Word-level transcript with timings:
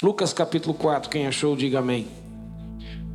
Lucas 0.00 0.32
capítulo 0.32 0.74
4, 0.74 1.10
quem 1.10 1.26
achou, 1.26 1.56
diga 1.56 1.80
amém. 1.80 2.06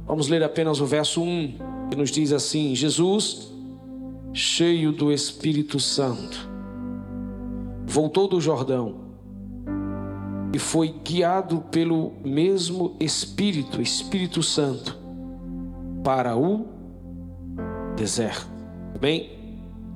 Vamos 0.06 0.28
ler 0.28 0.44
apenas 0.44 0.82
o 0.82 0.86
verso 0.86 1.22
1, 1.22 1.88
que 1.90 1.96
nos 1.96 2.12
diz 2.12 2.34
assim: 2.34 2.76
Jesus, 2.76 3.54
cheio 4.34 4.92
do 4.92 5.10
Espírito 5.10 5.80
Santo, 5.80 6.50
voltou 7.86 8.28
do 8.28 8.42
Jordão 8.42 8.96
e 10.54 10.60
foi 10.60 10.94
guiado 11.06 11.62
pelo 11.72 12.12
mesmo 12.22 12.98
Espírito, 13.00 13.82
Espírito 13.82 14.44
Santo, 14.44 14.98
para 16.04 16.36
o 16.36 16.68
deserto. 17.96 18.46
Bem, 19.00 19.32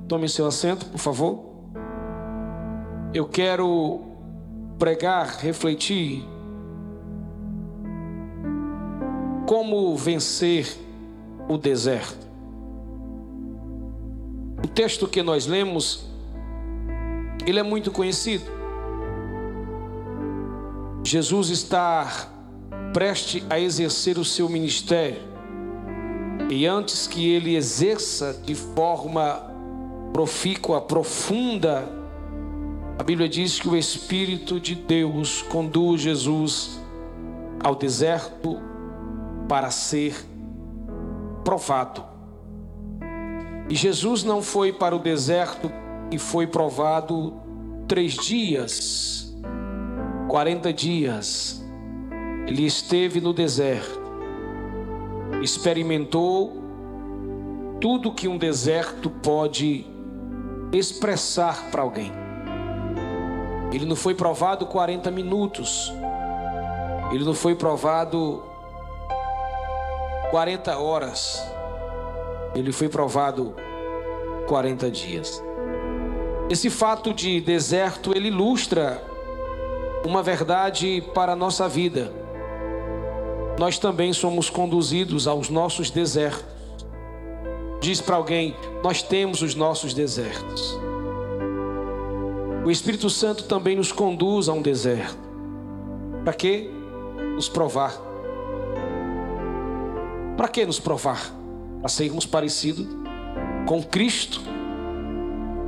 tome 0.08 0.26
seu 0.26 0.46
assento, 0.46 0.86
por 0.86 0.98
favor. 0.98 1.50
Eu 3.12 3.26
quero 3.26 4.00
pregar, 4.78 5.36
refletir 5.38 6.24
como 9.48 9.96
vencer 9.96 10.76
o 11.48 11.56
deserto. 11.56 12.28
O 14.62 14.68
texto 14.68 15.08
que 15.08 15.22
nós 15.22 15.46
lemos, 15.46 16.04
ele 17.46 17.58
é 17.58 17.62
muito 17.62 17.90
conhecido. 17.90 18.44
Jesus 21.02 21.48
está 21.48 22.28
preste 22.92 23.42
a 23.48 23.58
exercer 23.58 24.18
o 24.18 24.24
seu 24.24 24.50
ministério. 24.50 25.22
E 26.50 26.66
antes 26.66 27.06
que 27.06 27.30
ele 27.30 27.56
exerça 27.56 28.38
de 28.44 28.54
forma 28.54 29.50
profícua, 30.12 30.78
profunda, 30.82 31.88
a 32.98 33.02
Bíblia 33.02 33.30
diz 33.30 33.58
que 33.58 33.68
o 33.68 33.74
Espírito 33.74 34.60
de 34.60 34.74
Deus 34.74 35.40
conduz 35.40 36.02
Jesus 36.02 36.78
ao 37.64 37.74
deserto 37.74 38.68
para 39.48 39.70
ser 39.70 40.14
provado. 41.44 42.04
E 43.68 43.74
Jesus 43.74 44.22
não 44.22 44.42
foi 44.42 44.72
para 44.72 44.94
o 44.94 44.98
deserto 44.98 45.70
e 46.10 46.18
foi 46.18 46.46
provado 46.46 47.34
três 47.86 48.14
dias, 48.14 49.36
quarenta 50.28 50.72
dias. 50.72 51.64
Ele 52.46 52.64
esteve 52.64 53.20
no 53.20 53.32
deserto, 53.32 54.00
experimentou 55.42 56.62
tudo 57.80 58.12
que 58.12 58.26
um 58.26 58.38
deserto 58.38 59.10
pode 59.10 59.86
expressar 60.72 61.70
para 61.70 61.82
alguém. 61.82 62.12
Ele 63.72 63.84
não 63.84 63.96
foi 63.96 64.14
provado 64.14 64.66
40 64.66 65.10
minutos. 65.10 65.92
Ele 67.12 67.24
não 67.24 67.34
foi 67.34 67.54
provado 67.54 68.42
40 70.30 70.78
horas, 70.78 71.42
ele 72.54 72.72
foi 72.72 72.88
provado 72.88 73.54
40 74.46 74.90
dias. 74.90 75.42
Esse 76.50 76.70
fato 76.70 77.12
de 77.12 77.40
deserto, 77.40 78.16
ele 78.16 78.28
ilustra 78.28 79.02
uma 80.04 80.22
verdade 80.22 81.02
para 81.14 81.32
a 81.32 81.36
nossa 81.36 81.68
vida. 81.68 82.12
Nós 83.58 83.78
também 83.78 84.12
somos 84.12 84.48
conduzidos 84.48 85.26
aos 85.26 85.48
nossos 85.50 85.90
desertos. 85.90 86.44
Diz 87.80 88.00
para 88.00 88.16
alguém: 88.16 88.56
Nós 88.82 89.02
temos 89.02 89.42
os 89.42 89.54
nossos 89.54 89.92
desertos. 89.92 90.78
O 92.64 92.70
Espírito 92.70 93.08
Santo 93.08 93.44
também 93.44 93.76
nos 93.76 93.92
conduz 93.92 94.48
a 94.48 94.52
um 94.52 94.62
deserto. 94.62 95.18
Para 96.24 96.32
quê? 96.32 96.70
Nos 97.34 97.48
provar. 97.48 98.07
Para 100.38 100.46
que 100.46 100.64
nos 100.64 100.78
provar? 100.78 101.34
Para 101.80 101.88
sermos 101.88 102.24
parecidos 102.24 102.86
com 103.66 103.82
Cristo 103.82 104.40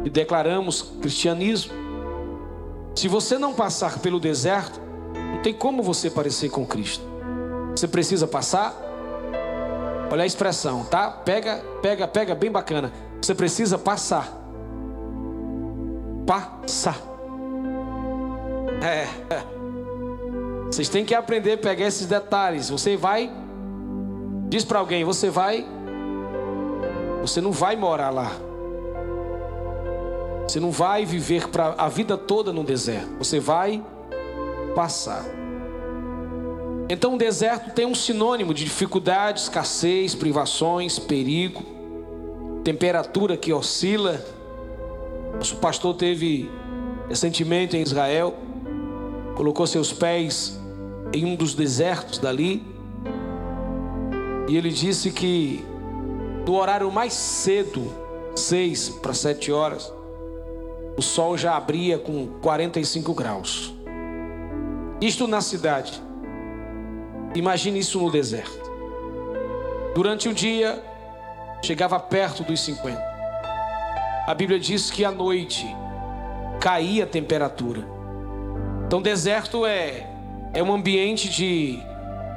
e 0.05 0.09
declaramos 0.09 0.95
cristianismo. 1.03 1.73
Se 2.95 3.09
você 3.09 3.37
não 3.37 3.53
passar 3.53 3.99
pelo 3.99 4.21
deserto, 4.21 4.81
não 5.33 5.43
tem 5.43 5.53
como 5.53 5.83
você 5.83 6.09
parecer 6.09 6.51
com 6.51 6.65
Cristo. 6.65 7.05
Você 7.75 7.89
precisa 7.89 8.29
passar. 8.29 8.73
Olha 10.09 10.23
a 10.23 10.27
expressão, 10.27 10.85
tá? 10.85 11.11
Pega, 11.11 11.65
pega, 11.83 12.07
pega, 12.07 12.35
bem 12.37 12.51
bacana. 12.51 12.93
Você 13.21 13.35
precisa 13.35 13.77
passar. 13.77 14.33
Passar. 16.25 16.97
É. 18.85 19.09
Vocês 20.67 20.89
têm 20.89 21.05
que 21.05 21.15
aprender 21.15 21.55
a 21.55 21.59
pegar 21.59 21.87
esses 21.87 22.07
detalhes. 22.07 22.71
Você 22.71 22.97
vai 22.97 23.40
Diz 24.51 24.65
para 24.65 24.81
alguém: 24.81 25.05
você 25.05 25.31
vai, 25.31 25.65
você 27.23 27.41
não 27.41 27.53
vai 27.53 27.77
morar 27.77 28.11
lá. 28.11 28.33
Você 30.47 30.59
não 30.59 30.73
vai 30.73 31.07
viver 31.07 31.49
para 31.49 31.77
a 31.79 31.89
vida 31.89 32.19
toda 32.19 32.53
no 32.53 32.65
deserto. 32.65 33.09
Você 33.19 33.39
vai 33.39 33.81
passar. 34.75 35.25
Então 36.89 37.15
o 37.15 37.19
deserto 37.19 37.73
tem 37.73 37.87
um 37.87 37.95
sinônimo 37.95 38.53
de 38.53 38.65
dificuldade, 38.65 39.39
escassez, 39.39 40.13
privações, 40.17 40.99
perigo, 40.99 41.63
temperatura 42.65 43.37
que 43.37 43.53
oscila. 43.53 44.21
Nosso 45.35 45.55
pastor 45.59 45.95
teve 45.95 46.51
recentemente 47.09 47.77
em 47.77 47.83
Israel, 47.83 48.35
colocou 49.37 49.65
seus 49.69 49.93
pés 49.93 50.59
em 51.13 51.25
um 51.25 51.37
dos 51.37 51.55
desertos 51.55 52.19
dali. 52.19 52.80
E 54.51 54.57
ele 54.57 54.71
disse 54.71 55.13
que 55.13 55.65
no 56.45 56.57
horário 56.57 56.91
mais 56.91 57.13
cedo, 57.13 57.87
seis 58.35 58.89
para 58.89 59.15
sete 59.15 59.53
horas, 59.53 59.93
o 60.97 61.01
sol 61.01 61.39
já 61.39 61.57
abria 61.57 62.01
com 62.01 62.27
45 62.43 63.15
graus. 63.15 63.73
Isto 65.01 65.29
na 65.29 65.41
cidade. 65.41 66.03
Imagine 67.33 67.79
isso 67.79 68.01
no 68.01 68.11
deserto. 68.11 68.69
Durante 69.95 70.29
o 70.29 70.35
dia, 70.35 70.83
chegava 71.63 72.01
perto 72.01 72.43
dos 72.43 72.61
50. 72.61 73.01
A 74.27 74.35
Bíblia 74.35 74.59
diz 74.59 74.91
que 74.91 75.05
à 75.05 75.13
noite 75.13 75.65
caía 76.61 77.05
a 77.05 77.07
temperatura. 77.07 77.87
Então, 78.85 79.01
deserto 79.01 79.65
é, 79.65 80.09
é 80.53 80.61
um 80.61 80.73
ambiente 80.73 81.29
de, 81.29 81.79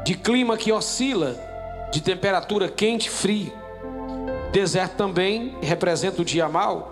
de 0.06 0.14
clima 0.14 0.56
que 0.56 0.72
oscila 0.72 1.52
de 1.94 2.02
temperatura 2.02 2.68
quente 2.68 3.06
e 3.06 3.12
fria. 3.12 3.54
Deserto 4.52 4.96
também 4.96 5.56
representa 5.62 6.24
o 6.24 6.26
dia 6.26 6.50
mal. 6.50 6.92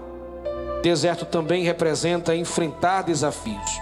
Deserto 0.84 1.25
também 1.25 1.63
representa 1.63 2.35
enfrentar 2.35 3.01
desafios. 3.01 3.79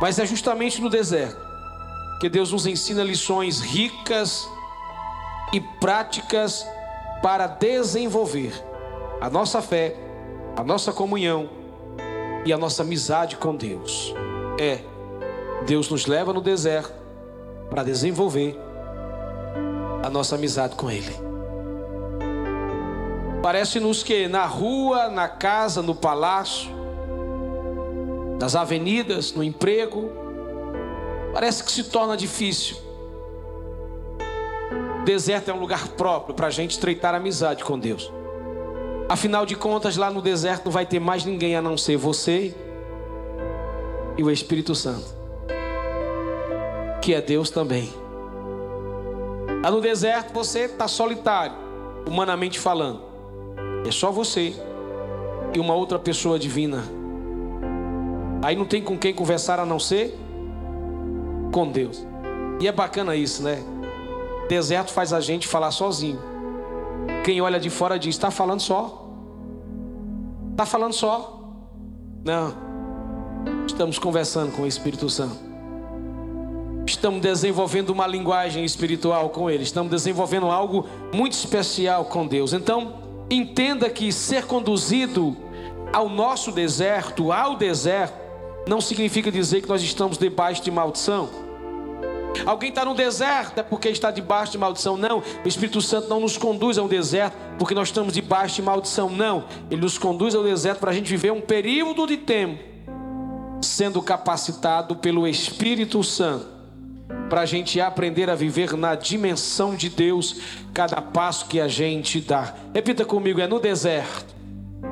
Mas 0.00 0.18
é 0.18 0.24
justamente 0.24 0.80
no 0.80 0.88
deserto 0.88 1.38
que 2.20 2.28
Deus 2.30 2.52
nos 2.52 2.66
ensina 2.66 3.04
lições 3.04 3.60
ricas 3.60 4.48
e 5.52 5.60
práticas 5.60 6.66
para 7.22 7.46
desenvolver 7.46 8.52
a 9.20 9.28
nossa 9.28 9.60
fé, 9.60 9.94
a 10.56 10.64
nossa 10.64 10.90
comunhão 10.90 11.50
e 12.46 12.52
a 12.52 12.56
nossa 12.56 12.82
amizade 12.82 13.36
com 13.36 13.54
Deus. 13.54 14.14
É, 14.58 14.78
Deus 15.66 15.90
nos 15.90 16.06
leva 16.06 16.32
no 16.32 16.40
deserto 16.40 16.94
para 17.68 17.82
desenvolver 17.82 18.58
a 20.02 20.10
nossa 20.10 20.34
amizade 20.34 20.74
com 20.74 20.90
Ele. 20.90 21.14
Parece-nos 23.42 24.02
que 24.02 24.28
na 24.28 24.44
rua, 24.44 25.08
na 25.08 25.28
casa, 25.28 25.80
no 25.80 25.94
palácio, 25.94 26.70
nas 28.40 28.54
avenidas, 28.54 29.32
no 29.32 29.42
emprego, 29.42 30.10
parece 31.32 31.64
que 31.64 31.72
se 31.72 31.84
torna 31.84 32.16
difícil. 32.16 32.76
O 35.00 35.04
deserto 35.04 35.50
é 35.50 35.54
um 35.54 35.60
lugar 35.60 35.88
próprio 35.88 36.34
para 36.34 36.48
a 36.48 36.50
gente 36.50 36.72
estreitar 36.72 37.14
amizade 37.14 37.64
com 37.64 37.78
Deus. 37.78 38.12
Afinal 39.08 39.44
de 39.44 39.56
contas, 39.56 39.96
lá 39.96 40.10
no 40.10 40.22
deserto 40.22 40.66
não 40.66 40.72
vai 40.72 40.86
ter 40.86 41.00
mais 41.00 41.24
ninguém 41.24 41.56
a 41.56 41.62
não 41.62 41.76
ser 41.76 41.96
você 41.96 42.54
e 44.16 44.22
o 44.22 44.30
Espírito 44.30 44.74
Santo, 44.74 45.06
que 47.02 47.14
é 47.14 47.20
Deus 47.20 47.50
também. 47.50 47.99
Lá 49.62 49.70
no 49.70 49.80
deserto 49.80 50.32
você 50.32 50.60
está 50.60 50.88
solitário, 50.88 51.54
humanamente 52.06 52.58
falando. 52.58 53.02
É 53.86 53.90
só 53.90 54.10
você 54.10 54.54
e 55.54 55.60
uma 55.60 55.74
outra 55.74 55.98
pessoa 55.98 56.38
divina. 56.38 56.82
Aí 58.42 58.56
não 58.56 58.64
tem 58.64 58.82
com 58.82 58.96
quem 58.96 59.12
conversar 59.12 59.60
a 59.60 59.66
não 59.66 59.78
ser 59.78 60.18
com 61.52 61.68
Deus. 61.68 62.06
E 62.58 62.66
é 62.66 62.72
bacana 62.72 63.14
isso, 63.14 63.42
né? 63.42 63.62
Deserto 64.48 64.92
faz 64.92 65.12
a 65.12 65.20
gente 65.20 65.46
falar 65.46 65.70
sozinho. 65.70 66.18
Quem 67.24 67.40
olha 67.40 67.60
de 67.60 67.68
fora 67.68 67.98
diz: 67.98 68.14
está 68.14 68.30
falando 68.30 68.60
só. 68.60 69.08
Está 70.52 70.64
falando 70.64 70.92
só. 70.92 71.52
Não. 72.24 72.54
Estamos 73.66 73.98
conversando 73.98 74.52
com 74.52 74.62
o 74.62 74.66
Espírito 74.66 75.08
Santo. 75.08 75.49
Estamos 76.86 77.20
desenvolvendo 77.20 77.90
uma 77.90 78.06
linguagem 78.06 78.64
espiritual 78.64 79.30
com 79.30 79.50
Ele, 79.50 79.62
estamos 79.62 79.90
desenvolvendo 79.90 80.46
algo 80.46 80.86
muito 81.14 81.32
especial 81.32 82.04
com 82.06 82.26
Deus. 82.26 82.52
Então, 82.52 82.94
entenda 83.30 83.88
que 83.88 84.12
ser 84.12 84.46
conduzido 84.46 85.36
ao 85.92 86.08
nosso 86.08 86.52
deserto, 86.52 87.32
ao 87.32 87.56
deserto, 87.56 88.18
não 88.66 88.80
significa 88.80 89.30
dizer 89.30 89.62
que 89.62 89.68
nós 89.68 89.82
estamos 89.82 90.18
debaixo 90.18 90.62
de 90.62 90.70
maldição. 90.70 91.28
Alguém 92.46 92.70
está 92.70 92.84
no 92.84 92.94
deserto 92.94 93.58
é 93.58 93.62
porque 93.62 93.88
está 93.88 94.10
debaixo 94.10 94.52
de 94.52 94.58
maldição. 94.58 94.96
Não, 94.96 95.18
o 95.18 95.48
Espírito 95.48 95.80
Santo 95.80 96.08
não 96.08 96.20
nos 96.20 96.38
conduz 96.38 96.78
ao 96.78 96.88
deserto 96.88 97.36
porque 97.58 97.74
nós 97.74 97.88
estamos 97.88 98.14
debaixo 98.14 98.56
de 98.56 98.62
maldição. 98.62 99.10
Não, 99.10 99.44
ele 99.70 99.80
nos 99.80 99.98
conduz 99.98 100.34
ao 100.34 100.42
deserto 100.42 100.78
para 100.78 100.90
a 100.90 100.94
gente 100.94 101.08
viver 101.08 101.32
um 101.32 101.40
período 101.40 102.06
de 102.06 102.16
tempo 102.16 102.62
sendo 103.62 104.00
capacitado 104.00 104.96
pelo 104.96 105.26
Espírito 105.26 106.02
Santo 106.02 106.46
para 107.30 107.42
a 107.42 107.46
gente 107.46 107.80
aprender 107.80 108.28
a 108.28 108.34
viver 108.34 108.76
na 108.76 108.96
dimensão 108.96 109.76
de 109.76 109.88
Deus 109.88 110.40
cada 110.74 111.00
passo 111.00 111.46
que 111.46 111.60
a 111.60 111.68
gente 111.68 112.20
dá. 112.20 112.52
Repita 112.74 113.04
comigo: 113.04 113.40
é 113.40 113.46
no 113.46 113.60
deserto 113.60 114.34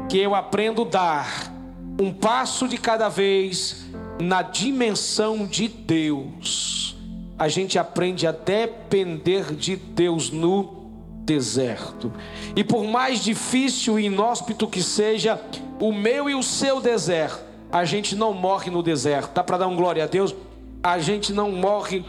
que 0.08 0.18
eu 0.18 0.34
aprendo 0.34 0.82
a 0.82 0.86
dar 0.86 1.52
um 2.00 2.12
passo 2.12 2.68
de 2.68 2.78
cada 2.78 3.08
vez 3.08 3.84
na 4.22 4.40
dimensão 4.40 5.44
de 5.44 5.66
Deus. 5.66 6.96
A 7.36 7.48
gente 7.48 7.78
aprende 7.78 8.26
a 8.26 8.32
depender 8.32 9.54
de 9.54 9.76
Deus 9.76 10.30
no 10.30 10.90
deserto. 11.24 12.12
E 12.56 12.64
por 12.64 12.84
mais 12.84 13.22
difícil 13.22 13.98
e 13.98 14.06
inóspito 14.06 14.66
que 14.66 14.82
seja 14.82 15.40
o 15.78 15.92
meu 15.92 16.30
e 16.30 16.34
o 16.34 16.42
seu 16.42 16.80
deserto, 16.80 17.44
a 17.70 17.84
gente 17.84 18.16
não 18.16 18.32
morre 18.32 18.70
no 18.70 18.82
deserto. 18.82 19.34
Dá 19.34 19.44
para 19.44 19.58
dar 19.58 19.66
um 19.66 19.76
glória 19.76 20.04
a 20.04 20.06
Deus? 20.06 20.34
A 20.82 20.98
gente 20.98 21.32
não 21.32 21.52
morre 21.52 22.04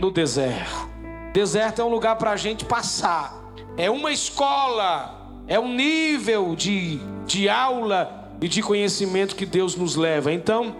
no 0.00 0.10
deserto. 0.10 0.88
Deserto 1.32 1.80
é 1.80 1.84
um 1.84 1.90
lugar 1.90 2.16
para 2.16 2.30
a 2.30 2.36
gente 2.36 2.64
passar. 2.64 3.52
É 3.76 3.90
uma 3.90 4.10
escola, 4.10 5.30
é 5.46 5.60
um 5.60 5.72
nível 5.72 6.56
de, 6.56 6.98
de 7.26 7.48
aula 7.48 8.32
e 8.40 8.48
de 8.48 8.62
conhecimento 8.62 9.36
que 9.36 9.46
Deus 9.46 9.76
nos 9.76 9.94
leva. 9.94 10.32
Então, 10.32 10.74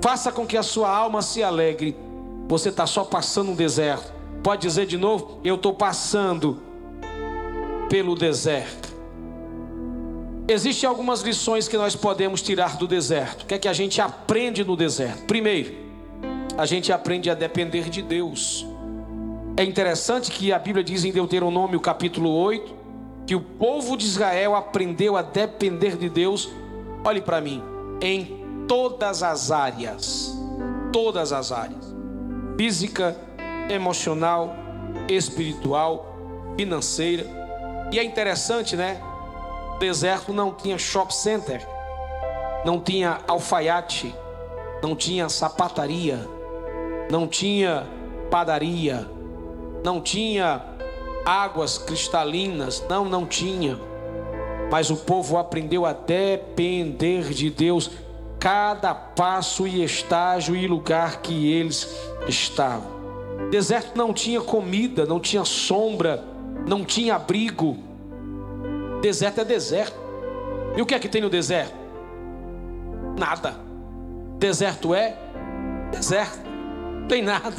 faça 0.00 0.30
com 0.30 0.46
que 0.46 0.56
a 0.56 0.62
sua 0.62 0.88
alma 0.88 1.22
se 1.22 1.42
alegre. 1.42 1.96
Você 2.46 2.68
está 2.68 2.86
só 2.86 3.04
passando 3.04 3.50
um 3.50 3.56
deserto. 3.56 4.12
Pode 4.42 4.62
dizer 4.62 4.86
de 4.86 4.96
novo: 4.96 5.40
Eu 5.42 5.56
estou 5.56 5.72
passando 5.74 6.62
pelo 7.88 8.14
deserto. 8.14 8.94
Existem 10.48 10.88
algumas 10.88 11.22
lições 11.22 11.66
que 11.66 11.76
nós 11.76 11.96
podemos 11.96 12.40
tirar 12.40 12.76
do 12.76 12.86
deserto. 12.86 13.42
O 13.42 13.46
que 13.46 13.54
é 13.54 13.58
que 13.58 13.66
a 13.66 13.72
gente 13.72 14.00
aprende 14.00 14.62
no 14.62 14.76
deserto? 14.76 15.24
Primeiro, 15.24 15.85
a 16.58 16.64
gente 16.64 16.92
aprende 16.92 17.30
a 17.30 17.34
depender 17.34 17.90
de 17.90 18.00
Deus. 18.02 18.66
É 19.56 19.64
interessante 19.64 20.30
que 20.30 20.52
a 20.52 20.58
Bíblia 20.58 20.82
diz 20.82 21.04
em 21.04 21.12
Deuteronômio 21.12 21.80
capítulo 21.80 22.30
8 22.30 22.74
que 23.26 23.34
o 23.34 23.40
povo 23.40 23.96
de 23.96 24.06
Israel 24.06 24.54
aprendeu 24.54 25.16
a 25.16 25.22
depender 25.22 25.96
de 25.96 26.08
Deus 26.08 26.50
olhe 27.04 27.20
para 27.20 27.40
mim, 27.40 27.62
em 28.00 28.64
todas 28.66 29.22
as 29.22 29.50
áreas, 29.50 30.36
todas 30.92 31.32
as 31.32 31.52
áreas, 31.52 31.94
física, 32.56 33.16
emocional, 33.68 34.54
espiritual, 35.08 36.16
financeira. 36.56 37.26
E 37.92 37.98
é 37.98 38.04
interessante, 38.04 38.76
né? 38.76 39.00
O 39.74 39.78
deserto 39.78 40.32
não 40.32 40.52
tinha 40.52 40.78
shop 40.78 41.14
center, 41.14 41.66
não 42.64 42.80
tinha 42.80 43.20
alfaiate, 43.28 44.14
não 44.82 44.96
tinha 44.96 45.28
sapataria, 45.28 46.35
não 47.10 47.26
tinha 47.26 47.86
padaria, 48.30 49.08
não 49.84 50.00
tinha 50.00 50.62
águas 51.24 51.78
cristalinas, 51.78 52.84
não, 52.88 53.04
não 53.04 53.26
tinha 53.26 53.78
mas 54.70 54.90
o 54.90 54.96
povo 54.96 55.36
aprendeu 55.36 55.86
a 55.86 55.92
depender 55.92 57.30
de 57.30 57.50
Deus 57.50 57.90
cada 58.38 58.94
passo 58.94 59.66
e 59.66 59.82
estágio 59.82 60.54
e 60.54 60.66
lugar 60.66 61.20
que 61.20 61.52
eles 61.52 61.88
estavam. 62.28 62.96
Deserto 63.50 63.96
não 63.96 64.12
tinha 64.12 64.40
comida, 64.40 65.06
não 65.06 65.20
tinha 65.20 65.44
sombra, 65.44 66.22
não 66.66 66.84
tinha 66.84 67.14
abrigo. 67.14 67.78
Deserto 69.00 69.40
é 69.40 69.44
deserto. 69.44 69.96
E 70.76 70.82
o 70.82 70.86
que 70.86 70.94
é 70.94 70.98
que 70.98 71.08
tem 71.08 71.22
no 71.22 71.30
deserto? 71.30 71.74
Nada. 73.18 73.56
Deserto 74.38 74.94
é 74.94 75.16
deserto. 75.90 76.45
Tem 77.08 77.22
nada. 77.22 77.56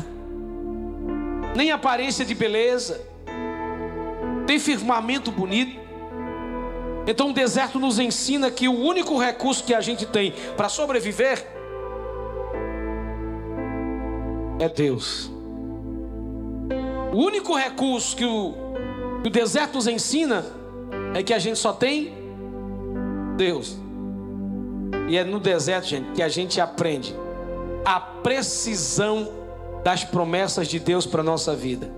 Nem 1.55 1.71
aparência 1.71 2.25
de 2.25 2.35
beleza. 2.35 3.01
Tem 4.45 4.59
firmamento 4.59 5.31
bonito. 5.31 5.79
Então 7.07 7.29
o 7.29 7.33
deserto 7.33 7.79
nos 7.79 7.99
ensina 7.99 8.51
que 8.51 8.67
o 8.67 8.77
único 8.77 9.17
recurso 9.17 9.63
que 9.63 9.73
a 9.73 9.79
gente 9.79 10.05
tem 10.05 10.33
para 10.57 10.67
sobreviver 10.67 11.47
é 14.59 14.67
Deus. 14.67 15.31
O 17.13 17.17
único 17.17 17.55
recurso 17.55 18.15
que 18.15 18.25
o, 18.25 18.53
que 19.23 19.29
o 19.29 19.31
deserto 19.31 19.75
nos 19.75 19.87
ensina 19.87 20.45
é 21.13 21.23
que 21.23 21.33
a 21.33 21.39
gente 21.39 21.57
só 21.57 21.71
tem 21.71 22.13
Deus. 23.37 23.77
E 25.07 25.17
é 25.17 25.23
no 25.23 25.39
deserto, 25.39 25.87
gente, 25.87 26.11
que 26.11 26.21
a 26.21 26.27
gente 26.27 26.59
aprende 26.59 27.15
a 27.85 27.99
precisão 27.99 29.29
das 29.87 30.03
promessas 30.03 30.67
de 30.67 30.79
Deus 30.79 31.05
para 31.05 31.21
a 31.21 31.23
nossa 31.23 31.55
vida. 31.55 31.89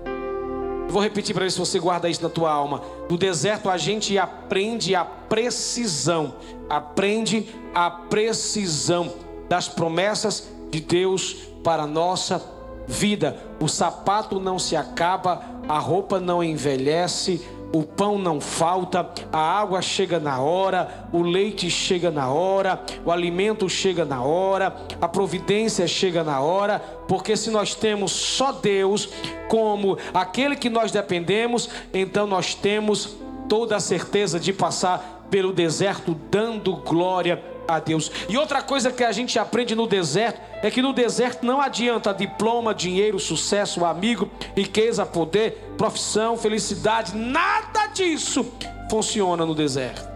Vou 0.88 1.02
repetir 1.02 1.34
para 1.34 1.42
ver 1.42 1.50
se 1.50 1.58
você 1.58 1.80
guarda 1.80 2.08
isso 2.08 2.22
na 2.22 2.28
tua 2.28 2.48
alma. 2.48 2.82
Do 3.08 3.18
deserto 3.18 3.68
a 3.68 3.76
gente 3.76 4.16
aprende 4.16 4.94
a 4.94 5.04
precisão, 5.04 6.36
aprende 6.68 7.48
a 7.74 7.90
precisão 7.90 9.12
das 9.48 9.66
promessas 9.66 10.48
de 10.70 10.78
Deus 10.78 11.32
para 11.64 11.82
a 11.82 11.86
nossa 11.88 12.40
vida. 12.86 13.36
O 13.58 13.66
sapato 13.66 14.38
não 14.38 14.56
se 14.56 14.76
acaba, 14.76 15.42
a 15.68 15.80
roupa 15.80 16.20
não 16.20 16.44
envelhece, 16.44 17.44
o 17.72 17.82
pão 17.82 18.18
não 18.18 18.40
falta, 18.40 19.08
a 19.32 19.38
água 19.38 19.80
chega 19.80 20.18
na 20.18 20.40
hora, 20.40 21.06
o 21.12 21.22
leite 21.22 21.70
chega 21.70 22.10
na 22.10 22.28
hora, 22.28 22.80
o 23.04 23.12
alimento 23.12 23.68
chega 23.68 24.04
na 24.04 24.22
hora, 24.22 24.74
a 25.00 25.06
providência 25.06 25.86
chega 25.86 26.24
na 26.24 26.40
hora, 26.40 26.80
porque 27.06 27.36
se 27.36 27.50
nós 27.50 27.74
temos 27.74 28.12
só 28.12 28.52
Deus 28.52 29.08
como 29.48 29.96
aquele 30.12 30.56
que 30.56 30.68
nós 30.68 30.90
dependemos, 30.90 31.68
então 31.92 32.26
nós 32.26 32.54
temos 32.54 33.16
toda 33.48 33.76
a 33.76 33.80
certeza 33.80 34.38
de 34.38 34.52
passar 34.52 35.26
pelo 35.30 35.52
deserto 35.52 36.16
dando 36.28 36.74
glória 36.76 37.49
a 37.74 37.80
Deus. 37.80 38.10
E 38.28 38.36
outra 38.36 38.62
coisa 38.62 38.90
que 38.90 39.04
a 39.04 39.12
gente 39.12 39.38
aprende 39.38 39.74
no 39.74 39.86
deserto 39.86 40.40
é 40.62 40.70
que 40.70 40.82
no 40.82 40.92
deserto 40.92 41.44
não 41.44 41.60
adianta 41.60 42.12
diploma, 42.12 42.74
dinheiro, 42.74 43.18
sucesso, 43.18 43.84
amigo, 43.84 44.30
riqueza, 44.56 45.06
poder, 45.06 45.74
profissão, 45.76 46.36
felicidade, 46.36 47.16
nada 47.16 47.86
disso 47.88 48.46
funciona 48.90 49.46
no 49.46 49.54
deserto. 49.54 50.08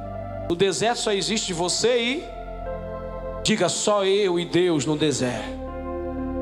No 0.49 0.55
deserto 0.55 0.99
só 0.99 1.13
existe 1.13 1.53
você 1.53 1.99
e 1.99 2.25
diga 3.43 3.69
só 3.69 4.05
eu 4.05 4.39
e 4.39 4.45
Deus 4.45 4.85
no 4.85 4.97
deserto. 4.97 5.65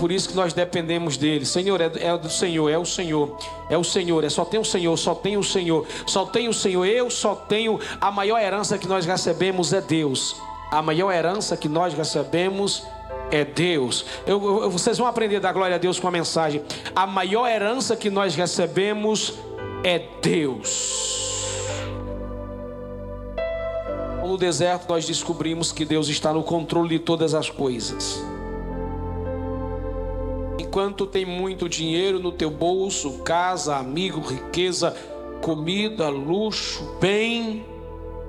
Por 0.03 0.11
isso 0.11 0.29
que 0.29 0.35
nós 0.35 0.53
dependemos 0.53 1.17
dele. 1.17 1.47
Senhor, 1.47 1.81
é, 1.81 1.85
é 1.85 2.19
do 2.19 2.29
Senhor, 2.29 2.69
é 2.69 2.77
o 2.77 2.85
Senhor, 2.85 3.39
é 3.71 3.79
o 3.79 3.85
Senhor, 3.85 4.25
é 4.25 4.29
só 4.29 4.45
tem 4.45 4.59
o 4.59 4.65
Senhor, 4.65 4.97
só 4.97 5.15
tem 5.15 5.37
o 5.37 5.45
Senhor, 5.45 5.87
só 6.07 6.25
tem 6.27 6.49
o 6.49 6.53
Senhor. 6.53 6.85
Eu 6.85 7.09
só 7.09 7.37
tenho 7.37 7.79
a 8.01 8.11
maior 8.11 8.41
herança 8.41 8.77
que 8.77 8.89
nós 8.89 9.07
recebemos 9.07 9.73
é 9.73 9.81
Deus. 9.81 10.35
A 10.73 10.81
maior 10.81 11.13
herança 11.13 11.55
que 11.55 11.69
nós 11.69 11.93
recebemos 11.93 12.83
é 13.31 13.45
Deus. 13.45 14.07
Eu, 14.27 14.63
eu, 14.63 14.71
vocês 14.71 14.97
vão 14.97 15.07
aprender 15.07 15.37
a 15.37 15.41
dar 15.41 15.53
glória 15.53 15.77
a 15.77 15.79
Deus 15.79 16.01
com 16.01 16.09
a 16.09 16.11
mensagem. 16.11 16.63
A 16.97 17.07
maior 17.07 17.47
herança 17.47 17.95
que 17.95 18.09
nós 18.09 18.35
recebemos 18.35 19.35
é 19.85 20.03
Deus. 20.23 21.61
No 24.27 24.39
deserto 24.39 24.89
nós 24.89 25.07
descobrimos 25.07 25.73
que 25.73 25.85
Deus 25.85 26.09
está 26.09 26.33
no 26.33 26.43
controle 26.43 26.89
de 26.89 27.01
todas 27.01 27.35
as 27.35 27.51
coisas. 27.51 28.25
Enquanto 30.59 31.05
tem 31.05 31.27
muito 31.27 31.69
dinheiro 31.69 32.19
no 32.19 32.33
teu 32.33 32.49
bolso, 32.49 33.19
casa, 33.19 33.77
amigo, 33.77 34.23
riqueza, 34.23 34.97
comida, 35.43 36.09
luxo, 36.09 36.97
bem, 36.99 37.63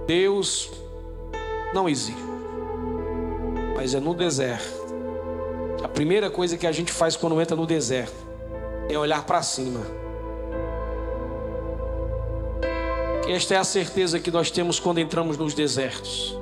Deus 0.06 0.70
não 1.74 1.88
existe 1.88 2.33
mas 3.84 3.94
é 3.94 4.00
no 4.00 4.14
deserto. 4.14 4.96
A 5.84 5.90
primeira 5.90 6.30
coisa 6.30 6.58
que 6.58 6.66
a 6.66 6.72
gente 6.72 6.90
faz 6.90 7.18
quando 7.18 7.42
entra 7.42 7.54
no 7.54 7.68
deserto 7.68 8.16
é 8.88 8.98
olhar 8.98 9.26
para 9.26 9.44
cima. 9.44 9.82
Esta 13.28 13.56
é 13.56 13.58
a 13.58 13.64
certeza 13.66 14.22
que 14.22 14.32
nós 14.32 14.50
temos 14.50 14.80
quando 14.80 15.00
entramos 15.00 15.38
nos 15.38 15.54
desertos. 15.54 16.40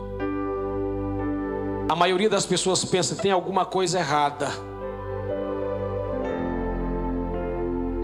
A 1.89 1.95
maioria 1.95 2.29
das 2.29 2.45
pessoas 2.45 2.86
pensa 2.86 3.15
tem 3.15 3.31
alguma 3.31 3.65
coisa 3.65 3.98
errada. 3.98 4.48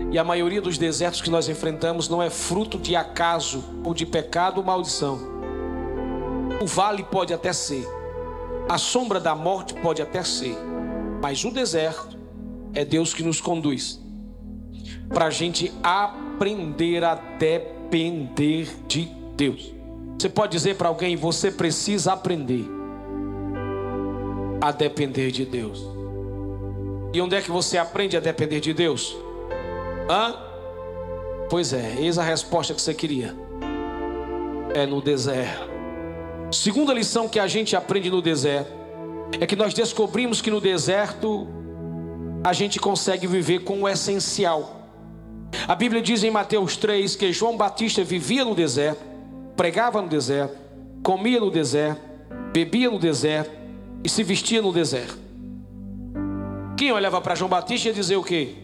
E 0.10 0.18
a 0.18 0.24
maioria 0.24 0.64
dos 0.64 0.80
desertos 0.80 1.22
que 1.22 1.30
nós 1.30 1.48
enfrentamos 1.48 2.10
não 2.10 2.24
é 2.24 2.32
fruto 2.32 2.80
de 2.80 2.96
acaso 2.96 3.64
ou 3.84 3.94
de 3.94 4.04
pecado 4.04 4.58
ou 4.58 4.64
maldição. 4.64 5.20
O 6.60 6.66
vale 6.66 7.04
pode 7.04 7.36
até 7.36 7.54
ser, 7.54 7.88
a 8.70 8.78
sombra 8.78 9.20
da 9.20 9.36
morte 9.36 9.74
pode 9.76 10.02
até 10.02 10.24
ser, 10.24 10.58
mas 11.22 11.44
o 11.46 11.52
deserto 11.52 12.18
é 12.74 12.84
Deus 12.84 13.14
que 13.14 13.24
nos 13.24 13.40
conduz 13.40 14.00
para 15.10 15.28
a 15.28 15.30
gente 15.30 15.72
aprender 15.82 17.04
a 17.04 17.16
depender 17.16 18.68
de 18.88 19.06
Deus. 19.36 19.74
Você 20.20 20.30
pode 20.30 20.52
dizer 20.52 20.76
para 20.76 20.90
alguém: 20.90 21.16
você 21.16 21.52
precisa 21.52 22.14
aprender 22.14 22.66
a 24.60 24.72
depender 24.72 25.32
de 25.32 25.46
Deus. 25.46 25.84
E 27.14 27.22
onde 27.22 27.36
é 27.36 27.42
que 27.42 27.52
você 27.52 27.78
aprende 27.78 28.18
a 28.18 28.20
depender 28.20 28.60
de 28.60 28.74
Deus? 28.74 29.16
Hã? 30.10 30.36
Pois 31.50 31.72
é, 31.72 31.96
eis 32.00 32.18
a 32.18 32.24
resposta 32.24 32.74
que 32.74 32.82
você 32.82 32.94
queria. 32.94 33.36
É 34.74 34.86
no 34.86 35.02
deserto. 35.02 35.67
Segunda 36.52 36.94
lição 36.94 37.28
que 37.28 37.40
a 37.40 37.48
gente 37.48 37.76
aprende 37.76 38.10
no 38.10 38.22
deserto 38.22 38.72
é 39.40 39.46
que 39.46 39.56
nós 39.56 39.74
descobrimos 39.74 40.42
que 40.42 40.50
no 40.50 40.62
deserto 40.62 41.48
a 42.44 42.54
gente 42.54 42.80
consegue 42.80 43.28
viver 43.28 43.60
com 43.60 43.82
o 43.82 43.90
essencial. 43.90 44.88
A 45.68 45.76
Bíblia 45.76 46.02
diz 46.02 46.24
em 46.24 46.32
Mateus 46.32 46.78
3 46.78 47.16
que 47.18 47.34
João 47.34 47.58
Batista 47.58 48.02
vivia 48.04 48.46
no 48.46 48.56
deserto, 48.56 49.04
pregava 49.58 50.02
no 50.02 50.08
deserto, 50.08 50.56
comia 51.04 51.40
no 51.40 51.52
deserto, 51.52 52.02
bebia 52.54 52.90
no 52.90 53.00
deserto 53.00 53.52
e 54.02 54.08
se 54.08 54.24
vestia 54.24 54.62
no 54.62 54.72
deserto. 54.72 55.18
Quem 56.78 56.94
olhava 56.94 57.20
para 57.20 57.36
João 57.36 57.50
Batista 57.50 57.90
ia 57.90 57.94
dizer 57.94 58.16
o 58.16 58.24
quê? 58.24 58.56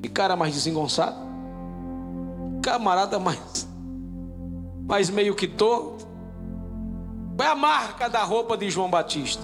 Que 0.00 0.08
cara 0.08 0.36
mais 0.36 0.54
desengonçado, 0.54 1.16
camarada 2.62 3.18
mais, 3.18 3.66
mais 4.86 5.10
meio 5.10 5.34
que 5.34 5.48
torto. 5.48 6.13
Qual 7.36 7.48
é 7.48 7.50
a 7.50 7.56
marca 7.56 8.08
da 8.08 8.22
roupa 8.22 8.56
de 8.56 8.70
João 8.70 8.88
Batista? 8.88 9.42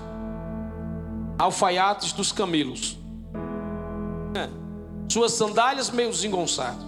Alfaiates 1.37 2.12
dos 2.12 2.30
camelos. 2.30 2.97
É. 4.35 4.49
Suas 5.09 5.32
sandálias 5.32 5.90
meio 5.90 6.11
desengonçadas. 6.11 6.85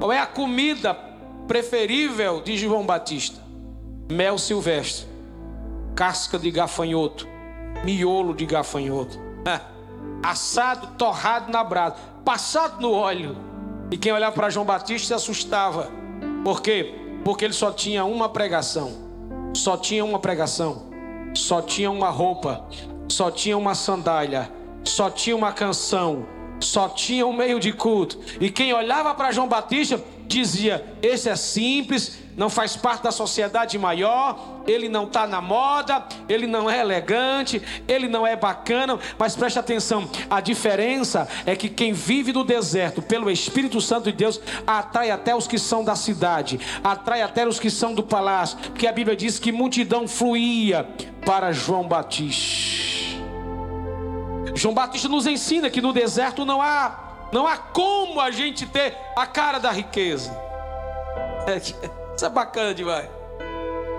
Qual 0.00 0.12
é 0.12 0.18
a 0.18 0.26
comida 0.26 0.92
preferível 1.46 2.42
de 2.42 2.56
João 2.56 2.84
Batista? 2.84 3.40
Mel 4.10 4.38
silvestre, 4.38 5.06
casca 5.94 6.38
de 6.38 6.50
gafanhoto, 6.50 7.26
miolo 7.84 8.34
de 8.34 8.44
gafanhoto, 8.44 9.18
é. 9.44 9.60
assado, 10.22 10.88
torrado 10.96 11.50
na 11.50 11.62
brasa, 11.62 11.96
passado 12.24 12.80
no 12.80 12.92
óleo. 12.92 13.36
E 13.90 13.96
quem 13.96 14.12
olhava 14.12 14.34
para 14.34 14.50
João 14.50 14.66
Batista 14.66 15.08
se 15.08 15.14
assustava. 15.14 15.90
Por 16.44 16.60
quê? 16.60 16.94
Porque 17.24 17.44
ele 17.44 17.54
só 17.54 17.70
tinha 17.70 18.04
uma 18.04 18.28
pregação. 18.28 19.05
Só 19.56 19.76
tinha 19.76 20.04
uma 20.04 20.18
pregação. 20.18 20.86
Só 21.34 21.60
tinha 21.60 21.90
uma 21.90 22.10
roupa. 22.10 22.66
Só 23.08 23.30
tinha 23.30 23.56
uma 23.56 23.74
sandália. 23.74 24.50
Só 24.84 25.10
tinha 25.10 25.34
uma 25.34 25.52
canção 25.52 26.26
só 26.60 26.88
tinha 26.88 27.26
um 27.26 27.32
meio 27.32 27.60
de 27.60 27.72
culto. 27.72 28.18
E 28.40 28.50
quem 28.50 28.72
olhava 28.72 29.14
para 29.14 29.32
João 29.32 29.48
Batista 29.48 30.02
dizia: 30.26 30.84
Esse 31.02 31.28
é 31.28 31.36
simples, 31.36 32.18
não 32.36 32.48
faz 32.48 32.76
parte 32.76 33.02
da 33.02 33.12
sociedade 33.12 33.78
maior, 33.78 34.55
ele 34.66 34.88
não 34.88 35.04
está 35.04 35.26
na 35.26 35.40
moda, 35.40 36.04
ele 36.28 36.46
não 36.46 36.70
é 36.70 36.80
elegante, 36.80 37.62
ele 37.86 38.08
não 38.08 38.26
é 38.26 38.36
bacana, 38.36 38.98
mas 39.18 39.36
preste 39.36 39.58
atenção: 39.58 40.08
a 40.28 40.40
diferença 40.40 41.28
é 41.44 41.54
que 41.54 41.68
quem 41.68 41.92
vive 41.92 42.32
no 42.32 42.44
deserto 42.44 43.00
pelo 43.00 43.30
Espírito 43.30 43.80
Santo 43.80 44.04
de 44.04 44.12
Deus 44.12 44.40
atrai 44.66 45.10
até 45.10 45.34
os 45.34 45.46
que 45.46 45.58
são 45.58 45.84
da 45.84 45.94
cidade, 45.94 46.60
atrai 46.82 47.22
até 47.22 47.46
os 47.46 47.58
que 47.58 47.70
são 47.70 47.94
do 47.94 48.02
palácio, 48.02 48.58
porque 48.58 48.86
a 48.86 48.92
Bíblia 48.92 49.16
diz 49.16 49.38
que 49.38 49.52
multidão 49.52 50.06
fluía 50.08 50.88
para 51.24 51.52
João 51.52 51.86
Batista. 51.86 52.96
João 54.54 54.72
Batista 54.72 55.08
nos 55.08 55.26
ensina 55.26 55.68
que 55.68 55.82
no 55.82 55.92
deserto 55.92 56.44
não 56.44 56.62
há, 56.62 57.28
não 57.30 57.46
há 57.46 57.58
como 57.58 58.20
a 58.20 58.30
gente 58.30 58.64
ter 58.64 58.96
a 59.14 59.26
cara 59.26 59.58
da 59.58 59.70
riqueza. 59.70 60.34
É, 61.46 61.58
isso 61.58 62.24
é 62.24 62.28
bacana 62.30 62.74
demais. 62.74 63.15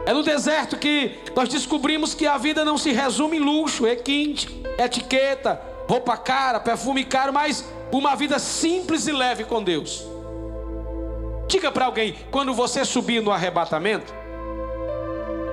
É 0.08 0.14
no 0.14 0.24
deserto 0.24 0.78
que 0.78 1.20
nós 1.36 1.50
descobrimos 1.50 2.14
que 2.14 2.26
a 2.26 2.38
vida 2.38 2.64
não 2.64 2.78
se 2.78 2.94
resume 2.94 3.36
em 3.36 3.42
luxo, 3.42 3.86
requinte, 3.86 4.48
etiqueta, 4.80 5.62
roupa 5.86 6.16
cara, 6.16 6.62
perfume 6.62 7.04
caro, 7.04 7.34
mas 7.34 7.66
uma 7.92 8.16
vida 8.16 8.40
simples 8.40 9.06
e 9.06 9.12
leve 9.12 9.44
com 9.44 9.62
Deus. 9.62 10.08
Diga 11.50 11.74
para 11.74 11.88
alguém, 11.88 12.16
quando 12.32 12.54
você 12.54 12.86
subir 12.86 13.22
no 13.22 13.32
arrebatamento, 13.32 14.14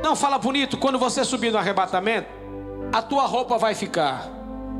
não 0.04 0.14
fala 0.14 0.38
bonito, 0.38 0.78
quando 0.78 1.00
você 1.00 1.24
subir 1.24 1.50
no 1.50 1.58
arrebatamento, 1.58 2.28
a 2.92 3.02
tua 3.02 3.26
roupa 3.26 3.58
vai 3.58 3.74
ficar 3.74 4.30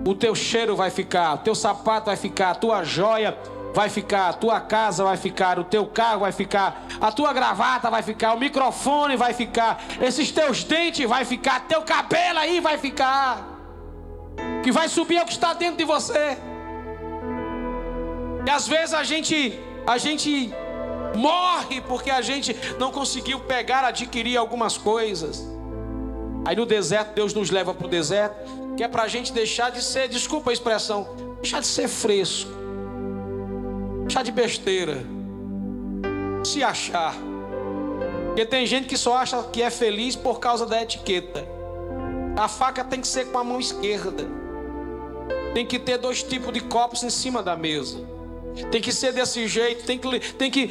o 0.07 0.15
teu 0.15 0.35
cheiro 0.35 0.77
vai 0.77 0.91
ficar, 0.91 1.35
o 1.35 1.39
teu 1.39 1.55
sapato 1.55 2.07
vai 2.07 2.17
ficar, 2.17 2.51
a 2.51 2.55
tua 2.55 2.85
joia 2.85 3.37
vai 3.75 3.89
ficar, 3.91 4.29
a 4.29 4.33
tua 4.33 4.61
casa 4.61 5.05
vai 5.05 5.17
ficar, 5.17 5.59
o 5.59 5.65
teu 5.65 5.85
carro 5.87 6.21
vai 6.21 6.33
ficar, 6.33 6.87
a 7.01 7.11
tua 7.11 7.33
gravata 7.33 7.91
vai 7.91 8.03
ficar, 8.03 8.33
o 8.35 8.39
microfone 8.39 9.17
vai 9.17 9.35
ficar, 9.35 9.83
esses 10.01 10.31
teus 10.31 10.63
dentes 10.65 11.09
vai 11.09 11.25
ficar, 11.25 11.67
teu 11.67 11.83
cabelo 11.83 12.39
aí 12.39 12.61
vai 12.61 12.79
ficar. 12.79 13.51
Que 14.63 14.73
vai 14.73 14.89
subir 14.89 15.19
é 15.19 15.23
o 15.23 15.27
que 15.27 15.33
está 15.33 15.53
dentro 15.53 15.77
de 15.77 15.85
você. 15.85 16.39
E 18.47 18.51
às 18.51 18.67
vezes 18.67 18.95
a 18.95 19.03
gente 19.03 19.59
a 19.87 19.99
gente 19.99 20.53
morre 21.15 21.81
porque 21.83 22.11
a 22.11 22.23
gente 22.23 22.57
não 22.79 22.91
conseguiu 22.91 23.41
pegar, 23.41 23.85
adquirir 23.85 24.37
algumas 24.37 24.79
coisas. 24.79 25.45
Aí 26.47 26.57
no 26.57 26.65
deserto, 26.65 27.15
Deus 27.15 27.35
nos 27.35 27.51
leva 27.51 27.75
para 27.75 27.87
o 27.87 27.91
deserto 27.91 28.65
que 28.77 28.83
é 28.83 28.89
para 28.89 29.05
a 29.05 29.09
gente 29.09 29.33
deixar 29.33 29.71
de 29.71 29.83
ser, 29.83 30.09
desculpa 30.09 30.51
a 30.51 30.53
expressão, 30.53 31.07
deixar 31.41 31.61
de 31.61 31.67
ser 31.67 31.89
fresco, 31.89 32.51
deixar 34.15 34.23
de 34.23 34.31
besteira, 34.31 35.05
se 36.45 36.63
achar. 36.63 37.17
Porque 38.27 38.47
tem 38.47 38.65
gente 38.65 38.87
que 38.87 38.97
só 38.97 39.17
acha 39.17 39.43
que 39.45 39.61
é 39.61 39.71
feliz 39.71 40.15
por 40.15 40.39
causa 40.39 40.65
da 40.65 40.81
etiqueta. 40.81 41.45
A 42.37 42.47
faca 42.47 42.85
tem 42.85 43.01
que 43.01 43.09
ser 43.09 43.27
com 43.33 43.39
a 43.39 43.45
mão 43.45 43.59
esquerda. 43.59 44.25
Tem 45.53 45.67
que 45.67 45.81
ter 45.81 45.99
dois 45.99 46.23
tipos 46.23 46.53
de 46.53 46.61
copos 46.61 47.03
em 47.03 47.11
cima 47.11 47.43
da 47.43 47.57
mesa. 47.57 47.99
Tem 48.71 48.81
que 48.81 48.93
ser 48.93 49.13
desse 49.13 49.49
jeito. 49.49 49.85
Tem 49.85 49.99
que, 49.99 50.21
tem 50.35 50.51
que 50.51 50.71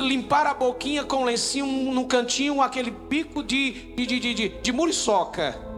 limpar 0.00 0.46
a 0.46 0.54
boquinha 0.54 1.04
com 1.04 1.24
lencinho 1.24 1.66
no 1.92 2.06
cantinho, 2.06 2.62
aquele 2.62 2.90
pico 2.90 3.42
de, 3.42 3.72
de, 3.94 4.06
de, 4.06 4.34
de, 4.34 4.48
de 4.48 4.72
muriçoca. 4.72 5.69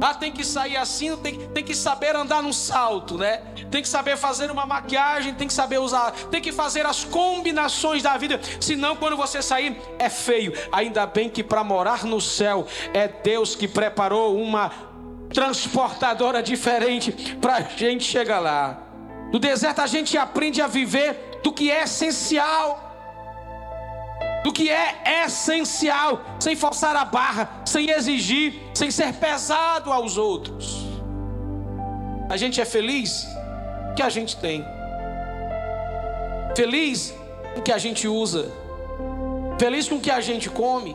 Ah, 0.00 0.14
tem 0.14 0.32
que 0.32 0.44
sair 0.44 0.76
assim, 0.76 1.16
tem, 1.16 1.48
tem 1.48 1.64
que 1.64 1.74
saber 1.74 2.14
andar 2.14 2.42
num 2.42 2.52
salto, 2.52 3.16
né? 3.16 3.38
Tem 3.70 3.82
que 3.82 3.88
saber 3.88 4.16
fazer 4.16 4.50
uma 4.50 4.66
maquiagem, 4.66 5.34
tem 5.34 5.48
que 5.48 5.54
saber 5.54 5.78
usar, 5.78 6.10
tem 6.30 6.40
que 6.40 6.52
fazer 6.52 6.84
as 6.86 7.04
combinações 7.04 8.02
da 8.02 8.16
vida. 8.16 8.40
Senão, 8.60 8.96
quando 8.96 9.16
você 9.16 9.40
sair, 9.40 9.80
é 9.98 10.08
feio. 10.08 10.52
Ainda 10.70 11.06
bem 11.06 11.28
que 11.28 11.42
para 11.42 11.64
morar 11.64 12.04
no 12.04 12.20
céu 12.20 12.66
é 12.92 13.08
Deus 13.08 13.54
que 13.54 13.66
preparou 13.66 14.36
uma 14.36 14.70
transportadora 15.32 16.42
diferente 16.42 17.36
para 17.40 17.56
a 17.56 17.60
gente 17.62 18.04
chegar 18.04 18.38
lá. 18.38 18.78
No 19.32 19.38
deserto 19.38 19.80
a 19.80 19.86
gente 19.86 20.16
aprende 20.16 20.62
a 20.62 20.66
viver 20.66 21.40
do 21.42 21.52
que 21.52 21.70
é 21.70 21.82
essencial 21.82 22.83
do 24.44 24.52
que 24.52 24.68
é 24.68 25.24
essencial, 25.24 26.20
sem 26.38 26.54
forçar 26.54 26.94
a 26.94 27.04
barra, 27.04 27.62
sem 27.64 27.90
exigir, 27.90 28.60
sem 28.74 28.90
ser 28.90 29.14
pesado 29.14 29.90
aos 29.90 30.18
outros. 30.18 30.84
A 32.28 32.36
gente 32.36 32.60
é 32.60 32.64
feliz 32.66 33.26
que 33.96 34.02
a 34.02 34.10
gente 34.10 34.36
tem. 34.36 34.62
Feliz 36.54 37.14
com 37.54 37.60
o 37.60 37.62
que 37.62 37.72
a 37.72 37.78
gente 37.78 38.06
usa. 38.06 38.52
Feliz 39.58 39.88
com 39.88 39.96
o 39.96 40.00
que 40.00 40.10
a 40.10 40.20
gente 40.20 40.50
come. 40.50 40.94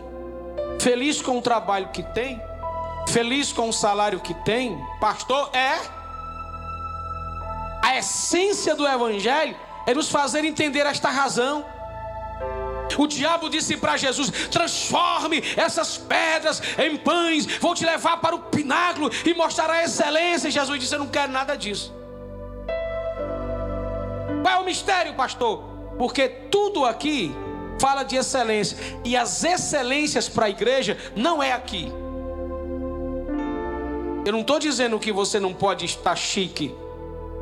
Feliz 0.79 1.19
com 1.19 1.39
o 1.39 1.41
trabalho 1.41 1.89
que 1.89 2.03
tem. 2.03 2.39
Feliz 3.07 3.51
com 3.51 3.69
o 3.69 3.73
salário 3.73 4.19
que 4.19 4.35
tem. 4.45 4.79
Pastor, 5.01 5.49
é. 5.53 5.79
A 7.81 7.97
essência 7.97 8.75
do 8.75 8.87
Evangelho 8.87 9.55
é 9.87 9.93
nos 9.93 10.09
fazer 10.09 10.45
entender 10.45 10.85
esta 10.85 11.09
razão. 11.09 11.65
O 12.97 13.07
diabo 13.07 13.49
disse 13.49 13.77
para 13.77 13.97
Jesus: 13.97 14.29
transforme 14.49 15.43
essas 15.55 15.97
pedras 15.97 16.61
em 16.77 16.97
pães, 16.97 17.45
vou 17.57 17.73
te 17.73 17.85
levar 17.85 18.17
para 18.17 18.35
o 18.35 18.39
pináculo 18.39 19.09
e 19.25 19.33
mostrar 19.33 19.69
a 19.69 19.83
excelência. 19.83 20.47
E 20.47 20.51
Jesus 20.51 20.79
disse: 20.79 20.95
Eu 20.95 20.99
não 20.99 21.07
quero 21.07 21.31
nada 21.31 21.55
disso. 21.55 21.93
Qual 24.41 24.53
é 24.53 24.57
o 24.57 24.65
mistério, 24.65 25.13
pastor? 25.13 25.63
Porque 25.97 26.29
tudo 26.29 26.85
aqui 26.85 27.35
fala 27.79 28.03
de 28.03 28.15
excelência, 28.15 28.77
e 29.05 29.15
as 29.15 29.43
excelências 29.43 30.27
para 30.27 30.47
a 30.47 30.49
igreja 30.49 30.97
não 31.15 31.41
é 31.41 31.53
aqui. 31.53 31.91
Eu 34.25 34.33
não 34.33 34.41
estou 34.41 34.59
dizendo 34.59 34.99
que 34.99 35.11
você 35.11 35.39
não 35.39 35.53
pode 35.53 35.85
estar 35.85 36.15
chique, 36.15 36.75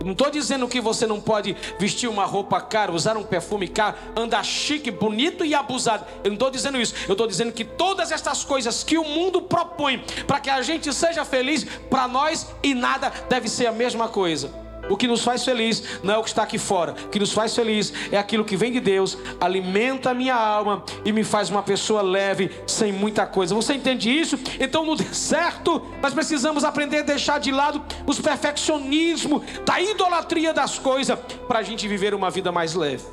Não 0.04 0.12
estou 0.12 0.30
dizendo 0.30 0.68
que 0.68 0.80
você 0.80 1.06
não 1.06 1.20
pode 1.20 1.56
vestir 1.80 2.08
uma 2.10 2.26
roupa 2.26 2.60
cara, 2.62 2.92
usar 2.92 3.18
um 3.18 3.24
perfume 3.24 3.68
caro, 3.68 3.98
andar 4.16 4.44
chique, 4.44 4.92
bonito 4.92 5.44
e 5.44 5.54
abusado. 5.54 6.06
Eu 6.24 6.30
não 6.30 6.36
estou 6.36 6.50
dizendo 6.50 6.80
isso. 6.80 6.94
Eu 7.08 7.14
estou 7.14 7.28
dizendo 7.28 7.52
que 7.52 7.64
todas 7.64 8.12
estas 8.12 8.44
coisas 8.44 8.84
que 8.84 8.98
o 8.98 9.04
mundo 9.04 9.42
propõe 9.42 10.04
para 10.26 10.40
que 10.40 10.50
a 10.50 10.62
gente 10.62 10.94
seja 10.94 11.26
feliz, 11.26 11.66
para 11.90 12.08
nós 12.08 12.48
e 12.64 12.74
nada 12.74 13.12
deve 13.30 13.50
ser 13.50 13.68
a 13.68 13.72
mesma 13.72 14.08
coisa. 14.08 14.67
O 14.90 14.96
que 14.96 15.08
nos 15.08 15.24
faz 15.24 15.44
feliz 15.44 15.84
não 16.04 16.14
é 16.14 16.18
o 16.18 16.24
que 16.24 16.30
está 16.30 16.44
aqui 16.44 16.58
fora. 16.58 16.94
O 17.06 17.10
que 17.10 17.20
nos 17.20 17.34
faz 17.34 17.56
feliz 17.56 17.94
é 18.12 18.18
aquilo 18.18 18.46
que 18.46 18.56
vem 18.56 18.72
de 18.72 18.80
Deus, 18.80 19.18
alimenta 19.40 20.12
a 20.12 20.14
minha 20.14 20.36
alma 20.36 20.84
e 21.04 21.12
me 21.12 21.24
faz 21.24 21.50
uma 21.50 21.62
pessoa 21.62 22.02
leve, 22.02 22.52
sem 22.66 22.92
muita 22.92 23.26
coisa. 23.26 23.54
Você 23.56 23.74
entende 23.74 24.10
isso? 24.10 24.40
Então, 24.60 24.86
no 24.86 24.96
deserto, 24.98 25.82
nós 26.02 26.14
precisamos 26.14 26.64
aprender 26.64 27.00
a 27.00 27.04
deixar 27.04 27.40
de 27.40 27.52
lado 27.52 27.84
os 28.06 28.20
perfeccionismo, 28.20 29.44
da 29.66 29.82
idolatria 29.82 30.54
das 30.54 30.80
coisas, 30.80 31.18
para 31.48 31.60
a 31.60 31.64
gente 31.64 31.88
viver 31.88 32.14
uma 32.14 32.30
vida 32.30 32.52
mais 32.52 32.74
leve. 32.74 33.04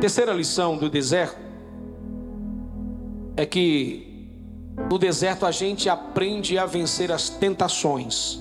Terceira 0.00 0.32
lição 0.32 0.78
do 0.78 0.88
deserto 0.88 1.38
é 3.36 3.44
que 3.44 4.28
no 4.90 4.98
deserto 4.98 5.44
a 5.44 5.50
gente 5.50 5.88
aprende 5.88 6.58
a 6.58 6.64
vencer 6.64 7.12
as 7.12 7.28
tentações. 7.28 8.40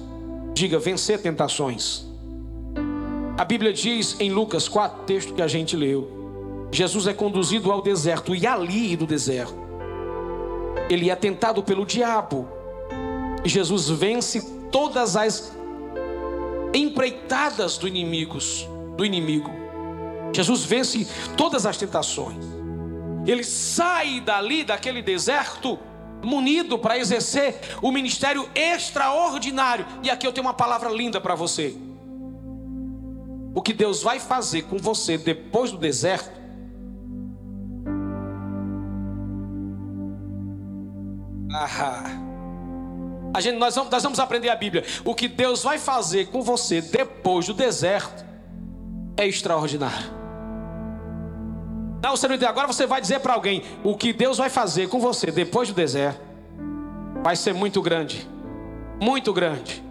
Diga, 0.60 0.78
vencer 0.78 1.22
tentações. 1.22 2.06
A 3.38 3.46
Bíblia 3.46 3.72
diz 3.72 4.20
em 4.20 4.30
Lucas 4.30 4.68
4, 4.68 5.06
texto 5.06 5.34
que 5.34 5.42
a 5.42 5.48
gente 5.48 5.74
leu: 5.74 6.68
Jesus 6.70 7.08
é 7.08 7.14
conduzido 7.14 7.72
ao 7.72 7.82
deserto 7.82 8.36
e 8.36 8.46
ali 8.46 8.98
do 8.98 9.08
deserto, 9.08 9.56
ele 10.90 11.10
é 11.10 11.16
tentado 11.16 11.64
pelo 11.64 11.86
diabo. 11.86 12.46
E 13.42 13.48
Jesus 13.48 13.90
vence 13.90 14.42
todas 14.70 15.16
as 15.16 15.56
empreitadas 16.74 17.78
do 17.78 17.88
inimigos, 17.88 18.68
do 18.98 19.06
inimigo. 19.06 19.50
Jesus 20.36 20.66
vence 20.66 21.08
todas 21.38 21.66
as 21.66 21.78
tentações. 21.78 22.44
Ele 23.26 23.46
sai 23.46 24.20
dali 24.20 24.66
daquele 24.66 25.02
deserto 25.02 25.80
munido 26.24 26.78
para 26.78 26.98
exercer 26.98 27.60
o 27.82 27.92
ministério 27.92 28.50
extraordinário. 28.54 29.86
E 30.04 30.10
aqui 30.10 30.26
eu 30.26 30.34
tenho 30.34 30.46
uma 30.46 30.54
palavra 30.54 30.90
linda 30.90 31.20
para 31.20 31.36
você. 31.36 31.76
O 33.54 33.62
que 33.62 33.74
Deus 33.74 34.04
vai 34.04 34.20
fazer 34.20 34.64
com 34.64 34.78
você 34.78 35.18
depois 35.18 35.72
do 35.72 35.78
deserto. 35.78 36.40
Ah, 41.52 42.30
a 43.34 43.42
gente, 43.42 43.58
nós, 43.58 43.76
vamos, 43.76 43.92
nós 43.92 44.04
vamos 44.04 44.20
aprender 44.20 44.50
a 44.50 44.56
Bíblia. 44.56 44.84
O 45.04 45.16
que 45.16 45.28
Deus 45.28 45.64
vai 45.64 45.78
fazer 45.78 46.28
com 46.28 46.42
você 46.42 46.82
depois 46.82 47.48
do 47.48 47.54
deserto 47.54 48.26
é 49.18 49.28
extraordinário. 49.28 50.19
Você 52.02 52.28
não 52.28 52.36
entendeu. 52.36 52.50
Agora 52.50 52.68
você 52.68 52.86
vai 52.86 53.02
dizer 53.02 53.20
para 53.20 53.34
alguém 53.34 53.64
o 53.84 53.96
que 53.96 54.14
Deus 54.14 54.38
vai 54.38 54.50
fazer 54.50 54.88
com 54.88 55.00
você 55.00 55.32
depois 55.32 55.70
do 55.70 55.76
deserto. 55.76 56.22
Vai 57.22 57.36
ser 57.36 57.54
muito 57.54 57.82
grande. 57.82 58.28
Muito 59.02 59.34
grande. 59.34 59.84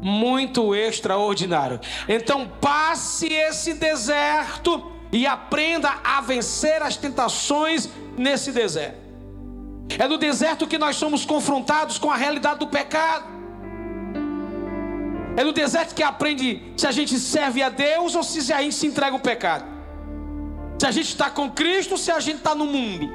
Muito 0.00 0.74
extraordinário. 0.74 1.78
Então 2.08 2.48
passe 2.60 3.26
esse 3.32 3.74
deserto 3.74 4.90
e 5.12 5.26
aprenda 5.26 5.98
a 6.02 6.20
vencer 6.20 6.82
as 6.82 6.96
tentações 6.96 7.90
nesse 8.16 8.52
deserto. 8.52 8.98
É 9.98 10.06
no 10.06 10.16
deserto 10.16 10.66
que 10.66 10.78
nós 10.78 10.96
somos 10.96 11.24
confrontados 11.24 11.98
com 11.98 12.10
a 12.10 12.16
realidade 12.16 12.60
do 12.60 12.68
pecado. 12.68 13.24
É 15.36 15.44
no 15.44 15.52
deserto 15.52 15.94
que 15.94 16.02
aprende 16.02 16.72
se 16.76 16.86
a 16.86 16.92
gente 16.92 17.18
serve 17.18 17.62
a 17.62 17.68
Deus 17.68 18.14
ou 18.14 18.22
se 18.22 18.52
a 18.52 18.62
gente 18.62 18.74
se 18.74 18.86
entrega 18.86 19.12
ao 19.12 19.20
pecado. 19.20 19.69
Se 20.80 20.86
a 20.86 20.90
gente 20.90 21.08
está 21.08 21.28
com 21.28 21.50
Cristo, 21.50 21.98
se 21.98 22.10
a 22.10 22.18
gente 22.20 22.38
está 22.38 22.54
no 22.54 22.64
mundo. 22.64 23.12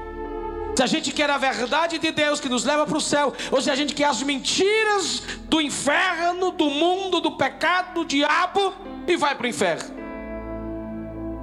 Se 0.75 0.83
a 0.83 0.85
gente 0.85 1.11
quer 1.11 1.31
a 1.31 1.37
verdade 1.39 1.97
de 1.97 2.11
Deus 2.11 2.39
que 2.39 2.47
nos 2.47 2.63
leva 2.63 2.85
para 2.85 2.95
o 2.95 3.01
céu, 3.01 3.33
ou 3.51 3.59
se 3.59 3.71
a 3.71 3.75
gente 3.75 3.95
quer 3.95 4.03
as 4.03 4.21
mentiras 4.21 5.23
do 5.45 5.59
inferno, 5.59 6.51
do 6.51 6.69
mundo, 6.69 7.19
do 7.19 7.31
pecado, 7.31 7.95
do 7.95 8.05
diabo 8.05 8.71
e 9.07 9.17
vai 9.17 9.33
para 9.33 9.45
o 9.45 9.49
inferno. 9.49 9.95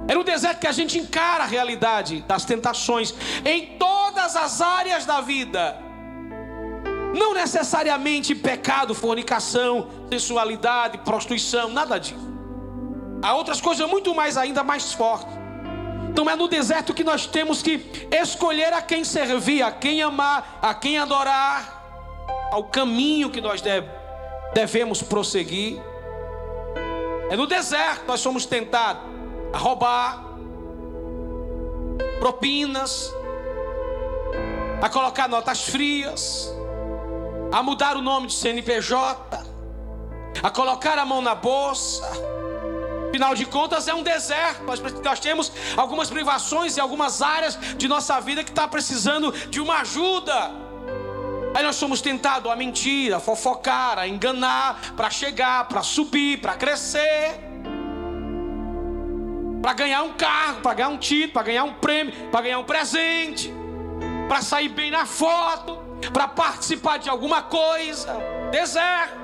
É 0.07 0.15
no 0.15 0.23
deserto 0.23 0.61
que 0.61 0.67
a 0.67 0.71
gente 0.71 0.97
encara 0.97 1.43
a 1.43 1.45
realidade 1.45 2.21
das 2.21 2.45
tentações 2.45 3.13
em 3.43 3.77
todas 3.77 4.37
as 4.37 4.61
áreas 4.61 5.05
da 5.05 5.19
vida. 5.19 5.77
Não 7.13 7.33
necessariamente 7.33 8.33
pecado, 8.33 8.95
fornicação, 8.95 9.89
sensualidade, 10.09 10.99
prostituição, 10.99 11.67
nada 11.67 11.97
disso. 11.97 12.15
Há 13.21 13.35
outras 13.35 13.59
coisas 13.59 13.89
muito 13.89 14.15
mais 14.15 14.37
ainda 14.37 14.63
mais 14.63 14.93
fortes. 14.93 15.42
Então 16.13 16.29
é 16.29 16.35
no 16.35 16.47
deserto 16.47 16.93
que 16.93 17.03
nós 17.03 17.25
temos 17.25 17.63
que 17.63 18.07
escolher 18.11 18.71
a 18.71 18.83
quem 18.83 19.03
servir, 19.03 19.63
a 19.63 19.71
quem 19.71 20.03
amar, 20.03 20.59
a 20.61 20.71
quem 20.71 20.99
adorar, 20.99 21.83
ao 22.51 22.65
caminho 22.65 23.31
que 23.31 23.41
nós 23.41 23.61
deve, 23.61 23.89
devemos 24.53 25.01
prosseguir. 25.01 25.81
É 27.31 27.35
no 27.35 27.47
deserto 27.47 28.01
que 28.01 28.07
nós 28.07 28.19
somos 28.19 28.45
tentados 28.45 29.01
a 29.51 29.57
roubar 29.57 30.23
propinas, 32.19 33.11
a 34.83 34.89
colocar 34.89 35.27
notas 35.27 35.63
frias, 35.63 36.53
a 37.51 37.63
mudar 37.63 37.97
o 37.97 38.03
nome 38.03 38.27
de 38.27 38.35
CNPJ, 38.35 39.43
a 40.43 40.51
colocar 40.51 40.99
a 40.99 41.05
mão 41.05 41.23
na 41.23 41.33
bolsa 41.33 42.07
Afinal 43.13 43.35
de 43.35 43.45
contas, 43.45 43.87
é 43.87 43.93
um 43.93 44.01
deserto. 44.01 44.63
Nós, 44.63 44.81
nós 44.81 45.19
temos 45.19 45.51
algumas 45.77 46.09
privações 46.09 46.75
em 46.75 46.81
algumas 46.81 47.21
áreas 47.21 47.59
de 47.77 47.87
nossa 47.87 48.19
vida 48.19 48.43
que 48.43 48.49
está 48.49 48.67
precisando 48.67 49.31
de 49.31 49.61
uma 49.61 49.81
ajuda. 49.81 50.33
Aí 51.53 51.63
nós 51.63 51.75
somos 51.75 52.01
tentados 52.01 52.51
a 52.51 52.55
mentir, 52.55 53.13
a 53.13 53.19
fofocar, 53.19 53.99
a 53.99 54.07
enganar, 54.07 54.95
para 54.97 55.11
chegar, 55.11 55.67
para 55.67 55.83
subir, 55.83 56.41
para 56.41 56.55
crescer, 56.55 57.39
para 59.61 59.73
ganhar 59.73 60.01
um 60.01 60.13
carro, 60.13 60.61
para 60.61 60.73
ganhar 60.73 60.89
um 60.89 60.97
título, 60.97 61.33
para 61.33 61.43
ganhar 61.43 61.65
um 61.65 61.73
prêmio, 61.73 62.11
para 62.31 62.41
ganhar 62.41 62.57
um 62.57 62.63
presente, 62.63 63.53
para 64.27 64.41
sair 64.41 64.69
bem 64.69 64.89
na 64.89 65.05
foto, 65.05 65.77
para 66.11 66.27
participar 66.27 66.97
de 66.97 67.11
alguma 67.11 67.43
coisa. 67.43 68.11
Deserto. 68.49 69.21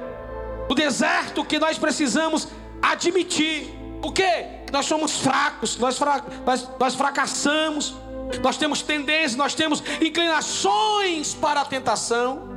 O 0.69 0.75
deserto 0.75 1.43
que 1.43 1.58
nós 1.58 1.80
precisamos 1.80 2.49
admitir 2.84 3.79
o 4.02 4.12
que? 4.12 4.46
Nós 4.72 4.86
somos 4.86 5.18
fracos, 5.20 5.78
nós, 5.78 5.98
fra 5.98 6.24
nós, 6.46 6.70
nós 6.80 6.96
fracassamos, 6.96 7.96
nós 8.42 8.58
temos 8.58 8.82
tendências, 8.82 9.36
nós 9.36 9.54
temos 9.54 9.84
inclinações 10.02 11.34
para 11.34 11.62
a 11.62 11.66
tentação. 11.66 12.48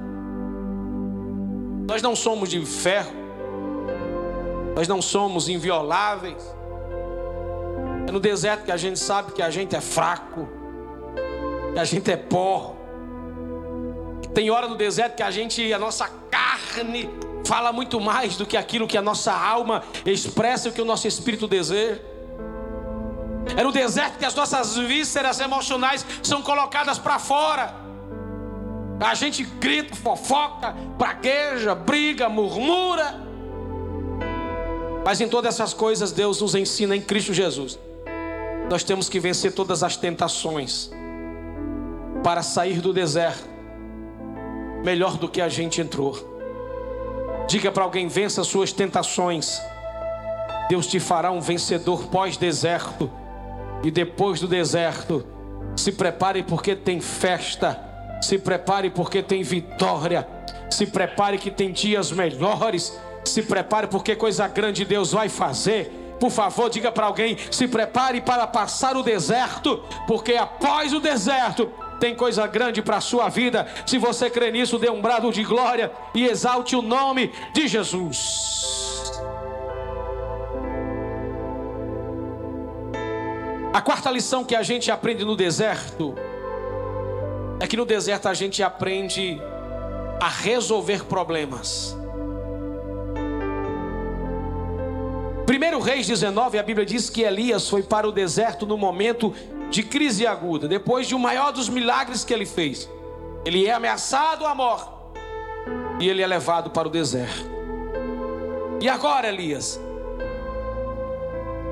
Nós 1.87 2.01
não 2.01 2.15
somos 2.15 2.49
de 2.49 2.65
ferro, 2.65 3.13
nós 4.75 4.87
não 4.87 5.03
somos 5.03 5.49
invioláveis. 5.49 6.43
É 8.07 8.13
no 8.13 8.21
deserto 8.21 8.65
que 8.65 8.73
a 8.73 8.77
gente 8.77 8.99
sabe 8.99 9.33
que 9.33 9.43
a 9.43 9.51
gente 9.51 9.75
é 9.75 9.81
fraco, 9.81 10.49
que 11.73 11.79
a 11.79 11.85
gente 11.85 12.11
é 12.11 12.17
pó. 12.17 12.77
Tem 14.33 14.51
hora 14.51 14.69
no 14.69 14.77
deserto 14.77 15.17
que 15.17 15.23
a 15.23 15.31
gente, 15.31 15.73
a 15.73 15.79
nossa 15.79 16.09
carne 16.31 17.11
fala 17.45 17.73
muito 17.73 18.01
mais 18.01 18.37
do 18.37 18.47
que 18.47 18.57
aquilo 18.57 18.87
que 18.87 18.97
a 18.97 19.03
nossa 19.03 19.33
alma 19.33 19.83
expressa, 20.05 20.69
o 20.69 20.73
que 20.73 20.81
o 20.81 20.85
nosso 20.85 21.07
espírito 21.07 21.47
deseja. 21.49 22.01
É 23.57 23.63
no 23.63 23.73
deserto 23.73 24.19
que 24.19 24.25
as 24.25 24.35
nossas 24.35 24.77
vísceras 24.77 25.41
emocionais 25.41 26.07
são 26.23 26.43
colocadas 26.43 26.99
para 26.99 27.19
fora. 27.19 27.75
A 29.01 29.15
gente 29.15 29.43
grita, 29.43 29.97
fofoca, 29.97 30.77
pragueja, 30.97 31.75
briga, 31.75 32.29
murmura. 32.29 33.21
Mas 35.05 35.21
em 35.21 35.29
todas 35.29 35.55
essas 35.55 35.75
coisas, 35.75 36.13
Deus 36.13 36.41
nos 36.41 36.55
ensina 36.55 36.95
em 36.95 37.01
Cristo 37.01 37.35
Jesus. 37.35 37.79
Nós 38.71 38.85
temos 38.85 39.09
que 39.09 39.19
vencer 39.19 39.53
todas 39.53 39.83
as 39.83 39.97
tentações 39.97 40.91
para 42.23 42.43
sair 42.43 42.81
do 42.81 42.93
deserto 42.93 43.51
melhor 44.85 45.17
do 45.17 45.29
que 45.29 45.41
a 45.41 45.49
gente 45.49 45.81
entrou. 45.81 46.32
Diga 47.53 47.71
para 47.71 47.85
alguém: 47.85 48.09
vença 48.09 48.43
suas 48.45 48.73
tentações. 48.73 49.61
Deus 50.71 50.87
te 50.87 50.99
fará 50.99 51.31
um 51.31 51.39
vencedor 51.43 52.07
pós-deserto. 52.07 53.11
E 53.85 53.91
depois 53.91 54.41
do 54.41 54.49
deserto, 54.49 55.27
se 55.77 55.93
prepare 55.93 56.43
porque 56.43 56.75
tem 56.75 56.99
festa. 56.99 57.79
Se 58.23 58.39
prepare 58.39 58.89
porque 58.89 59.23
tem 59.23 59.43
vitória. 59.43 60.27
Se 60.71 60.87
prepare 60.87 61.37
que 61.37 61.51
tem 61.51 61.71
dias 61.73 62.11
melhores. 62.11 62.99
Se 63.23 63.43
prepare 63.43 63.87
porque 63.87 64.17
coisa 64.17 64.49
grande 64.49 64.87
Deus 64.87 65.13
vai 65.13 65.29
fazer. 65.29 66.17
Por 66.19 66.31
favor, 66.31 66.71
diga 66.71 66.91
para 66.91 67.05
alguém: 67.05 67.37
se 67.51 67.69
prepare 67.69 68.23
para 68.23 68.47
passar 68.47 68.97
o 68.97 69.03
deserto, 69.03 69.85
porque 70.07 70.37
após 70.37 70.95
o 70.95 71.01
deserto 71.01 71.71
tem 72.03 72.17
coisa 72.17 72.49
grande 72.49 72.83
para 72.83 72.97
a 72.97 73.01
sua 73.01 73.29
vida. 73.29 73.65
Se 73.87 73.97
você 73.97 74.29
crê 74.29 74.51
nisso, 74.51 74.77
dê 74.77 74.91
um 74.91 75.01
brado 75.01 75.31
de 75.31 75.45
glória 75.45 75.93
e 76.13 76.27
exalte 76.27 76.75
o 76.75 76.83
nome 76.83 77.33
de 77.55 77.69
Jesus. 77.69 79.13
A 83.73 83.81
quarta 83.81 84.11
lição 84.11 84.43
que 84.43 84.57
a 84.57 84.65
gente 84.65 84.91
aprende 84.91 85.25
no 85.25 85.37
deserto 85.37 86.17
é 87.61 87.69
que 87.69 87.77
no 87.77 87.85
deserto 87.85 88.27
a 88.27 88.35
gente 88.35 88.65
aprende 88.65 89.41
a 90.21 90.29
resolver 90.29 91.05
problemas. 91.05 91.97
Primeiro 95.47 95.79
Reis 95.79 96.09
19, 96.09 96.59
a 96.59 96.63
Bíblia 96.65 96.85
diz 96.85 97.09
que 97.09 97.23
Elias 97.23 97.69
foi 97.69 97.85
para 97.85 98.09
o 98.09 98.11
deserto 98.11 98.67
no 98.67 98.77
momento 98.77 99.33
de 99.73 99.83
crise 99.83 100.27
aguda, 100.27 100.69
depois 100.69 101.09
de 101.09 101.15
o 101.15 101.19
maior 101.19 101.51
dos 101.51 101.67
milagres 101.67 102.25
que 102.25 102.33
ele 102.33 102.45
fez. 102.45 102.89
Ele 103.43 103.67
é 103.67 103.73
ameaçado 103.73 104.45
à 104.45 104.55
morte 104.55 104.91
e 105.99 106.09
ele 106.09 106.21
é 106.21 106.27
levado 106.27 106.71
para 106.71 106.87
o 106.87 106.91
deserto. 106.91 107.51
E 108.81 108.89
agora, 108.89 109.29
Elias? 109.29 109.81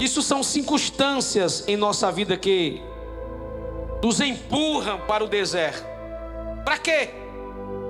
Isso 0.01 0.23
são 0.23 0.43
circunstâncias 0.43 1.69
em 1.69 1.77
nossa 1.77 2.11
vida 2.11 2.39
que 2.39 2.81
nos 4.03 4.19
empurram 4.19 5.01
para 5.01 5.23
o 5.23 5.29
deserto. 5.29 5.85
Para 6.65 6.79
quê? 6.79 7.11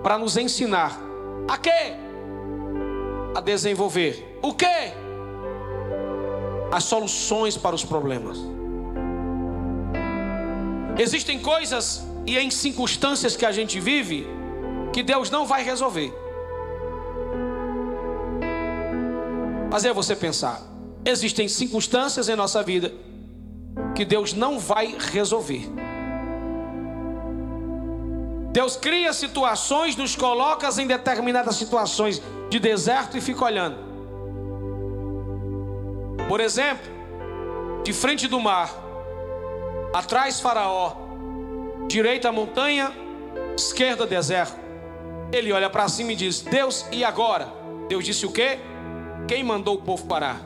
Para 0.02 0.18
nos 0.18 0.36
ensinar. 0.36 0.98
A 1.48 1.56
quê? 1.56 1.94
A 3.32 3.40
desenvolver. 3.40 4.38
O 4.42 4.52
quê? 4.54 4.92
As 6.72 6.82
soluções 6.82 7.56
para 7.56 7.76
os 7.76 7.84
problemas. 7.84 8.59
Existem 11.00 11.38
coisas 11.38 12.06
e 12.26 12.36
em 12.36 12.50
circunstâncias 12.50 13.34
que 13.34 13.46
a 13.46 13.50
gente 13.50 13.80
vive 13.80 14.26
que 14.92 15.02
Deus 15.02 15.30
não 15.30 15.46
vai 15.46 15.62
resolver. 15.64 16.12
Fazer 19.70 19.94
você 19.94 20.14
pensar. 20.14 20.60
Existem 21.02 21.48
circunstâncias 21.48 22.28
em 22.28 22.36
nossa 22.36 22.62
vida 22.62 22.92
que 23.94 24.04
Deus 24.04 24.34
não 24.34 24.58
vai 24.58 24.94
resolver. 24.98 25.66
Deus 28.52 28.76
cria 28.76 29.14
situações, 29.14 29.96
nos 29.96 30.14
coloca 30.14 30.68
em 30.78 30.86
determinadas 30.86 31.56
situações 31.56 32.20
de 32.50 32.58
deserto 32.58 33.16
e 33.16 33.22
fica 33.22 33.42
olhando. 33.42 33.78
Por 36.28 36.40
exemplo, 36.40 36.92
de 37.84 37.94
frente 37.94 38.28
do 38.28 38.38
mar, 38.38 38.89
atrás 39.92 40.40
Faraó, 40.40 40.96
direita 41.88 42.30
montanha, 42.30 42.92
esquerda 43.56 44.06
deserto. 44.06 44.58
Ele 45.32 45.52
olha 45.52 45.70
para 45.70 45.88
cima 45.88 46.12
e 46.12 46.16
diz: 46.16 46.40
Deus, 46.40 46.86
e 46.90 47.04
agora? 47.04 47.48
Deus 47.88 48.04
disse 48.04 48.26
o 48.26 48.32
quê? 48.32 48.58
Quem 49.26 49.44
mandou 49.44 49.76
o 49.76 49.82
povo 49.82 50.06
parar? 50.06 50.40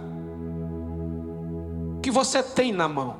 O 1.97 2.01
que 2.01 2.11
você 2.11 2.43
tem 2.43 2.73
na 2.73 2.89
mão? 2.89 3.17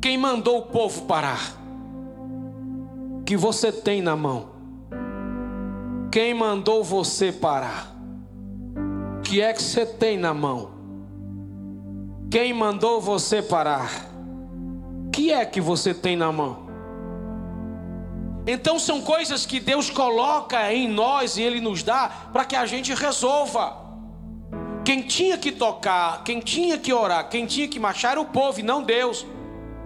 Quem 0.00 0.16
mandou 0.16 0.58
o 0.58 0.62
povo 0.62 1.02
parar? 1.02 1.56
O 3.20 3.22
que 3.24 3.36
você 3.36 3.70
tem 3.70 4.00
na 4.02 4.16
mão? 4.16 4.50
Quem 6.10 6.34
mandou 6.34 6.82
você 6.82 7.30
parar? 7.30 7.94
O 9.18 9.22
que 9.22 9.40
é 9.40 9.52
que 9.52 9.62
você 9.62 9.86
tem 9.86 10.18
na 10.18 10.34
mão? 10.34 10.79
Quem 12.30 12.52
mandou 12.52 13.00
você 13.00 13.42
parar? 13.42 13.90
Que 15.12 15.32
é 15.32 15.44
que 15.44 15.60
você 15.60 15.92
tem 15.92 16.14
na 16.14 16.30
mão? 16.30 16.70
Então 18.46 18.78
são 18.78 19.02
coisas 19.02 19.44
que 19.44 19.58
Deus 19.58 19.90
coloca 19.90 20.72
em 20.72 20.86
nós 20.86 21.36
e 21.36 21.42
Ele 21.42 21.60
nos 21.60 21.82
dá 21.82 22.08
para 22.32 22.44
que 22.44 22.54
a 22.54 22.64
gente 22.66 22.94
resolva. 22.94 23.76
Quem 24.84 25.02
tinha 25.02 25.36
que 25.36 25.50
tocar, 25.50 26.22
quem 26.22 26.38
tinha 26.38 26.78
que 26.78 26.92
orar, 26.92 27.28
quem 27.28 27.46
tinha 27.46 27.66
que 27.66 27.80
marchar 27.80 28.12
era 28.12 28.20
o 28.20 28.26
povo 28.26 28.60
e 28.60 28.62
não 28.62 28.80
Deus. 28.80 29.26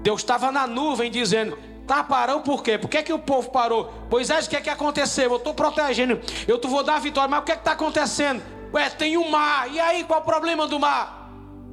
Deus 0.02 0.20
estava 0.20 0.52
na 0.52 0.66
nuvem 0.66 1.10
dizendo: 1.10 1.56
Tá, 1.86 2.04
parou 2.04 2.40
por 2.40 2.62
quê? 2.62 2.76
Por 2.76 2.90
que, 2.90 3.02
que 3.02 3.12
o 3.12 3.18
povo 3.18 3.50
parou? 3.50 3.90
Pois 4.10 4.28
é, 4.28 4.38
o 4.38 4.46
que, 4.46 4.56
é 4.56 4.60
que 4.60 4.70
aconteceu? 4.70 5.30
Eu 5.30 5.36
estou 5.36 5.54
protegendo, 5.54 6.20
eu 6.46 6.60
vou 6.62 6.82
dar 6.82 7.00
vitória, 7.00 7.30
mas 7.30 7.40
o 7.40 7.42
que 7.42 7.52
é 7.52 7.54
está 7.54 7.72
acontecendo? 7.72 8.42
Ué, 8.74 8.90
tem 8.90 9.16
o 9.16 9.22
um 9.22 9.30
mar, 9.30 9.72
e 9.72 9.80
aí 9.80 10.04
qual 10.04 10.20
o 10.20 10.24
problema 10.24 10.66
do 10.66 10.78
mar? 10.78 11.23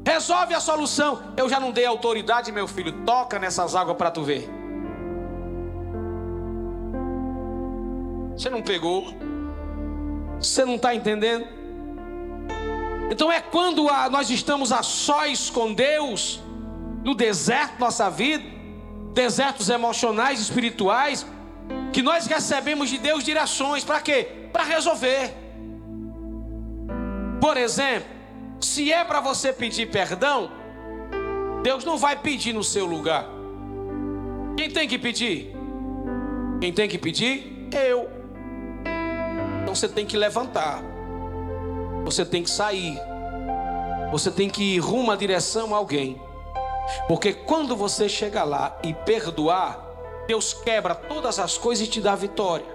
Resolve 0.05 0.53
a 0.53 0.59
solução. 0.59 1.21
Eu 1.37 1.47
já 1.47 1.59
não 1.59 1.71
dei 1.71 1.85
autoridade, 1.85 2.51
meu 2.51 2.67
filho, 2.67 3.05
toca 3.05 3.37
nessas 3.37 3.75
águas 3.75 3.97
para 3.97 4.11
tu 4.11 4.23
ver. 4.23 4.49
Você 8.35 8.49
não 8.49 8.61
pegou? 8.61 9.13
Você 10.39 10.65
não 10.65 10.75
está 10.75 10.95
entendendo? 10.95 11.45
Então 13.11 13.31
é 13.31 13.39
quando 13.41 13.87
a, 13.89 14.09
nós 14.09 14.29
estamos 14.29 14.71
a 14.71 14.81
sós 14.81 15.49
com 15.49 15.73
Deus, 15.73 16.41
no 17.03 17.13
deserto 17.13 17.79
nossa 17.79 18.09
vida, 18.09 18.43
desertos 19.13 19.69
emocionais, 19.69 20.39
espirituais, 20.39 21.25
que 21.93 22.01
nós 22.01 22.25
recebemos 22.25 22.89
de 22.89 22.97
Deus 22.97 23.23
direções 23.23 23.83
para 23.83 24.01
quê? 24.01 24.47
Para 24.51 24.63
resolver. 24.63 25.35
Por 27.39 27.57
exemplo, 27.57 28.20
se 28.61 28.91
é 28.91 29.03
para 29.03 29.19
você 29.19 29.51
pedir 29.51 29.87
perdão, 29.89 30.51
Deus 31.63 31.83
não 31.83 31.97
vai 31.97 32.15
pedir 32.15 32.53
no 32.53 32.63
seu 32.63 32.85
lugar. 32.85 33.27
Quem 34.57 34.69
tem 34.69 34.87
que 34.87 34.97
pedir? 34.97 35.55
Quem 36.59 36.71
tem 36.71 36.87
que 36.87 36.97
pedir? 36.97 37.67
Eu. 37.71 38.09
Então 39.61 39.73
você 39.73 39.89
tem 39.89 40.05
que 40.05 40.17
levantar. 40.17 40.83
Você 42.05 42.25
tem 42.25 42.43
que 42.43 42.49
sair. 42.49 42.97
Você 44.11 44.29
tem 44.29 44.49
que 44.49 44.75
ir 44.75 44.79
rumo 44.79 45.11
à 45.11 45.15
direção 45.15 45.73
a 45.73 45.77
alguém. 45.77 46.21
Porque 47.07 47.33
quando 47.33 47.75
você 47.75 48.09
chega 48.09 48.43
lá 48.43 48.77
e 48.83 48.93
perdoar, 48.93 49.79
Deus 50.27 50.53
quebra 50.53 50.93
todas 50.93 51.39
as 51.39 51.57
coisas 51.57 51.87
e 51.87 51.89
te 51.89 52.01
dá 52.01 52.15
vitória. 52.15 52.65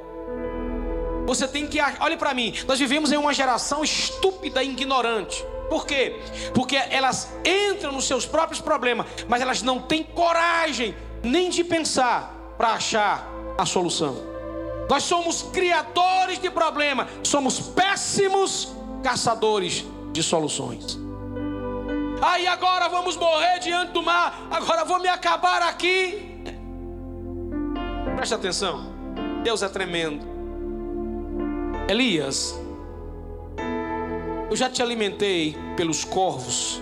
Você 1.27 1.46
tem 1.46 1.66
que, 1.66 1.79
olhe 2.01 2.16
para 2.16 2.33
mim, 2.33 2.55
nós 2.66 2.79
vivemos 2.79 3.11
em 3.12 3.16
uma 3.16 3.35
geração 3.35 3.83
estúpida 3.83 4.62
e 4.62 4.70
ignorante. 4.70 5.44
Por 5.68 5.87
quê? 5.87 6.20
Porque 6.55 6.76
elas 6.76 7.33
entram 7.44 7.92
nos 7.92 8.07
seus 8.07 8.24
próprios 8.24 8.61
problemas, 8.61 9.07
mas 9.29 9.42
elas 9.42 9.62
não 9.62 9.81
têm 9.81 10.02
coragem 10.02 10.94
nem 11.22 11.50
de 11.50 11.64
pensar 11.64 12.55
para 12.57 12.72
achar 12.72 13.29
a 13.59 13.66
solução. 13.66 14.16
Nós 14.88 15.02
somos 15.02 15.42
criadores 15.42 16.38
de 16.38 16.50
problema, 16.50 17.09
somos 17.22 17.59
péssimos 17.59 18.72
caçadores 19.02 19.85
de 20.12 20.22
soluções. 20.22 20.98
Aí 22.22 22.46
agora 22.46 22.88
vamos 22.88 23.16
morrer 23.16 23.59
diante 23.59 23.92
do 23.92 24.02
mar, 24.02 24.46
agora 24.50 24.85
vou 24.85 24.98
me 25.00 25.09
acabar 25.09 25.62
aqui. 25.62 26.42
Preste 28.14 28.35
atenção, 28.35 28.92
Deus 29.42 29.62
é 29.62 29.68
tremendo. 29.68 30.24
Elias, 31.88 32.59
eu 34.50 34.56
já 34.56 34.68
te 34.70 34.82
alimentei 34.82 35.56
pelos 35.76 36.04
corvos, 36.04 36.80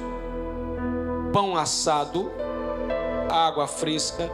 pão 1.32 1.56
assado, 1.56 2.30
água 3.30 3.66
fresca 3.66 4.30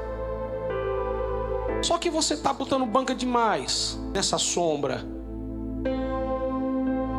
só 1.82 1.96
que 1.96 2.10
você 2.10 2.34
está 2.34 2.52
botando 2.52 2.84
banca 2.84 3.14
demais 3.14 3.98
nessa 4.12 4.36
sombra. 4.36 5.04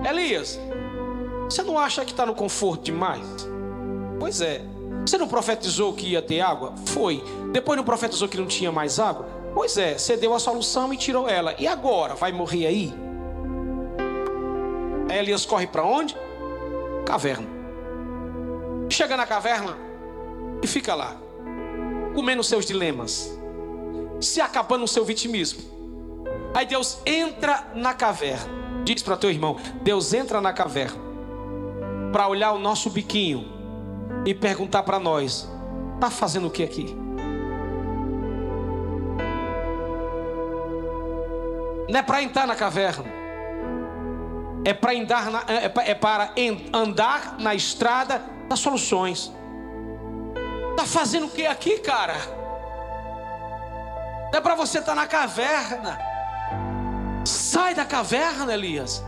Elias, 0.07 0.59
você 1.45 1.63
não 1.63 1.79
acha 1.79 2.05
que 2.05 2.11
está 2.11 2.25
no 2.25 2.35
conforto 2.35 2.83
demais? 2.83 3.25
Pois 4.19 4.39
é. 4.41 4.61
Você 5.05 5.17
não 5.17 5.27
profetizou 5.27 5.93
que 5.93 6.09
ia 6.09 6.21
ter 6.21 6.41
água? 6.41 6.75
Foi. 6.85 7.23
Depois 7.51 7.75
não 7.75 7.83
profetizou 7.83 8.27
que 8.27 8.37
não 8.37 8.45
tinha 8.45 8.71
mais 8.71 8.99
água? 8.99 9.27
Pois 9.53 9.77
é, 9.77 9.97
você 9.97 10.15
deu 10.15 10.33
a 10.33 10.39
solução 10.39 10.93
e 10.93 10.97
tirou 10.97 11.27
ela. 11.27 11.55
E 11.57 11.67
agora? 11.67 12.13
Vai 12.13 12.31
morrer 12.31 12.67
aí? 12.67 12.93
Aí 15.11 15.19
Elias 15.19 15.45
corre 15.45 15.67
para 15.67 15.83
onde? 15.83 16.15
Caverna. 17.05 17.47
Chega 18.89 19.15
na 19.15 19.25
caverna 19.25 19.77
e 20.63 20.67
fica 20.67 20.95
lá, 20.95 21.15
comendo 22.13 22.43
seus 22.43 22.65
dilemas 22.65 23.41
se 24.21 24.39
acabando 24.39 24.81
no 24.81 24.87
seu 24.87 25.03
vitimismo. 25.03 25.61
Aí 26.53 26.65
Deus 26.65 26.99
entra 27.05 27.71
na 27.73 27.93
caverna. 27.93 28.61
Diz 28.83 29.01
para 29.01 29.17
teu 29.17 29.29
irmão: 29.29 29.57
Deus 29.81 30.13
entra 30.13 30.39
na 30.39 30.53
caverna 30.53 30.99
para 32.11 32.27
olhar 32.27 32.51
o 32.51 32.59
nosso 32.59 32.89
biquinho 32.89 33.45
e 34.25 34.33
perguntar 34.33 34.83
para 34.83 34.99
nós: 34.99 35.49
tá 35.99 36.09
fazendo 36.09 36.47
o 36.47 36.51
que 36.51 36.63
aqui? 36.63 36.95
Não 41.89 41.99
é 41.99 42.03
para 42.03 42.23
entrar 42.23 42.47
na 42.47 42.55
caverna, 42.55 43.03
é 44.63 44.73
para 44.73 44.93
andar 44.93 45.31
na, 45.31 45.43
é, 45.47 45.91
é 45.91 45.95
para 45.95 46.33
andar 46.73 47.37
na 47.39 47.55
estrada 47.55 48.21
das 48.47 48.59
soluções. 48.59 49.31
Tá 50.75 50.85
fazendo 50.85 51.25
o 51.25 51.29
que 51.29 51.45
aqui, 51.45 51.79
cara? 51.79 52.15
Não 54.31 54.39
é 54.39 54.41
para 54.41 54.55
você 54.55 54.79
estar 54.79 54.93
tá 54.93 55.01
na 55.01 55.07
caverna. 55.07 55.99
Sai 57.25 57.73
da 57.75 57.85
caverna, 57.85 58.53
Elias. 58.53 59.03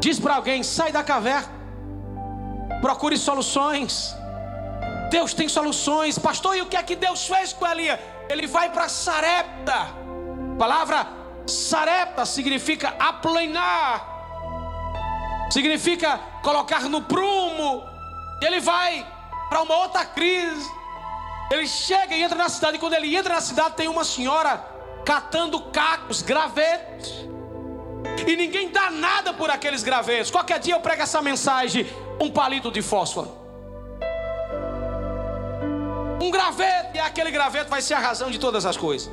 Diz 0.00 0.18
para 0.18 0.36
alguém: 0.36 0.62
sai 0.62 0.92
da 0.92 1.02
caverna. 1.02 1.52
Procure 2.80 3.16
soluções. 3.16 4.14
Deus 5.10 5.32
tem 5.32 5.48
soluções. 5.48 6.18
Pastor, 6.18 6.56
e 6.56 6.62
o 6.62 6.66
que 6.66 6.76
é 6.76 6.82
que 6.82 6.96
Deus 6.96 7.26
fez 7.26 7.52
com 7.52 7.66
Elias? 7.66 7.98
Ele 8.28 8.46
vai 8.46 8.70
para 8.70 8.88
Sarepta. 8.88 9.88
Palavra 10.58 11.06
Sarepta 11.46 12.26
significa 12.26 12.94
aplanar. 12.98 14.13
Significa 15.54 16.18
colocar 16.42 16.88
no 16.88 17.00
prumo. 17.00 17.84
Ele 18.42 18.58
vai 18.58 19.06
para 19.48 19.62
uma 19.62 19.76
outra 19.76 20.04
crise. 20.04 20.68
Ele 21.48 21.64
chega 21.68 22.12
e 22.12 22.24
entra 22.24 22.36
na 22.36 22.48
cidade. 22.48 22.76
E 22.76 22.80
quando 22.80 22.94
ele 22.94 23.14
entra 23.14 23.34
na 23.34 23.40
cidade, 23.40 23.76
tem 23.76 23.86
uma 23.86 24.02
senhora 24.02 24.56
catando 25.04 25.60
cacos, 25.70 26.22
gravetos. 26.22 27.08
E 28.26 28.34
ninguém 28.34 28.68
dá 28.72 28.90
nada 28.90 29.32
por 29.32 29.48
aqueles 29.48 29.84
gravetos. 29.84 30.28
Qualquer 30.28 30.58
dia 30.58 30.74
eu 30.74 30.80
prego 30.80 31.02
essa 31.02 31.22
mensagem: 31.22 31.86
um 32.20 32.32
palito 32.32 32.72
de 32.72 32.82
fósforo. 32.82 33.30
Um 36.20 36.32
graveto, 36.32 36.96
e 36.96 36.98
aquele 36.98 37.30
graveto 37.30 37.70
vai 37.70 37.80
ser 37.80 37.94
a 37.94 38.00
razão 38.00 38.28
de 38.28 38.40
todas 38.40 38.66
as 38.66 38.76
coisas. 38.76 39.08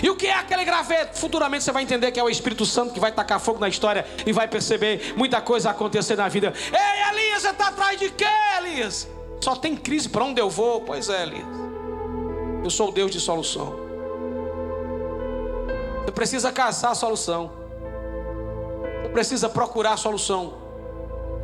E 0.00 0.08
o 0.08 0.16
que 0.16 0.26
é 0.26 0.34
aquele 0.34 0.64
graveto? 0.64 1.18
Futuramente 1.18 1.64
você 1.64 1.72
vai 1.72 1.82
entender 1.82 2.12
que 2.12 2.20
é 2.20 2.22
o 2.22 2.30
Espírito 2.30 2.64
Santo 2.64 2.94
que 2.94 3.00
vai 3.00 3.12
tacar 3.12 3.40
fogo 3.40 3.58
na 3.58 3.68
história 3.68 4.06
e 4.24 4.32
vai 4.32 4.46
perceber 4.46 5.14
muita 5.16 5.40
coisa 5.40 5.70
acontecer 5.70 6.16
na 6.16 6.28
vida. 6.28 6.52
Ei, 6.72 7.10
Elias, 7.10 7.42
você 7.42 7.50
está 7.50 7.68
atrás 7.68 7.98
de 7.98 8.10
quê, 8.10 8.24
Elias? 8.58 9.08
Só 9.40 9.56
tem 9.56 9.76
crise 9.76 10.08
para 10.08 10.24
onde 10.24 10.40
eu 10.40 10.48
vou? 10.48 10.82
Pois 10.82 11.08
é, 11.08 11.22
Elias. 11.24 11.46
Eu 12.62 12.70
sou 12.70 12.88
o 12.88 12.92
Deus 12.92 13.10
de 13.10 13.18
solução. 13.18 13.74
Você 16.04 16.12
precisa 16.12 16.52
caçar 16.52 16.92
a 16.92 16.94
solução. 16.94 17.50
Você 19.02 19.08
precisa 19.08 19.48
procurar 19.48 19.94
a 19.94 19.96
solução. 19.96 20.61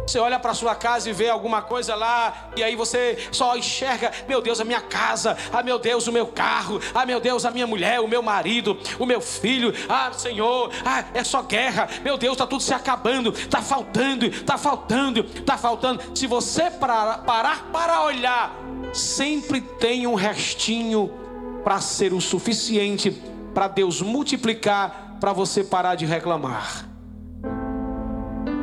Você 0.08 0.18
olha 0.18 0.38
para 0.38 0.54
sua 0.54 0.74
casa 0.74 1.10
e 1.10 1.12
vê 1.12 1.28
alguma 1.28 1.60
coisa 1.60 1.94
lá, 1.94 2.48
e 2.56 2.62
aí 2.62 2.74
você 2.74 3.28
só 3.30 3.54
enxerga, 3.58 4.10
meu 4.26 4.40
Deus, 4.40 4.58
a 4.58 4.64
minha 4.64 4.80
casa, 4.80 5.36
ah 5.52 5.62
meu 5.62 5.78
Deus, 5.78 6.06
o 6.06 6.12
meu 6.12 6.26
carro, 6.26 6.80
ah 6.94 7.04
meu 7.04 7.20
Deus, 7.20 7.44
a 7.44 7.50
minha 7.50 7.66
mulher, 7.66 8.00
o 8.00 8.08
meu 8.08 8.22
marido, 8.22 8.78
o 8.98 9.04
meu 9.04 9.20
filho, 9.20 9.70
ah 9.86 10.10
Senhor, 10.14 10.72
ah 10.82 11.04
é 11.12 11.22
só 11.22 11.42
guerra, 11.42 11.90
meu 12.02 12.16
Deus, 12.16 12.32
está 12.32 12.46
tudo 12.46 12.62
se 12.62 12.72
acabando, 12.72 13.34
está 13.34 13.60
faltando, 13.60 14.24
está 14.24 14.56
faltando, 14.56 15.20
está 15.20 15.58
faltando. 15.58 16.16
Se 16.16 16.26
você 16.26 16.70
parar, 16.70 17.18
parar 17.24 17.64
para 17.70 18.02
olhar, 18.04 18.56
sempre 18.94 19.60
tem 19.60 20.06
um 20.06 20.14
restinho 20.14 21.12
para 21.62 21.82
ser 21.82 22.14
o 22.14 22.20
suficiente 22.20 23.10
para 23.52 23.68
Deus 23.68 24.00
multiplicar, 24.00 25.18
para 25.20 25.34
você 25.34 25.62
parar 25.62 25.96
de 25.96 26.06
reclamar. 26.06 26.87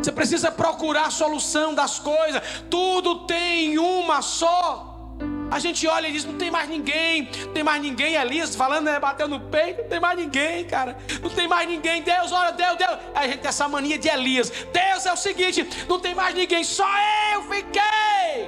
Você 0.06 0.12
precisa 0.12 0.52
procurar 0.52 1.08
a 1.08 1.10
solução 1.10 1.74
das 1.74 1.98
coisas. 1.98 2.39
Tudo 2.70 3.26
tem 3.26 3.80
uma 3.80 4.22
só. 4.22 5.18
A 5.50 5.58
gente 5.58 5.88
olha 5.88 6.08
e 6.08 6.12
diz: 6.12 6.24
não 6.24 6.36
tem 6.36 6.52
mais 6.52 6.70
ninguém, 6.70 7.28
não 7.44 7.54
tem 7.54 7.63
mais 7.63 7.82
ninguém. 7.82 8.13
Elias 8.13 8.56
falando, 8.56 8.86
né, 8.86 9.00
bateu 9.00 9.28
no 9.28 9.39
peito, 9.39 9.82
não 9.82 9.89
tem 9.89 10.00
mais 10.00 10.15
ninguém, 10.15 10.63
cara. 10.65 10.96
Não 11.24 11.30
tem 11.32 11.48
mais 11.48 11.68
ninguém. 11.68 12.04
Deus, 12.04 12.32
olha, 12.32 12.52
Deus, 12.52 12.78
Deus. 12.78 12.91
Aí 13.15 13.26
a 13.26 13.28
gente 13.30 13.39
tem 13.39 13.50
essa 13.50 13.68
mania 13.68 13.98
de 13.98 14.08
Elias. 14.08 14.52
Deus 14.72 15.08
é 15.08 15.12
o 15.12 15.18
seguinte: 15.18 15.68
não 15.89 16.00
tem 16.00 16.13
mais 16.13 16.36
ninguém, 16.36 16.63
só 16.63 16.88
eu 17.34 17.41
fiquei. 17.41 18.48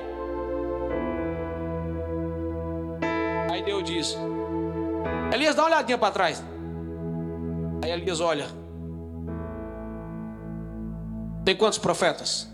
Aí 3.49 3.63
Deus 3.63 3.83
diz: 3.83 4.15
Elias, 5.33 5.55
dá 5.55 5.63
uma 5.63 5.69
olhadinha 5.69 5.97
para 5.97 6.13
trás. 6.13 6.43
Aí 7.83 7.89
Elias 7.89 8.19
olha. 8.21 8.66
Tem 11.47 11.55
quantos 11.55 11.79
profetas? 11.79 12.45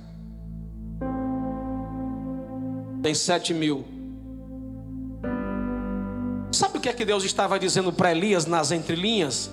Tem 3.02 3.16
sete 3.16 3.52
mil. 3.52 3.84
Sabe 6.52 6.78
o 6.78 6.80
que 6.80 6.88
é 6.88 6.94
que 6.94 7.04
Deus 7.04 7.24
estava 7.24 7.58
dizendo 7.58 7.92
para 7.92 8.12
Elias 8.12 8.46
nas 8.46 8.70
entrelinhas? 8.70 9.50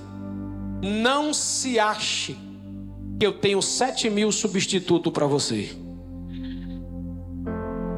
Não 0.82 1.32
se 1.32 1.78
ache 1.80 2.36
que 3.18 3.24
eu 3.24 3.32
tenho 3.32 3.62
sete 3.62 4.10
mil 4.10 4.30
substituto 4.30 5.10
para 5.10 5.24
você. 5.24 5.74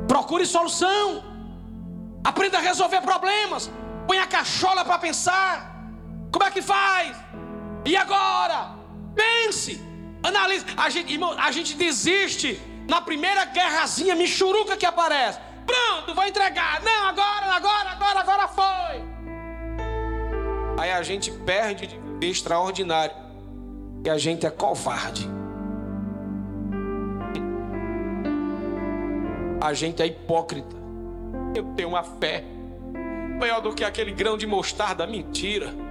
Procure 0.06 0.46
solução. 0.46 1.24
Aprenda 2.22 2.58
a 2.58 2.60
resolver 2.60 3.00
problemas. 3.00 3.68
Põe 4.06 4.18
a 4.18 4.28
cachola 4.28 4.84
para 4.84 4.96
pensar. 4.96 5.90
Como 6.30 6.44
é 6.44 6.52
que 6.52 6.62
faz? 6.62 7.16
E 7.84 7.96
agora? 7.96 8.76
Pense. 9.16 9.91
Analise. 10.22 10.64
A 10.76 10.88
gente, 10.88 11.12
irmão, 11.12 11.34
a 11.36 11.50
gente 11.50 11.74
desiste 11.74 12.60
na 12.88 13.00
primeira 13.00 13.44
guerrazinha 13.44 14.14
michuruca 14.14 14.76
que 14.76 14.86
aparece. 14.86 15.38
Pronto, 15.66 16.14
vou 16.14 16.24
entregar. 16.24 16.80
Não, 16.82 17.06
agora, 17.06 17.46
agora, 17.46 17.90
agora, 17.90 18.20
agora 18.20 18.48
foi. 18.48 19.02
Aí 20.78 20.92
a 20.92 21.02
gente 21.02 21.30
perde 21.30 21.88
de 22.18 22.30
extraordinário. 22.30 23.14
E 24.04 24.10
a 24.10 24.18
gente 24.18 24.46
é 24.46 24.50
covarde. 24.50 25.28
A 29.60 29.72
gente 29.72 30.02
é 30.02 30.06
hipócrita. 30.06 30.74
Eu 31.54 31.64
tenho 31.76 31.90
uma 31.90 32.02
fé 32.02 32.44
maior 33.38 33.60
do 33.60 33.72
que 33.72 33.84
aquele 33.84 34.10
grão 34.10 34.36
de 34.36 34.46
mostarda. 34.46 35.06
Mentira 35.06 35.81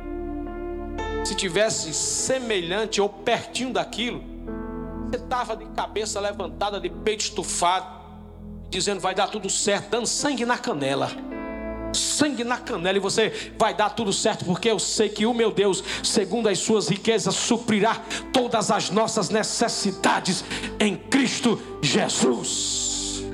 se 1.23 1.35
tivesse 1.35 1.93
semelhante 1.93 2.99
ou 2.99 3.07
pertinho 3.07 3.71
daquilo, 3.71 4.23
você 5.09 5.17
estava 5.17 5.55
de 5.55 5.65
cabeça 5.65 6.19
levantada, 6.19 6.79
de 6.79 6.89
peito 6.89 7.21
estufado, 7.21 7.85
dizendo 8.69 8.99
vai 8.99 9.13
dar 9.13 9.27
tudo 9.27 9.49
certo, 9.49 9.89
dando 9.89 10.07
sangue 10.07 10.45
na 10.45 10.57
canela. 10.57 11.11
Sangue 11.93 12.45
na 12.45 12.57
canela, 12.57 12.97
e 12.97 13.01
você 13.01 13.53
vai 13.57 13.73
dar 13.73 13.89
tudo 13.89 14.13
certo, 14.13 14.45
porque 14.45 14.69
eu 14.69 14.79
sei 14.79 15.09
que 15.09 15.25
o 15.25 15.33
meu 15.33 15.51
Deus, 15.51 15.83
segundo 16.01 16.47
as 16.47 16.59
suas 16.59 16.87
riquezas, 16.87 17.35
suprirá 17.35 18.01
todas 18.31 18.71
as 18.71 18.89
nossas 18.89 19.29
necessidades 19.29 20.45
em 20.79 20.95
Cristo 20.95 21.61
Jesus. 21.81 23.25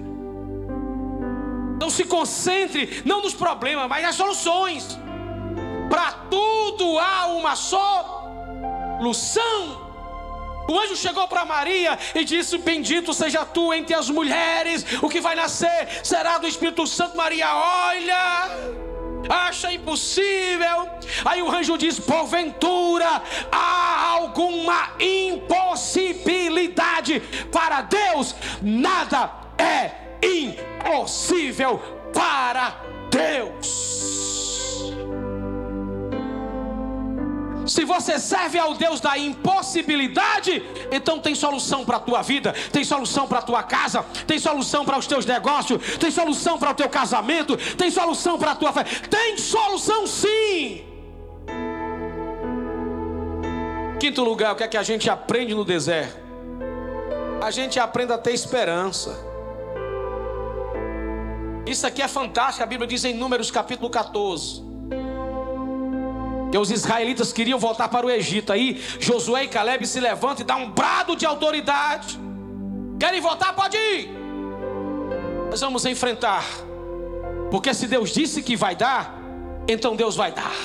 Não 1.80 1.91
se 1.91 2.04
concentre, 2.04 3.04
não 3.06 3.21
nos 3.21 3.36
problemas, 3.36 3.88
mas 3.88 4.02
nas 4.04 4.15
soluções. 4.15 4.97
Para 5.89 6.12
tudo 6.30 7.00
há 7.00 7.28
uma 7.28 7.56
solução. 7.56 7.88
O 10.69 10.78
anjo 10.78 10.97
chegou 10.97 11.26
para 11.28 11.45
Maria 11.45 11.97
e 12.13 12.26
disse: 12.26 12.58
Bendito 12.58 13.13
seja 13.13 13.45
tu 13.45 13.73
entre 13.73 13.95
as 13.95 14.10
mulheres, 14.10 14.86
o 15.02 15.08
que 15.08 15.21
vai 15.21 15.36
nascer 15.36 15.88
será 16.04 16.38
do 16.38 16.47
Espírito 16.47 16.86
Santo. 16.86 17.15
Maria, 17.15 17.47
olha, 17.56 18.50
acha 19.30 19.71
impossível. 19.71 20.89
Aí 21.23 21.41
o 21.41 21.50
anjo 21.50 21.78
diz: 21.78 21.97
Porventura 22.00 23.23
há 23.50 24.10
alguma 24.12 24.89
impossibilidade 25.00 27.21
para 27.52 27.80
Deus? 27.82 28.36
Nada 28.62 29.32
é 29.58 29.91
impossível 30.21 31.80
para 32.13 32.76
Deus. 33.10 34.37
Se 37.68 37.84
você 37.84 38.18
serve 38.18 38.58
ao 38.58 38.74
Deus 38.74 39.02
da 39.02 39.18
impossibilidade, 39.18 40.64
então 40.92 41.20
tem 41.20 41.36
solução 41.36 41.84
para 41.84 41.98
a 41.98 42.00
tua 42.00 42.22
vida, 42.22 42.54
tem 42.72 42.84
solução 42.84 43.28
para 43.28 43.40
a 43.40 43.42
tua 43.42 43.64
casa, 43.64 44.04
tem 44.26 44.40
solução 44.40 44.86
para 44.86 44.98
os 44.98 45.06
teus 45.06 45.26
negócios, 45.26 45.98
tem 45.98 46.10
solução 46.10 46.58
para 46.58 46.72
o 46.72 46.74
teu 46.74 46.88
casamento, 46.88 47.58
tem 47.76 47.92
solução 47.92 48.38
para 48.38 48.52
a 48.52 48.56
tua 48.56 48.72
fé. 48.72 48.84
Tem 48.84 49.38
solução 49.38 50.08
sim. 50.08 50.86
Quinto 54.00 54.24
lugar, 54.24 54.54
o 54.54 54.56
que 54.56 54.64
é 54.64 54.68
que 54.68 54.78
a 54.78 54.84
gente 54.84 55.10
aprende 55.10 55.54
no 55.54 55.66
deserto? 55.66 56.18
A 57.42 57.52
gente 57.52 57.80
aprende 57.80 58.14
a 58.14 58.18
ter 58.18 58.32
esperança. 58.32 59.26
Isso 61.66 61.86
aqui 61.86 62.02
é 62.02 62.08
fantástico, 62.08 62.64
a 62.64 62.66
Bíblia 62.66 62.88
diz 62.88 63.04
em 63.04 63.14
Números 63.14 63.52
capítulo 63.52 63.90
14 63.90 64.67
que 66.52 66.58
os 66.58 66.72
israelitas 66.72 67.34
queriam 67.34 67.60
voltar 67.60 67.90
para 67.90 68.06
o 68.06 68.10
Egito. 68.10 68.54
Aí 68.54 68.82
Josué 69.00 69.44
e 69.44 69.48
Caleb 69.48 69.86
se 69.86 70.00
levantam 70.00 70.44
e 70.44 70.46
dão 70.46 70.64
um 70.64 70.72
brado 70.72 71.16
de 71.16 71.26
autoridade. 71.26 72.20
Querem 73.00 73.22
voltar? 73.22 73.54
Pode 73.54 73.78
ir. 73.78 74.10
Nós 75.50 75.62
vamos 75.62 75.86
enfrentar. 75.86 76.44
Porque 77.52 77.74
se 77.74 77.88
Deus 77.88 78.12
disse 78.12 78.42
que 78.42 78.56
vai 78.56 78.76
dar, 78.76 79.16
então 79.68 79.96
Deus 79.96 80.16
vai 80.16 80.32
dar. 80.32 80.56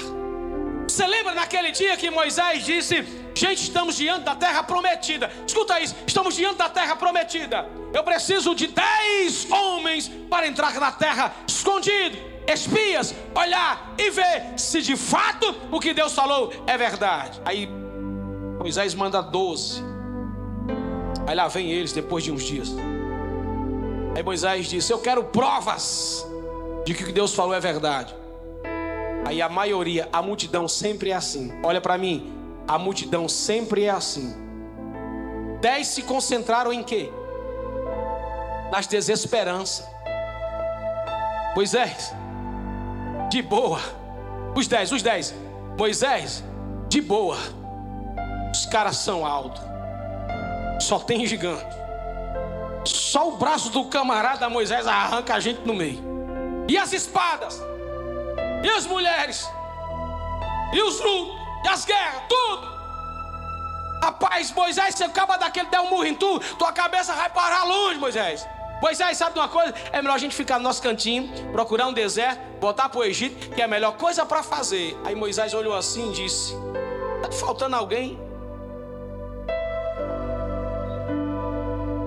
Você 0.88 1.06
lembra 1.06 1.34
naquele 1.34 1.70
dia 1.70 1.96
que 1.96 2.10
Moisés 2.10 2.64
disse: 2.64 3.04
Gente, 3.34 3.62
estamos 3.62 3.96
diante 3.96 4.24
da 4.24 4.34
terra 4.34 4.62
prometida. 4.62 5.30
Escuta 5.46 5.80
isso: 5.80 5.94
estamos 6.06 6.34
diante 6.34 6.56
da 6.56 6.68
terra 6.68 6.96
prometida. 6.96 7.68
Eu 7.92 8.02
preciso 8.02 8.54
de 8.54 8.66
dez 8.66 9.50
homens 9.50 10.10
para 10.28 10.46
entrar 10.46 10.74
na 10.80 10.90
terra 10.90 11.34
escondido 11.46 12.31
espias, 12.46 13.14
olhar 13.34 13.94
e 13.98 14.10
ver 14.10 14.58
se 14.58 14.82
de 14.82 14.96
fato 14.96 15.54
o 15.70 15.78
que 15.80 15.94
Deus 15.94 16.12
falou 16.12 16.52
é 16.66 16.76
verdade. 16.76 17.40
Aí 17.44 17.68
Moisés 18.58 18.94
manda 18.94 19.20
doze. 19.20 19.82
Aí 21.26 21.34
lá 21.34 21.48
vem 21.48 21.70
eles 21.70 21.92
depois 21.92 22.24
de 22.24 22.32
uns 22.32 22.42
dias. 22.42 22.74
Aí 24.16 24.22
Moisés 24.22 24.66
disse: 24.66 24.92
Eu 24.92 24.98
quero 24.98 25.24
provas. 25.24 26.26
de 26.84 26.94
que 26.94 27.04
o 27.04 27.06
que 27.06 27.12
Deus 27.12 27.34
falou 27.34 27.54
é 27.54 27.60
verdade. 27.60 28.14
Aí 29.24 29.40
a 29.40 29.48
maioria, 29.48 30.08
a 30.12 30.20
multidão 30.20 30.66
sempre 30.66 31.10
é 31.10 31.14
assim. 31.14 31.52
Olha 31.62 31.80
para 31.80 31.96
mim, 31.96 32.32
a 32.66 32.76
multidão 32.76 33.28
sempre 33.28 33.84
é 33.84 33.90
assim. 33.90 34.34
Dez 35.60 35.86
se 35.86 36.02
concentraram 36.02 36.72
em 36.72 36.82
quê? 36.82 37.10
Nas 38.72 38.86
desesperanças. 38.86 39.86
Moisés, 41.54 42.12
de 43.32 43.40
boa. 43.40 43.80
Os 44.54 44.68
dez, 44.68 44.92
os 44.92 45.02
dez. 45.02 45.34
Moisés, 45.78 46.44
de 46.88 47.00
boa. 47.00 47.38
Os 48.52 48.66
caras 48.66 48.98
são 48.98 49.24
altos. 49.24 49.62
Só 50.78 50.98
tem 50.98 51.24
gigante. 51.26 51.74
Só 52.84 53.30
o 53.30 53.38
braço 53.38 53.70
do 53.70 53.86
camarada 53.86 54.50
Moisés 54.50 54.86
arranca 54.86 55.34
a 55.34 55.40
gente 55.40 55.62
no 55.66 55.72
meio. 55.72 55.98
E 56.68 56.76
as 56.76 56.92
espadas? 56.92 57.58
E 58.62 58.68
as 58.68 58.84
mulheres? 58.84 59.48
E 60.74 60.82
os 60.82 61.00
lutos? 61.00 61.34
E 61.64 61.68
as 61.68 61.86
guerras? 61.86 62.22
Tudo. 62.28 62.70
Rapaz, 64.02 64.52
Moisés, 64.52 64.94
você 64.94 65.04
acaba 65.04 65.38
daquele 65.38 65.70
der 65.70 65.80
um 65.80 65.88
murro 65.88 66.04
em 66.04 66.14
tu, 66.14 66.38
tua 66.58 66.72
cabeça 66.72 67.14
vai 67.14 67.30
parar 67.30 67.64
longe, 67.64 67.98
Moisés. 67.98 68.46
Moisés, 68.82 69.16
sabe 69.16 69.34
de 69.34 69.38
uma 69.38 69.48
coisa? 69.48 69.72
É 69.92 70.02
melhor 70.02 70.16
a 70.16 70.18
gente 70.18 70.34
ficar 70.34 70.58
no 70.58 70.64
nosso 70.64 70.82
cantinho, 70.82 71.30
procurar 71.52 71.86
um 71.86 71.92
deserto, 71.92 72.40
voltar 72.60 72.88
para 72.88 72.98
o 72.98 73.04
Egito, 73.04 73.54
que 73.54 73.60
é 73.60 73.64
a 73.64 73.68
melhor 73.68 73.96
coisa 73.96 74.26
para 74.26 74.42
fazer. 74.42 74.98
Aí 75.04 75.14
Moisés 75.14 75.54
olhou 75.54 75.72
assim 75.72 76.10
e 76.10 76.12
disse: 76.12 76.56
Está 77.16 77.30
faltando 77.30 77.76
alguém? 77.76 78.18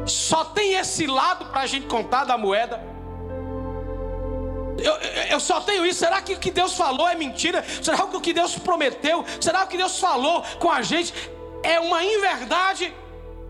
Só 0.05 0.43
tem 0.43 0.73
esse 0.73 1.07
lado 1.07 1.45
para 1.45 1.61
a 1.61 1.65
gente 1.65 1.87
contar 1.87 2.25
da 2.25 2.37
moeda. 2.37 2.83
Eu, 4.77 4.93
eu, 5.31 5.39
só 5.39 5.61
tenho 5.61 5.85
isso. 5.85 5.99
Será 5.99 6.21
que 6.21 6.33
o 6.33 6.39
que 6.39 6.51
Deus 6.51 6.75
falou 6.75 7.07
é 7.07 7.15
mentira? 7.15 7.63
Será 7.81 7.99
que 7.99 8.17
o 8.17 8.21
que 8.21 8.33
Deus 8.33 8.59
prometeu? 8.59 9.23
Será 9.39 9.59
que 9.59 9.65
o 9.65 9.69
que 9.69 9.77
Deus 9.77 9.97
falou 9.97 10.43
com 10.59 10.69
a 10.69 10.81
gente 10.81 11.13
é 11.63 11.79
uma 11.79 12.03
inverdade? 12.03 12.93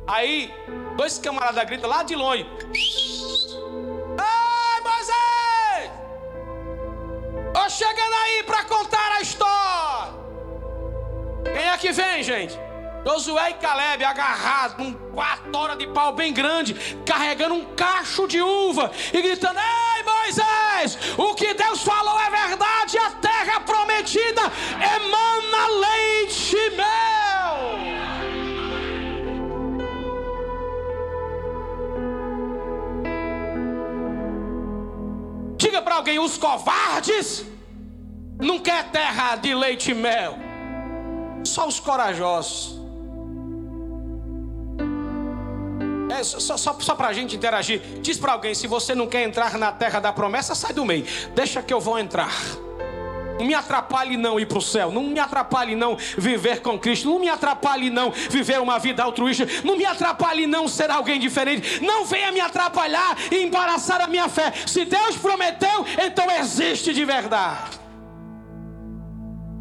Aí, 0.06 0.54
dois 0.96 1.18
camaradas 1.20 1.64
gritam 1.66 1.90
lá 1.90 2.04
de 2.04 2.16
longe: 2.16 2.46
Ei, 4.18 4.82
Moisés! 4.82 5.92
Tô 7.54 7.70
chegando 7.70 8.14
aí 8.24 8.44
para 8.44 8.64
contar 8.64 9.12
a 9.18 9.22
história. 9.22 10.14
Quem 11.44 11.70
é 11.70 11.78
que 11.78 11.92
vem, 11.92 12.24
gente? 12.24 12.60
Josué 13.06 13.52
e 13.52 13.54
Caleb 13.56 14.04
agarrados 14.04 14.78
num 14.78 14.94
quatro 15.14 15.56
horas 15.56 15.78
de 15.78 15.86
pau 15.88 16.12
bem 16.12 16.34
grande, 16.34 16.74
carregando 17.06 17.54
um 17.54 17.64
cacho 17.76 18.28
de 18.28 18.42
uva 18.42 18.92
e 19.14 19.22
gritando: 19.22 19.60
Ei 19.60 20.04
Moisés, 20.04 20.98
o 21.18 21.36
que 21.36 21.54
Deus 21.54 21.84
falou 21.84 22.20
é 22.20 22.30
verdade, 22.32 22.98
a 22.98 23.12
terra 23.12 23.60
prometida 23.60 24.42
emana 24.98 25.68
leite 25.68 26.56
e 26.56 26.70
mel. 26.72 27.25
Diga 35.76 35.84
para 35.84 35.96
alguém: 35.96 36.20
os 36.20 36.38
covardes 36.38 37.46
não 38.40 38.60
quer 38.60 38.92
terra 38.92 39.36
de 39.36 39.54
leite 39.54 39.92
e 39.92 39.94
mel, 39.94 40.38
só 41.44 41.68
os 41.68 41.82
corajosos. 41.82 42.80
É, 46.10 46.24
só, 46.24 46.56
só, 46.56 46.80
só 46.80 46.96
para 46.96 47.10
a 47.10 47.14
gente 47.14 47.36
interagir. 47.36 47.82
Diz 48.02 48.18
para 48.18 48.32
alguém: 48.32 48.56
se 48.56 48.68
você 48.68 48.96
não 48.96 49.06
quer 49.06 49.24
entrar 49.24 49.58
na 49.58 49.70
terra 49.70 50.00
da 50.00 50.14
promessa, 50.14 50.56
sai 50.56 50.72
do 50.72 50.86
meio. 50.86 51.06
Deixa 51.36 51.62
que 51.62 51.74
eu 51.74 51.82
vou 51.82 52.00
entrar. 52.00 52.32
Não 53.38 53.46
me 53.46 53.54
atrapalhe 53.54 54.16
não 54.16 54.40
ir 54.40 54.46
para 54.46 54.58
o 54.58 54.62
céu. 54.62 54.92
Não 54.92 55.04
me 55.04 55.20
atrapalhe 55.20 55.76
não 55.76 55.98
viver 56.18 56.62
com 56.62 56.80
Cristo. 56.80 57.10
Não 57.10 57.20
me 57.20 57.30
atrapalhe 57.30 57.90
não 57.90 58.12
viver 58.12 58.60
uma 58.62 58.80
vida 58.80 59.04
altruísta. 59.04 59.46
Não 59.64 59.78
me 59.78 59.86
atrapalhe 59.86 60.48
não 60.48 60.68
ser 60.68 60.90
alguém 60.90 61.20
diferente. 61.20 61.82
Não 61.82 62.06
venha 62.06 62.32
me 62.32 62.40
atrapalhar 62.40 63.18
e 63.32 63.44
embaraçar 63.44 64.02
a 64.02 64.08
minha 64.08 64.30
fé. 64.30 64.54
Se 64.66 64.86
Deus 64.86 65.18
prometeu, 65.18 65.86
então 66.06 66.30
existe 66.32 66.94
de 66.94 67.04
verdade. 67.04 67.80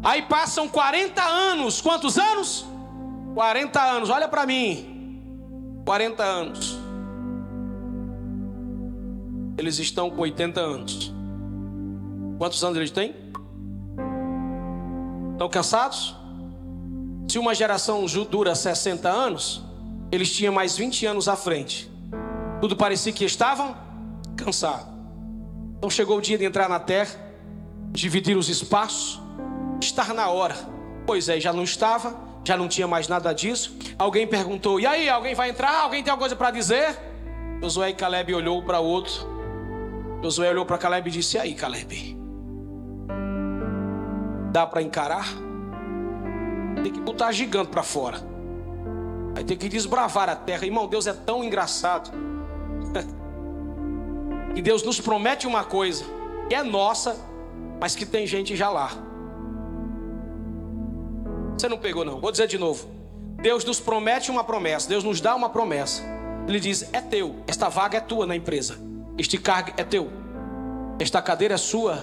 Aí 0.03 0.21
passam 0.21 0.69
40 0.69 1.21
anos. 1.21 1.81
Quantos 1.81 2.17
anos? 2.17 2.65
40 3.33 3.81
anos. 3.81 4.09
Olha 4.09 4.27
para 4.27 4.45
mim. 4.45 5.81
40 5.85 6.23
anos. 6.23 6.79
Eles 9.57 9.79
estão 9.79 10.09
com 10.09 10.21
80 10.21 10.59
anos. 10.61 11.13
Quantos 12.37 12.63
anos 12.63 12.77
eles 12.77 12.91
têm? 12.91 13.24
Estão 15.35 15.49
cansados? 15.49 16.15
Se 17.27 17.37
uma 17.37 17.53
geração 17.53 18.05
dura 18.31 18.55
60 18.55 19.09
anos, 19.09 19.61
eles 20.09 20.31
tinham 20.31 20.53
mais 20.53 20.77
20 20.77 21.05
anos 21.07 21.27
à 21.27 21.35
frente. 21.35 21.91
Tudo 22.61 22.73
parecia 22.73 23.11
que 23.11 23.25
estavam 23.25 23.75
cansados. 24.37 24.87
Então 25.77 25.89
chegou 25.89 26.19
o 26.19 26.21
dia 26.21 26.37
de 26.37 26.45
entrar 26.45 26.69
na 26.69 26.79
terra, 26.79 27.13
dividir 27.91 28.37
os 28.37 28.47
espaços, 28.47 29.19
estar 29.81 30.13
na 30.13 30.29
hora. 30.29 30.55
Pois 31.05 31.27
é, 31.27 31.37
já 31.37 31.51
não 31.51 31.63
estava, 31.63 32.15
já 32.45 32.55
não 32.55 32.69
tinha 32.69 32.87
mais 32.87 33.09
nada 33.09 33.33
disso. 33.33 33.75
Alguém 33.99 34.25
perguntou: 34.25 34.79
E 34.79 34.87
aí, 34.87 35.09
alguém 35.09 35.35
vai 35.35 35.49
entrar? 35.49 35.81
Alguém 35.81 36.01
tem 36.01 36.11
alguma 36.11 36.29
coisa 36.29 36.35
para 36.37 36.49
dizer? 36.49 36.97
Josué 37.61 37.89
e 37.89 37.93
Caleb 37.93 38.33
olhou 38.33 38.63
para 38.63 38.79
o 38.79 38.85
outro. 38.85 39.27
Josué 40.23 40.49
olhou 40.49 40.65
para 40.65 40.77
Caleb 40.77 41.09
e 41.09 41.11
disse: 41.11 41.35
E 41.35 41.41
aí, 41.41 41.53
Caleb? 41.53 42.24
Dá 44.55 44.65
para 44.65 44.81
encarar? 44.81 45.27
Tem 46.81 46.89
que 46.89 47.01
botar 47.01 47.29
gigante 47.33 47.69
para 47.71 47.83
fora. 47.83 48.19
Vai 49.33 49.43
ter 49.43 49.57
que 49.57 49.67
desbravar 49.67 50.29
a 50.29 50.35
terra. 50.37 50.65
Irmão, 50.65 50.87
Deus 50.87 51.07
é 51.07 51.11
tão 51.13 51.43
engraçado. 51.43 52.09
E 54.55 54.61
Deus 54.61 54.83
nos 54.83 55.01
promete 55.01 55.45
uma 55.45 55.65
coisa 55.65 56.05
que 56.47 56.55
é 56.55 56.63
nossa, 56.63 57.17
mas 57.77 57.93
que 57.93 58.05
tem 58.05 58.25
gente 58.25 58.55
já 58.55 58.69
lá. 58.69 58.89
Você 61.57 61.67
não 61.67 61.77
pegou, 61.77 62.05
não. 62.05 62.21
Vou 62.21 62.31
dizer 62.31 62.47
de 62.47 62.57
novo. 62.57 62.87
Deus 63.41 63.65
nos 63.65 63.81
promete 63.81 64.31
uma 64.31 64.45
promessa. 64.45 64.87
Deus 64.87 65.03
nos 65.03 65.19
dá 65.19 65.35
uma 65.35 65.49
promessa. 65.49 66.01
Ele 66.47 66.61
diz: 66.61 66.87
É 66.93 67.01
teu. 67.01 67.35
Esta 67.45 67.67
vaga 67.67 67.97
é 67.97 67.99
tua 67.99 68.25
na 68.25 68.33
empresa. 68.33 68.77
Este 69.17 69.37
cargo 69.37 69.73
é 69.75 69.83
teu. 69.83 70.09
Esta 70.97 71.21
cadeira 71.21 71.55
é 71.55 71.57
sua. 71.57 72.01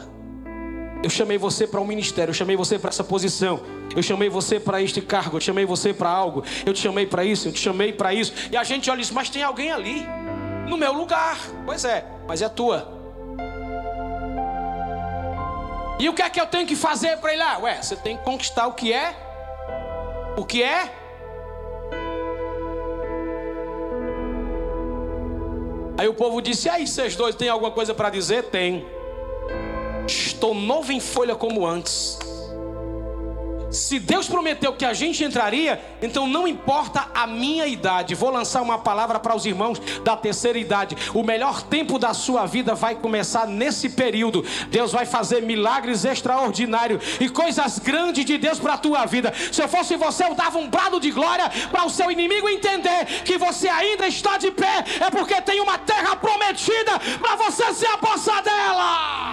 Eu 1.02 1.10
chamei 1.10 1.36
você 1.36 1.66
para 1.66 1.80
um 1.80 1.84
ministério, 1.84 2.30
eu 2.30 2.34
chamei 2.34 2.56
você 2.56 2.78
para 2.78 2.90
essa 2.90 3.02
posição, 3.02 3.60
eu 3.94 4.02
chamei 4.02 4.28
você 4.28 4.60
para 4.60 4.80
este 4.80 5.00
cargo, 5.00 5.36
eu 5.36 5.40
chamei 5.40 5.64
você 5.64 5.92
para 5.92 6.08
algo, 6.08 6.44
eu 6.64 6.72
te 6.72 6.80
chamei 6.80 7.06
para 7.06 7.24
isso, 7.24 7.48
eu 7.48 7.52
te 7.52 7.58
chamei 7.58 7.92
para 7.92 8.14
isso. 8.14 8.32
E 8.50 8.56
a 8.56 8.62
gente 8.62 8.90
olha 8.90 9.00
isso, 9.00 9.12
mas 9.12 9.28
tem 9.28 9.42
alguém 9.42 9.72
ali, 9.72 10.06
no 10.68 10.76
meu 10.76 10.92
lugar. 10.92 11.38
Pois 11.66 11.84
é, 11.84 12.04
mas 12.26 12.40
é 12.40 12.48
tua. 12.48 13.00
E 15.98 16.08
o 16.08 16.14
que 16.14 16.22
é 16.22 16.30
que 16.30 16.40
eu 16.40 16.46
tenho 16.46 16.66
que 16.66 16.76
fazer 16.76 17.16
para 17.18 17.32
ir 17.34 17.36
lá? 17.36 17.58
Ué, 17.58 17.82
você 17.82 17.96
tem 17.96 18.16
que 18.16 18.24
conquistar 18.24 18.66
o 18.66 18.72
que 18.72 18.92
é 18.92 19.14
o 20.36 20.44
que 20.44 20.62
é? 20.62 20.90
Aí 25.98 26.08
o 26.08 26.14
povo 26.14 26.40
disse: 26.40 26.68
aí, 26.68 26.86
vocês 26.86 27.14
dois 27.14 27.34
têm 27.34 27.48
alguma 27.48 27.70
coisa 27.70 27.94
para 27.94 28.10
dizer? 28.10 28.44
Tem. 28.44 28.86
Estou 30.12 30.55
novo 30.55 30.92
em 30.92 31.01
folha 31.01 31.35
como 31.35 31.66
antes. 31.66 32.18
Se 33.72 33.98
Deus 33.98 34.29
prometeu 34.29 34.74
que 34.74 34.84
a 34.84 34.93
gente 34.93 35.24
entraria, 35.24 35.80
então 36.03 36.26
não 36.26 36.47
importa 36.47 37.09
a 37.14 37.26
minha 37.26 37.66
idade. 37.66 38.14
Vou 38.14 38.30
lançar 38.30 38.61
uma 38.61 38.78
palavra 38.78 39.18
para 39.18 39.34
os 39.34 39.47
irmãos 39.47 39.80
da 40.05 40.14
terceira 40.14 40.59
idade. 40.59 40.95
O 41.14 41.22
melhor 41.22 41.62
tempo 41.62 41.99
da 41.99 42.12
sua 42.12 42.45
vida 42.45 42.74
vai 42.74 42.95
começar 42.95 43.47
nesse 43.47 43.89
período. 43.89 44.45
Deus 44.68 44.93
vai 44.93 45.07
fazer 45.07 45.41
milagres 45.41 46.05
extraordinários 46.05 47.03
e 47.18 47.30
coisas 47.30 47.78
grandes 47.78 48.26
de 48.26 48.36
Deus 48.36 48.59
para 48.59 48.74
a 48.74 48.78
tua 48.78 49.07
vida. 49.07 49.32
Se 49.51 49.62
eu 49.62 49.68
fosse 49.68 49.97
você, 49.97 50.24
eu 50.24 50.34
dava 50.34 50.59
um 50.59 50.68
brado 50.68 51.01
de 51.01 51.11
glória 51.11 51.51
para 51.70 51.86
o 51.86 51.91
seu 51.91 52.11
inimigo 52.11 52.51
entender 52.51 53.07
que 53.24 53.39
você 53.39 53.70
ainda 53.70 54.07
está 54.07 54.36
de 54.36 54.51
pé. 54.51 54.84
É 55.01 55.11
porque 55.11 55.41
tem 55.41 55.61
uma 55.61 55.78
terra 55.78 56.14
prometida 56.16 56.99
para 57.18 57.36
você 57.36 57.72
se 57.72 57.86
apossar 57.86 58.43
dela. 58.43 59.32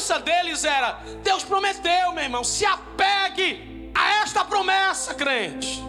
Esperança 0.00 0.18
deles 0.18 0.64
era: 0.64 0.98
Deus 1.22 1.44
prometeu, 1.44 2.12
meu 2.12 2.24
irmão, 2.24 2.42
se 2.42 2.64
apegue 2.64 3.92
a 3.94 4.22
esta 4.22 4.44
promessa, 4.44 5.14
crente. 5.14 5.82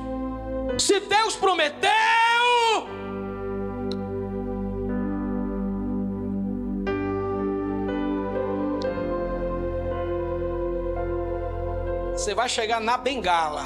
Se 0.77 0.99
Deus 0.99 1.35
prometeu, 1.35 1.89
você 12.13 12.35
vai 12.35 12.49
chegar 12.49 12.81
na 12.81 12.97
bengala. 12.97 13.65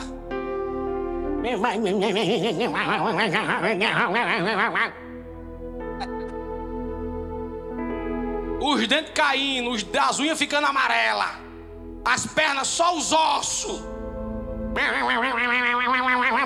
Os 8.60 8.88
dentes 8.88 9.12
caindo, 9.14 9.76
as 10.00 10.20
unhas 10.20 10.38
ficando 10.38 10.68
amarelas, 10.68 11.32
as 12.04 12.26
pernas 12.26 12.68
só 12.68 12.96
os 12.96 13.12
ossos. 13.12 13.96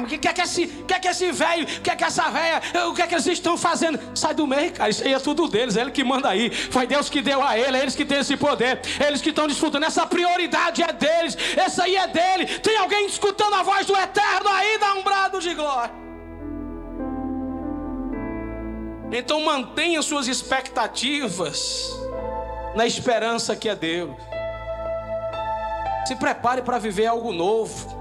O 0.04 0.06
que 0.06 0.28
é 0.28 0.34
que 0.34 0.42
esse, 0.42 0.68
que 0.68 0.94
é 0.94 1.00
que 1.00 1.08
esse 1.08 1.32
velho, 1.32 1.64
o 1.64 1.82
que 1.82 1.90
é 1.90 1.96
que 1.96 2.04
essa 2.04 2.30
velha, 2.30 2.62
o 2.88 2.94
que 2.94 3.02
é 3.02 3.08
que 3.08 3.16
eles 3.16 3.26
estão 3.26 3.58
fazendo? 3.58 4.00
Sai 4.16 4.36
do 4.36 4.46
meio, 4.46 4.72
cara. 4.72 4.90
Isso 4.90 5.04
aí 5.04 5.14
é 5.14 5.20
tudo 5.20 5.48
deles, 5.48 5.76
é 5.76 5.82
ele 5.82 5.92
que 5.92 6.04
manda 6.04 6.30
aí. 6.30 6.52
Foi 6.52 6.86
Deus 6.86 7.10
que 7.10 7.22
deu 7.22 7.44
a 7.44 7.58
ele, 7.58 7.78
é 7.78 7.82
eles 7.82 7.96
que 7.96 8.06
têm 8.06 8.20
esse 8.20 8.38
poder, 8.38 8.82
eles 9.06 9.20
que 9.20 9.30
estão 9.30 9.48
desfrutando. 9.48 9.86
Essa 9.86 10.06
prioridade 10.06 10.84
é 10.84 10.94
deles, 10.94 11.36
essa 11.58 11.86
aí 11.86 11.96
é 11.96 12.08
dele. 12.08 12.46
Tem 12.60 12.78
alguém 12.78 13.08
escutando 13.08 13.56
a 13.56 13.64
voz 13.64 13.88
do 13.88 13.98
eterno 13.98 14.50
aí, 14.50 14.78
dá 14.78 14.94
um 14.94 15.04
brado 15.04 15.40
de 15.40 15.54
glória. 15.56 15.92
Então 19.12 19.42
mantenha 19.44 20.04
suas 20.04 20.28
expectativas 20.28 21.99
na 22.76 22.86
esperança 22.86 23.56
que 23.56 23.70
é 23.70 23.76
Deus. 23.76 24.16
Se 26.06 26.16
prepare 26.16 26.62
para 26.62 26.80
viver 26.80 27.06
algo 27.06 27.32
novo. 27.32 28.00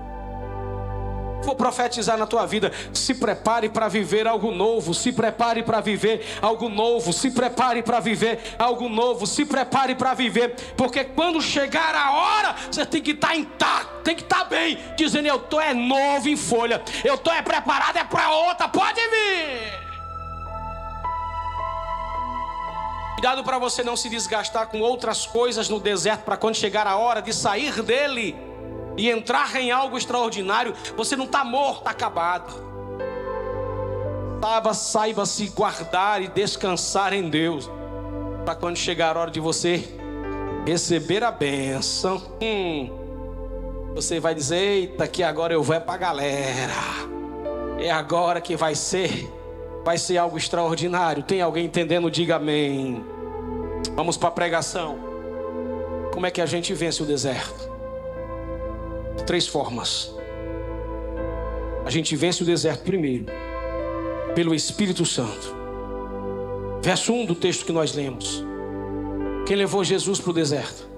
Vou 1.43 1.55
profetizar 1.55 2.19
na 2.19 2.27
tua 2.27 2.47
vida. 2.47 2.73
Se 2.93 3.15
prepare 3.15 3.69
para 3.69 3.89
viver 3.89 4.27
algo 4.27 4.51
novo. 4.51 4.93
Se 4.93 5.13
prepare 5.13 5.63
para 5.63 5.81
viver 5.81 6.27
algo 6.43 6.69
novo. 6.69 7.13
Se 7.13 7.31
prepare 7.31 7.83
para 7.83 8.01
viver 8.01 8.41
algo 8.59 8.89
novo. 8.89 9.27
Se 9.27 9.45
prepare 9.45 9.95
para 9.95 10.15
viver. 10.15 10.55
Porque 10.77 11.05
quando 11.05 11.41
chegar 11.41 11.95
a 11.95 12.13
hora, 12.13 12.57
você 12.71 12.85
tem 12.85 13.03
que 13.03 13.13
estar 13.13 13.29
tá 13.29 13.37
intacto, 13.37 14.03
tem 14.03 14.17
que 14.17 14.23
estar 14.23 14.41
tá 14.41 14.45
bem. 14.45 14.79
Dizendo: 14.97 15.29
Eu 15.29 15.37
estou 15.37 15.61
é 15.61 15.73
novo 15.73 16.29
em 16.29 16.37
folha. 16.37 16.83
Eu 17.05 17.15
estou 17.15 17.33
é 17.33 17.43
preparado, 17.43 17.97
é 17.97 18.05
para 18.05 18.31
outra. 18.31 18.69
Pode 18.69 19.01
vir. 19.01 19.88
Cuidado 23.19 23.43
para 23.43 23.59
você 23.59 23.83
não 23.83 23.97
se 23.97 24.09
desgastar 24.09 24.69
com 24.69 24.79
outras 24.79 25.27
coisas 25.27 25.69
no 25.69 25.81
deserto, 25.81 26.23
para 26.23 26.37
quando 26.37 26.55
chegar 26.55 26.87
a 26.87 26.97
hora 26.97 27.21
de 27.21 27.33
sair 27.33 27.83
dele 27.83 28.37
e 28.97 29.11
entrar 29.11 29.57
em 29.57 29.73
algo 29.73 29.99
extraordinário, 29.99 30.73
você 30.97 31.17
não 31.17 31.25
está 31.25 31.45
morto, 31.45 31.79
está 31.79 31.91
acabado. 31.91 32.55
Saiba, 34.41 34.73
saiba 34.73 35.27
se 35.27 35.49
guardar 35.49 36.23
e 36.23 36.29
descansar 36.29 37.13
em 37.13 37.29
Deus, 37.29 37.69
para 38.45 38.55
quando 38.55 38.77
chegar 38.77 39.17
a 39.17 39.21
hora 39.23 39.33
de 39.33 39.41
você 39.41 39.83
receber 40.65 41.25
a 41.25 41.33
bênção, 41.33 42.23
hum, 42.41 42.89
você 43.97 44.21
vai 44.21 44.33
dizer: 44.33 44.59
Eita, 44.59 45.09
que 45.09 45.25
agora 45.25 45.53
eu 45.53 45.61
vou 45.65 45.75
é 45.75 45.81
para 45.81 45.95
a 45.95 45.99
galera, 45.99 46.73
é 47.81 47.91
agora 47.91 48.41
que 48.41 48.55
vai 48.55 48.77
ser, 48.77 49.29
vai 49.85 49.99
ser 49.99 50.19
algo 50.19 50.37
extraordinário. 50.37 51.23
Tem 51.23 51.41
alguém 51.41 51.67
entendendo? 51.67 52.11
Diga 52.11 52.37
amém. 52.37 53.05
Vamos 53.95 54.17
para 54.17 54.29
a 54.29 54.33
pregação. 54.33 54.99
Como 56.13 56.27
é 56.27 56.31
que 56.31 56.41
a 56.41 56.47
gente 56.47 56.75
vence 56.75 57.03
o 57.03 57.07
deserto? 57.07 57.69
três 59.29 59.47
formas. 59.47 60.11
A 61.85 61.91
gente 61.91 62.17
vence 62.17 62.43
o 62.43 62.47
deserto 62.47 62.83
primeiro, 62.83 63.27
pelo 64.35 64.55
Espírito 64.55 65.05
Santo. 65.05 65.55
Verso 66.81 67.13
1 67.13 67.27
do 67.27 67.35
texto 67.35 67.67
que 67.67 67.73
nós 67.73 67.95
lemos. 67.95 68.43
Quem 69.47 69.55
levou 69.55 69.85
Jesus 69.85 70.19
para 70.19 70.31
o 70.31 70.33
deserto? 70.33 70.89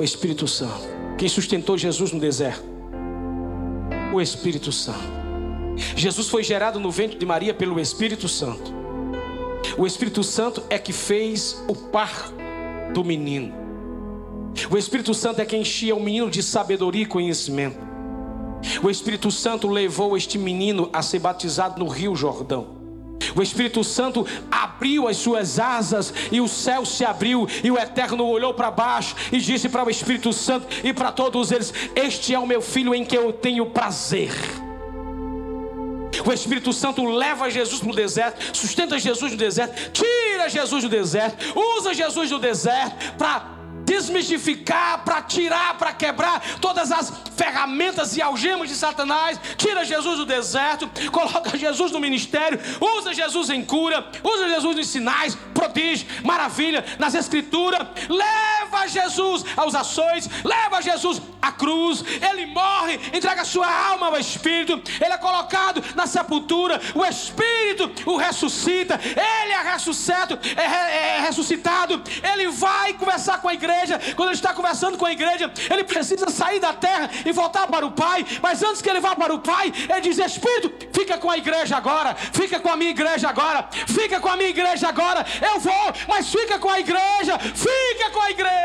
O 0.00 0.02
Espírito 0.02 0.48
Santo. 0.48 0.88
Quem 1.18 1.28
sustentou 1.28 1.76
Jesus 1.76 2.12
no 2.12 2.18
deserto? 2.18 2.64
O 4.14 4.18
Espírito 4.18 4.72
Santo. 4.72 5.19
Jesus 5.96 6.28
foi 6.28 6.42
gerado 6.42 6.78
no 6.78 6.90
ventre 6.90 7.18
de 7.18 7.26
Maria 7.26 7.54
pelo 7.54 7.80
Espírito 7.80 8.28
Santo. 8.28 8.74
O 9.76 9.86
Espírito 9.86 10.22
Santo 10.22 10.62
é 10.68 10.78
que 10.78 10.92
fez 10.92 11.62
o 11.68 11.74
parto 11.74 12.34
do 12.92 13.04
menino. 13.04 13.54
O 14.70 14.76
Espírito 14.76 15.14
Santo 15.14 15.40
é 15.40 15.46
quem 15.46 15.60
enchia 15.60 15.94
o 15.94 16.02
menino 16.02 16.30
de 16.30 16.42
sabedoria 16.42 17.02
e 17.02 17.06
conhecimento. 17.06 17.78
O 18.82 18.90
Espírito 18.90 19.30
Santo 19.30 19.68
levou 19.68 20.16
este 20.16 20.38
menino 20.38 20.90
a 20.92 21.02
ser 21.02 21.18
batizado 21.18 21.78
no 21.78 21.88
Rio 21.88 22.14
Jordão. 22.14 22.78
O 23.34 23.42
Espírito 23.42 23.84
Santo 23.84 24.26
abriu 24.50 25.06
as 25.06 25.16
suas 25.16 25.58
asas 25.58 26.12
e 26.32 26.40
o 26.40 26.48
céu 26.48 26.84
se 26.84 27.04
abriu 27.04 27.46
e 27.62 27.70
o 27.70 27.78
Eterno 27.78 28.26
olhou 28.26 28.52
para 28.54 28.70
baixo 28.70 29.14
e 29.30 29.38
disse 29.38 29.68
para 29.68 29.84
o 29.84 29.90
Espírito 29.90 30.32
Santo 30.32 30.66
e 30.82 30.92
para 30.92 31.12
todos 31.12 31.52
eles: 31.52 31.72
Este 31.94 32.34
é 32.34 32.38
o 32.38 32.46
meu 32.46 32.60
filho 32.60 32.94
em 32.94 33.04
que 33.04 33.16
eu 33.16 33.32
tenho 33.32 33.66
prazer. 33.66 34.32
O 36.26 36.32
Espírito 36.32 36.72
Santo 36.72 37.04
leva 37.04 37.50
Jesus 37.50 37.80
para 37.80 37.90
o 37.90 37.94
deserto, 37.94 38.56
sustenta 38.56 38.98
Jesus 38.98 39.32
no 39.32 39.38
deserto, 39.38 39.90
tira 39.92 40.48
Jesus 40.48 40.82
do 40.82 40.88
deserto, 40.88 41.58
usa 41.58 41.94
Jesus 41.94 42.30
no 42.30 42.38
deserto 42.38 43.14
para 43.16 43.60
desmistificar, 43.90 45.04
para 45.04 45.20
tirar, 45.22 45.76
para 45.76 45.92
quebrar 45.92 46.40
todas 46.60 46.92
as 46.92 47.12
ferramentas 47.36 48.16
e 48.16 48.22
algemas 48.22 48.68
de 48.68 48.76
Satanás. 48.76 49.40
Tira 49.56 49.84
Jesus 49.84 50.18
do 50.18 50.26
deserto, 50.26 50.88
coloca 51.10 51.58
Jesus 51.58 51.90
no 51.90 51.98
ministério, 51.98 52.60
usa 52.98 53.12
Jesus 53.12 53.50
em 53.50 53.64
cura, 53.64 54.06
usa 54.22 54.48
Jesus 54.48 54.78
em 54.78 54.84
sinais, 54.84 55.36
prodígio, 55.52 56.06
maravilha, 56.24 56.84
nas 56.98 57.14
escrituras. 57.14 57.86
Leva 58.08 58.59
Jesus 58.86 59.44
aos 59.56 59.74
ações, 59.74 60.28
leva 60.44 60.82
Jesus 60.82 61.20
à 61.40 61.52
cruz. 61.52 62.04
Ele 62.30 62.46
morre, 62.46 62.94
entrega 63.14 63.44
sua 63.44 63.68
alma 63.90 64.08
ao 64.08 64.18
Espírito. 64.18 64.80
Ele 65.00 65.12
é 65.12 65.18
colocado 65.18 65.82
na 65.94 66.06
sepultura. 66.06 66.80
O 66.94 67.04
Espírito 67.04 67.90
o 68.06 68.16
ressuscita. 68.16 68.98
Ele 69.02 69.52
é 69.52 69.72
ressuscitado, 69.72 70.38
é, 70.56 70.62
é, 70.62 71.20
ressuscitado. 71.20 72.02
Ele 72.32 72.48
vai 72.48 72.94
conversar 72.94 73.40
com 73.40 73.48
a 73.48 73.54
igreja, 73.54 74.00
quando 74.16 74.30
ele 74.30 74.36
está 74.36 74.52
conversando 74.52 74.98
com 74.98 75.06
a 75.06 75.12
igreja, 75.12 75.52
ele 75.70 75.84
precisa 75.84 76.28
sair 76.30 76.60
da 76.60 76.72
terra 76.72 77.10
e 77.24 77.32
voltar 77.32 77.66
para 77.66 77.86
o 77.86 77.92
Pai. 77.92 78.26
Mas 78.42 78.62
antes 78.62 78.82
que 78.82 78.88
ele 78.88 79.00
vá 79.00 79.14
para 79.14 79.34
o 79.34 79.40
Pai, 79.40 79.72
ele 79.88 80.00
diz: 80.00 80.18
Espírito, 80.18 80.72
fica 80.92 81.18
com 81.18 81.30
a 81.30 81.38
igreja 81.38 81.76
agora, 81.76 82.14
fica 82.14 82.58
com 82.58 82.70
a 82.70 82.76
minha 82.76 82.90
igreja 82.90 83.28
agora, 83.28 83.68
fica 83.86 84.20
com 84.20 84.28
a 84.28 84.36
minha 84.36 84.50
igreja 84.50 84.88
agora. 84.88 85.24
Eu 85.40 85.60
vou, 85.60 85.94
mas 86.08 86.30
fica 86.30 86.58
com 86.58 86.68
a 86.68 86.80
igreja, 86.80 87.38
fica 87.38 88.10
com 88.10 88.20
a 88.20 88.30
igreja. 88.30 88.59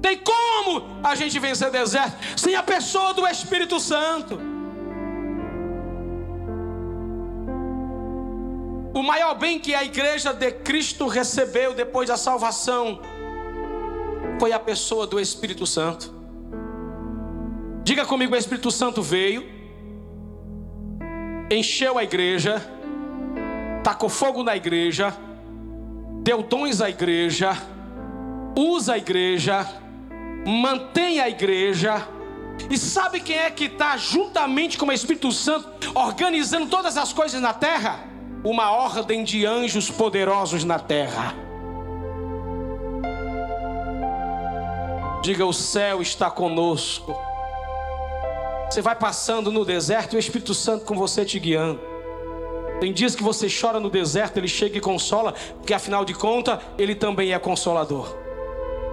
Tem 0.00 0.16
como 0.18 1.00
a 1.02 1.14
gente 1.14 1.38
vencer 1.38 1.70
deserto 1.70 2.16
sem 2.36 2.54
a 2.54 2.62
pessoa 2.62 3.12
do 3.12 3.26
Espírito 3.26 3.78
Santo? 3.80 4.38
O 8.94 9.02
maior 9.02 9.34
bem 9.34 9.60
que 9.60 9.74
a 9.74 9.84
igreja 9.84 10.32
de 10.32 10.50
Cristo 10.50 11.06
recebeu 11.06 11.74
depois 11.74 12.08
da 12.08 12.16
salvação 12.16 13.00
foi 14.40 14.52
a 14.52 14.58
pessoa 14.58 15.06
do 15.06 15.20
Espírito 15.20 15.66
Santo. 15.66 16.12
Diga 17.84 18.04
comigo: 18.04 18.34
o 18.34 18.36
Espírito 18.36 18.70
Santo 18.70 19.02
veio, 19.02 19.44
encheu 21.50 21.98
a 21.98 22.02
igreja, 22.02 22.62
tacou 23.84 24.08
fogo 24.08 24.42
na 24.42 24.56
igreja, 24.56 25.14
deu 26.28 26.42
dons 26.42 26.82
à 26.82 26.90
igreja, 26.90 27.56
usa 28.54 28.92
a 28.92 28.98
igreja, 28.98 29.66
mantém 30.46 31.20
a 31.20 31.28
igreja. 31.30 32.06
E 32.68 32.76
sabe 32.76 33.18
quem 33.18 33.38
é 33.38 33.50
que 33.50 33.64
está 33.64 33.96
juntamente 33.96 34.76
com 34.76 34.84
o 34.84 34.92
Espírito 34.92 35.32
Santo 35.32 35.90
organizando 35.94 36.66
todas 36.66 36.98
as 36.98 37.14
coisas 37.14 37.40
na 37.40 37.54
terra? 37.54 38.00
uma 38.44 38.70
ordem 38.70 39.24
de 39.24 39.44
anjos 39.44 39.90
poderosos 39.90 40.64
na 40.64 40.78
terra. 40.78 41.34
Diga: 45.22 45.44
o 45.44 45.52
céu 45.52 46.00
está 46.00 46.30
conosco. 46.30 47.16
Você 48.70 48.80
vai 48.80 48.94
passando 48.94 49.50
no 49.50 49.64
deserto 49.64 50.12
e 50.12 50.16
o 50.16 50.20
Espírito 50.20 50.54
Santo 50.54 50.84
com 50.84 50.94
você 50.94 51.24
te 51.24 51.38
guiando. 51.38 51.97
Tem 52.80 52.92
dias 52.92 53.14
que 53.14 53.22
você 53.22 53.48
chora 53.48 53.80
no 53.80 53.90
deserto, 53.90 54.36
ele 54.36 54.48
chega 54.48 54.78
e 54.78 54.80
consola, 54.80 55.34
porque 55.56 55.74
afinal 55.74 56.04
de 56.04 56.14
contas, 56.14 56.58
ele 56.78 56.94
também 56.94 57.32
é 57.32 57.38
consolador. 57.38 58.14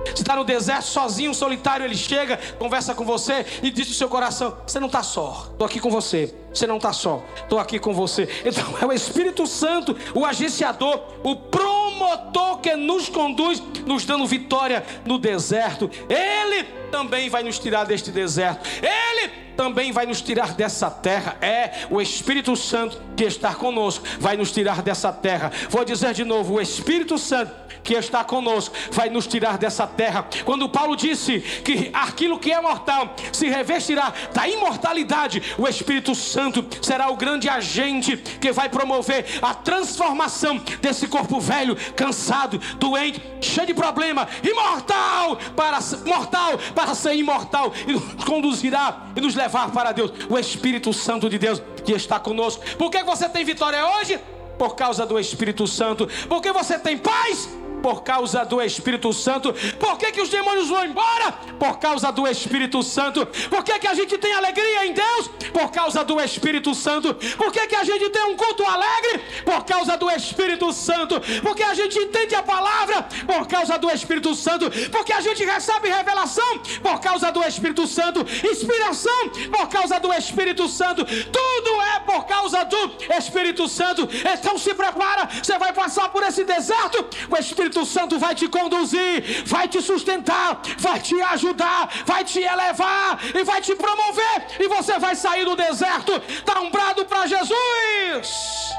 Você 0.06 0.22
está 0.22 0.36
no 0.36 0.44
deserto 0.44 0.86
sozinho, 0.86 1.34
solitário, 1.34 1.86
ele 1.86 1.96
chega, 1.96 2.40
conversa 2.60 2.94
com 2.94 3.04
você 3.04 3.46
e 3.64 3.72
diz 3.72 3.88
no 3.88 3.94
seu 3.94 4.08
coração: 4.08 4.56
Você 4.66 4.80
não 4.80 4.88
está 4.88 5.02
só, 5.04 5.48
estou 5.52 5.66
aqui 5.66 5.80
com 5.80 5.90
você. 5.90 6.34
Você 6.56 6.66
não 6.66 6.78
está 6.78 6.94
só, 6.94 7.22
estou 7.36 7.60
aqui 7.60 7.78
com 7.78 7.94
você. 7.94 8.30
Então 8.46 8.64
é 8.82 8.86
o 8.86 8.94
Espírito 8.94 9.46
Santo, 9.46 9.96
o 10.14 10.26
agenciador, 10.26 11.02
o 11.22 11.36
promotor 11.36 12.60
que 12.62 12.74
nos 12.78 13.10
conduz, 13.10 13.62
nos 13.86 14.06
dando 14.06 14.26
vitória 14.26 14.82
no 15.06 15.18
deserto. 15.18 15.92
Ele 16.08 16.64
também 16.90 17.30
vai 17.30 17.44
nos 17.44 17.60
tirar 17.60 17.84
deste 17.84 18.10
deserto. 18.10 18.66
Ele 18.82 19.46
também 19.58 19.92
vai 19.92 20.06
nos 20.06 20.22
tirar 20.22 20.54
dessa 20.54 20.90
terra. 20.90 21.38
É 21.42 21.86
o 21.90 22.02
Espírito 22.02 22.56
Santo 22.56 23.02
que 23.18 23.26
está 23.26 23.54
conosco, 23.54 24.06
vai 24.18 24.38
nos 24.38 24.50
tirar 24.52 24.82
dessa 24.82 25.12
terra. 25.12 25.52
Vou 25.70 25.84
dizer 25.84 26.14
de 26.14 26.24
novo: 26.24 26.54
o 26.54 26.62
Espírito 26.62 27.18
Santo 27.18 27.66
que 27.86 27.94
está 27.94 28.24
conosco 28.24 28.76
vai 28.92 29.10
nos 29.10 29.28
tirar 29.28 29.58
dessa 29.58 29.86
terra. 29.86 30.28
Quando 30.44 30.68
Paulo 30.68 30.96
disse 30.96 31.40
que 31.40 31.92
aquilo 31.94 32.40
que 32.40 32.52
é 32.52 32.60
mortal 32.60 33.16
se 33.32 33.48
revestirá 33.48 34.12
da 34.34 34.48
imortalidade, 34.48 35.42
o 35.58 35.68
Espírito 35.68 36.16
Santo 36.16 36.45
será 36.82 37.10
o 37.10 37.16
grande 37.16 37.50
agente 37.50 38.18
que 38.18 38.52
vai 38.52 38.70
promover 38.70 39.26
a 39.42 39.54
transformação 39.54 40.62
desse 40.82 41.08
corpo 41.08 41.40
velho, 41.40 41.76
cansado, 41.96 42.60
doente, 42.80 43.22
cheio 43.42 43.68
de 43.68 43.74
problema, 43.74 44.28
imortal 44.44 45.38
para 45.56 45.80
mortal 46.06 46.58
para 46.74 46.96
ser 46.96 47.16
imortal 47.16 47.74
e 47.88 47.94
nos 47.94 48.24
conduzirá 48.24 49.08
e 49.16 49.22
nos 49.22 49.36
levar 49.36 49.72
para 49.72 49.92
Deus. 49.92 50.12
O 50.30 50.38
Espírito 50.38 50.94
Santo 50.94 51.30
de 51.30 51.38
Deus 51.38 51.62
que 51.84 51.94
está 51.94 52.20
conosco. 52.20 52.64
Por 52.78 52.90
que 52.90 53.04
você 53.04 53.30
tem 53.30 53.46
vitória 53.46 53.86
hoje? 53.98 54.20
Por 54.58 54.76
causa 54.76 55.06
do 55.06 55.20
Espírito 55.20 55.68
Santo. 55.68 56.08
Por 56.28 56.42
que 56.42 56.52
você 56.52 56.80
tem 56.80 56.98
paz? 56.98 57.50
Por 57.86 58.02
causa 58.02 58.44
do 58.44 58.60
Espírito 58.64 59.14
Santo. 59.14 59.54
Por 59.80 59.96
que, 60.00 60.12
que 60.12 60.20
os 60.20 60.30
demônios 60.30 60.70
vão 60.70 60.84
embora? 60.84 61.34
Por 61.60 61.78
causa 61.78 62.12
do 62.12 62.28
Espírito 62.28 62.82
Santo. 62.82 63.28
Por 63.48 63.64
que, 63.64 63.78
que 63.78 63.88
a 63.88 63.94
gente 63.94 64.18
tem 64.18 64.34
alegria 64.34 64.88
em 64.88 64.94
Deus? 64.94 65.28
Por 65.54 65.70
causa 65.70 66.04
do 66.04 66.20
Espírito 66.20 66.74
Santo. 66.74 67.14
Por 67.14 67.52
que, 67.52 67.68
que 67.68 67.76
a 67.76 67.84
gente 67.84 68.10
tem 68.10 68.24
um 68.24 68.36
culto 68.36 68.64
alegre? 68.66 69.20
Por 69.44 69.64
causa 69.66 69.96
do 69.98 70.10
Espírito 70.10 70.74
Santo. 70.74 71.22
Porque 71.44 71.62
a 71.62 71.76
gente 71.76 72.00
entende 72.00 72.34
a 72.34 72.42
palavra? 72.42 73.04
Por 73.04 73.48
causa 73.48 73.78
do 73.78 73.92
Espírito 73.92 74.34
Santo. 74.34 74.66
Porque 74.90 75.14
a 75.14 75.22
gente 75.22 75.46
recebe 75.46 75.88
revelação? 75.88 76.58
Por 76.82 77.00
causa 77.00 77.32
do 77.32 77.44
Espírito 77.44 77.86
Santo. 77.86 78.26
Inspiração? 78.52 79.30
Por 79.56 79.68
causa 79.70 80.00
do 80.00 80.12
Espírito 80.12 80.68
Santo. 80.68 81.06
Tudo 81.06 81.82
é 81.94 82.00
por 82.00 82.26
causa 82.26 82.64
do 82.64 82.82
Espírito 83.16 83.68
Santo. 83.68 84.10
Então 84.34 84.58
se 84.58 84.74
prepara, 84.74 85.30
você 85.44 85.56
vai 85.60 85.72
passar 85.72 86.10
por 86.10 86.24
esse 86.24 86.44
deserto. 86.44 87.06
O 87.30 87.38
Espírito 87.38 87.75
Espírito 87.76 87.86
Santo 87.86 88.18
vai 88.18 88.34
te 88.34 88.48
conduzir, 88.48 89.44
vai 89.46 89.68
te 89.68 89.82
sustentar, 89.82 90.62
vai 90.80 91.00
te 91.00 91.20
ajudar, 91.22 91.90
vai 92.06 92.24
te 92.24 92.40
elevar 92.40 93.20
e 93.36 93.44
vai 93.44 93.62
te 93.62 93.76
promover. 93.76 94.48
E 94.60 94.68
você 94.68 94.98
vai 94.98 95.16
sair 95.16 95.44
do 95.44 95.56
deserto, 95.56 96.12
dar 96.46 96.60
um 96.62 96.72
brado 96.72 97.04
para 97.06 97.28
Jesus. 97.28 98.70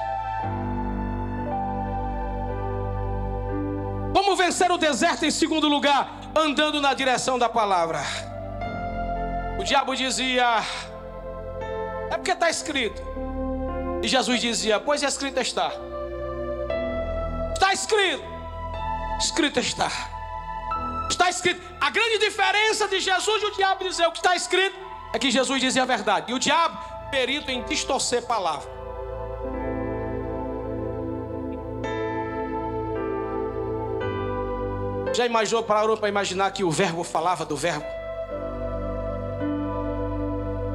Como 4.15 4.35
vencer 4.35 4.71
o 4.71 4.79
deserto 4.79 5.27
em 5.27 5.31
segundo 5.31 5.69
lugar? 5.69 6.11
Andando 6.35 6.81
na 6.81 6.95
direção 6.95 7.39
da 7.39 7.49
palavra. 7.49 8.01
O 9.59 9.65
diabo 9.65 9.95
dizia: 9.95 10.63
É 12.11 12.17
porque 12.17 12.31
está 12.31 12.49
escrito. 12.49 13.03
E 14.03 14.09
Jesus 14.09 14.41
dizia: 14.41 14.81
Pois 14.81 15.03
escrito 15.03 15.39
está. 15.41 15.71
Está 17.53 17.73
escrito. 17.75 18.36
Escrito 19.19 19.61
está. 19.61 19.91
Está 21.09 21.31
escrito. 21.31 21.61
A 21.81 21.91
grande 21.91 22.19
diferença 22.19 22.87
de 22.89 23.01
Jesus 23.01 23.43
e 23.43 23.47
o 23.47 23.55
diabo 23.55 23.85
dizer 23.85 24.07
o 24.07 24.13
que 24.13 24.19
está 24.19 24.35
escrito 24.37 24.77
é 25.13 25.19
que 25.19 25.31
Jesus 25.31 25.61
dizia 25.61 25.83
a 25.83 25.87
verdade. 25.87 26.33
E 26.33 26.35
o 26.35 26.39
diabo, 26.39 26.79
perito 27.11 27.51
em 27.51 27.63
distorcer 27.65 28.23
palavra. 28.27 28.77
Já 35.15 35.25
imaginou, 35.25 35.63
parou 35.63 35.97
para 35.97 36.11
imaginar 36.11 36.51
que 36.51 36.63
o 36.63 36.71
verbo 36.71 37.03
falava 37.03 37.47
do 37.47 37.57
verbo? 37.57 37.87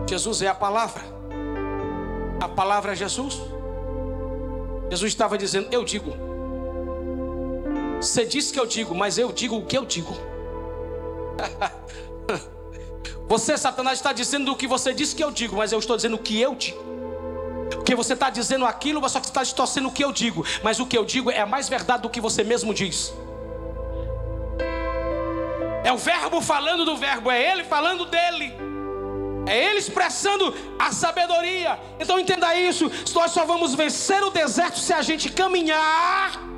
Jesus 0.10 0.42
é 0.42 0.48
a 0.48 0.56
palavra. 0.56 1.04
A 2.42 2.50
palavra 2.50 2.94
é 2.94 2.96
Jesus. 2.96 3.40
Jesus 4.90 5.12
estava 5.12 5.38
dizendo: 5.38 5.68
Eu 5.72 5.84
digo. 5.84 6.31
Você 8.02 8.26
diz 8.26 8.52
que 8.52 8.60
eu 8.60 8.66
digo, 8.66 8.96
mas 8.96 9.20
eu 9.20 9.32
digo 9.32 9.56
o 9.56 9.64
que 9.64 9.78
eu 9.78 9.86
digo. 9.86 10.18
Você, 13.30 13.56
Satanás, 13.56 14.00
está 14.00 14.12
dizendo 14.12 14.52
o 14.52 14.56
que 14.58 14.68
você 14.68 14.94
disse 14.94 15.16
que 15.16 15.24
eu 15.24 15.32
digo, 15.32 15.56
mas 15.56 15.72
eu 15.72 15.80
estou 15.80 15.96
dizendo 15.96 16.16
o 16.16 16.20
que 16.20 16.42
eu 16.42 16.54
digo. 16.54 16.84
Porque 17.70 17.96
você 17.96 18.12
está 18.12 18.30
dizendo 18.30 18.66
aquilo, 18.66 19.00
mas 19.02 19.14
só 19.14 19.22
que 19.22 19.28
está 19.28 19.42
distorcendo 19.42 19.88
o 19.88 19.92
que 19.92 20.04
eu 20.04 20.12
digo. 20.12 20.46
Mas 20.62 20.82
o 20.82 20.86
que 20.86 20.98
eu 20.98 21.06
digo 21.06 21.32
é 21.32 21.46
mais 21.46 21.70
verdade 21.70 22.02
do 22.02 22.10
que 22.10 22.20
você 22.20 22.44
mesmo 22.44 22.74
diz. 22.74 23.14
É 25.86 25.94
o 25.94 25.98
verbo 25.98 26.42
falando 26.42 26.84
do 26.84 26.98
verbo, 26.98 27.32
é 27.32 27.54
ele 27.54 27.64
falando 27.64 28.06
dele. 28.06 28.54
É 29.46 29.70
ele 29.70 29.80
expressando 29.80 30.54
a 30.78 30.92
sabedoria. 30.92 31.80
Então 31.98 32.20
entenda 32.20 32.54
isso. 32.54 32.92
Nós 33.14 33.32
só 33.32 33.46
vamos 33.46 33.74
vencer 33.74 34.22
o 34.22 34.30
deserto 34.30 34.78
se 34.78 34.92
a 34.92 35.02
gente 35.02 35.30
caminhar 35.32 36.51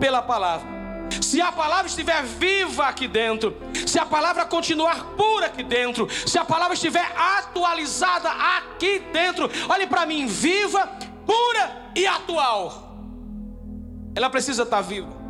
pela 0.00 0.22
palavra. 0.22 0.80
Se 1.20 1.40
a 1.40 1.52
palavra 1.52 1.86
estiver 1.86 2.22
viva 2.24 2.86
aqui 2.86 3.06
dentro, 3.06 3.56
se 3.86 3.98
a 3.98 4.06
palavra 4.06 4.44
continuar 4.44 5.04
pura 5.16 5.46
aqui 5.46 5.62
dentro, 5.62 6.08
se 6.26 6.38
a 6.38 6.44
palavra 6.44 6.74
estiver 6.74 7.04
atualizada 7.16 8.30
aqui 8.30 9.00
dentro, 9.12 9.50
olhe 9.68 9.86
para 9.86 10.06
mim, 10.06 10.26
viva, 10.26 10.86
pura 11.26 11.90
e 11.94 12.06
atual. 12.06 12.96
Ela 14.14 14.30
precisa 14.30 14.62
estar 14.62 14.80
viva. 14.80 15.20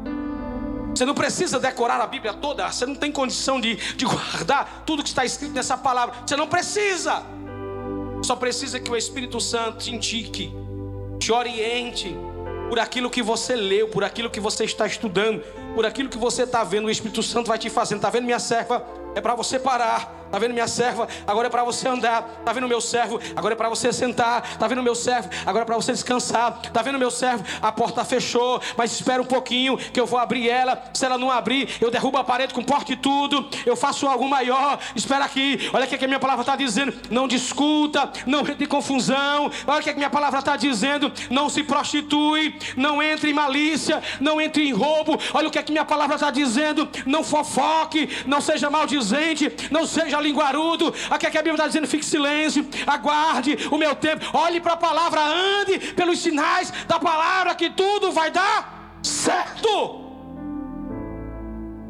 Você 0.94 1.04
não 1.04 1.14
precisa 1.14 1.58
decorar 1.58 2.00
a 2.00 2.06
Bíblia 2.06 2.34
toda, 2.34 2.70
você 2.70 2.84
não 2.84 2.94
tem 2.94 3.10
condição 3.10 3.60
de, 3.60 3.76
de 3.76 4.04
guardar 4.04 4.82
tudo 4.84 5.02
que 5.02 5.08
está 5.08 5.24
escrito 5.24 5.54
nessa 5.54 5.76
palavra. 5.76 6.14
Você 6.26 6.36
não 6.36 6.46
precisa. 6.46 7.22
Só 8.22 8.36
precisa 8.36 8.78
que 8.78 8.90
o 8.90 8.96
Espírito 8.96 9.40
Santo 9.40 9.78
te 9.78 9.94
indique, 9.94 10.52
te 11.18 11.32
oriente 11.32 12.14
por 12.70 12.78
aquilo 12.78 13.10
que 13.10 13.20
você 13.20 13.56
leu, 13.56 13.88
por 13.88 14.04
aquilo 14.04 14.30
que 14.30 14.38
você 14.38 14.62
está 14.62 14.86
estudando, 14.86 15.42
por 15.74 15.84
aquilo 15.84 16.08
que 16.08 16.16
você 16.16 16.44
está 16.44 16.62
vendo, 16.62 16.86
o 16.86 16.90
Espírito 16.90 17.20
Santo 17.20 17.48
vai 17.48 17.58
te 17.58 17.68
fazendo. 17.68 17.96
Está 17.98 18.10
vendo, 18.10 18.26
minha 18.26 18.38
serva? 18.38 18.86
É 19.16 19.20
para 19.20 19.34
você 19.34 19.58
parar 19.58 20.19
Está 20.30 20.38
vendo 20.38 20.52
minha 20.54 20.68
serva? 20.68 21.08
Agora 21.26 21.48
é 21.48 21.50
para 21.50 21.64
você 21.64 21.88
andar. 21.88 22.24
Está 22.38 22.52
vendo 22.52 22.68
meu 22.68 22.80
servo? 22.80 23.18
Agora 23.34 23.54
é 23.54 23.56
para 23.56 23.68
você 23.68 23.92
sentar. 23.92 24.48
Está 24.52 24.68
vendo 24.68 24.80
meu 24.80 24.94
servo? 24.94 25.28
Agora 25.44 25.64
é 25.64 25.66
para 25.66 25.74
você 25.74 25.90
descansar. 25.90 26.60
Está 26.62 26.82
vendo 26.82 27.00
meu 27.00 27.10
servo? 27.10 27.44
A 27.60 27.72
porta 27.72 28.04
fechou, 28.04 28.62
mas 28.76 28.92
espera 28.92 29.20
um 29.20 29.24
pouquinho 29.24 29.76
que 29.76 29.98
eu 29.98 30.06
vou 30.06 30.20
abrir 30.20 30.48
ela. 30.48 30.84
Se 30.94 31.04
ela 31.04 31.18
não 31.18 31.32
abrir, 31.32 31.68
eu 31.80 31.90
derrubo 31.90 32.16
a 32.16 32.22
parede 32.22 32.54
com 32.54 32.62
porta 32.62 32.92
e 32.92 32.96
tudo. 32.96 33.50
Eu 33.66 33.74
faço 33.74 34.06
algo 34.06 34.28
maior. 34.28 34.78
Espera 34.94 35.24
aqui. 35.24 35.68
Olha 35.72 35.84
o 35.84 35.88
que 35.88 36.04
a 36.04 36.08
minha 36.08 36.20
palavra 36.20 36.42
está 36.42 36.54
dizendo. 36.54 36.94
Não 37.10 37.26
discuta, 37.26 38.08
não 38.24 38.40
entre 38.42 38.64
em 38.64 38.68
confusão. 38.68 39.50
Olha 39.66 39.80
o 39.80 39.82
que 39.82 39.90
a 39.90 39.94
minha 39.94 40.10
palavra 40.10 40.38
está 40.38 40.56
dizendo. 40.56 41.12
Não 41.28 41.48
se 41.48 41.64
prostitui, 41.64 42.56
não 42.76 43.02
entre 43.02 43.30
em 43.30 43.34
malícia, 43.34 44.00
não 44.20 44.40
entre 44.40 44.68
em 44.68 44.72
roubo. 44.72 45.18
Olha 45.34 45.48
o 45.48 45.50
que 45.50 45.58
a 45.58 45.64
minha 45.68 45.84
palavra 45.84 46.14
está 46.14 46.30
dizendo. 46.30 46.88
Não 47.04 47.24
fofoque, 47.24 48.08
não 48.26 48.40
seja 48.40 48.70
maldizente, 48.70 49.52
não 49.72 49.84
seja 49.84 50.19
linguarudo. 50.20 50.94
Aqui 51.10 51.26
é 51.26 51.30
que 51.30 51.38
a 51.38 51.42
Bíblia 51.42 51.54
está 51.54 51.66
dizendo: 51.66 51.86
fique 51.86 52.04
silêncio, 52.04 52.66
aguarde 52.86 53.56
o 53.70 53.78
meu 53.78 53.94
tempo, 53.94 54.24
olhe 54.32 54.60
para 54.60 54.74
a 54.74 54.76
palavra, 54.76 55.20
ande 55.20 55.78
pelos 55.94 56.18
sinais 56.18 56.72
da 56.86 56.98
palavra, 56.98 57.54
que 57.54 57.70
tudo 57.70 58.12
vai 58.12 58.30
dar 58.30 58.98
certo. 59.02 60.09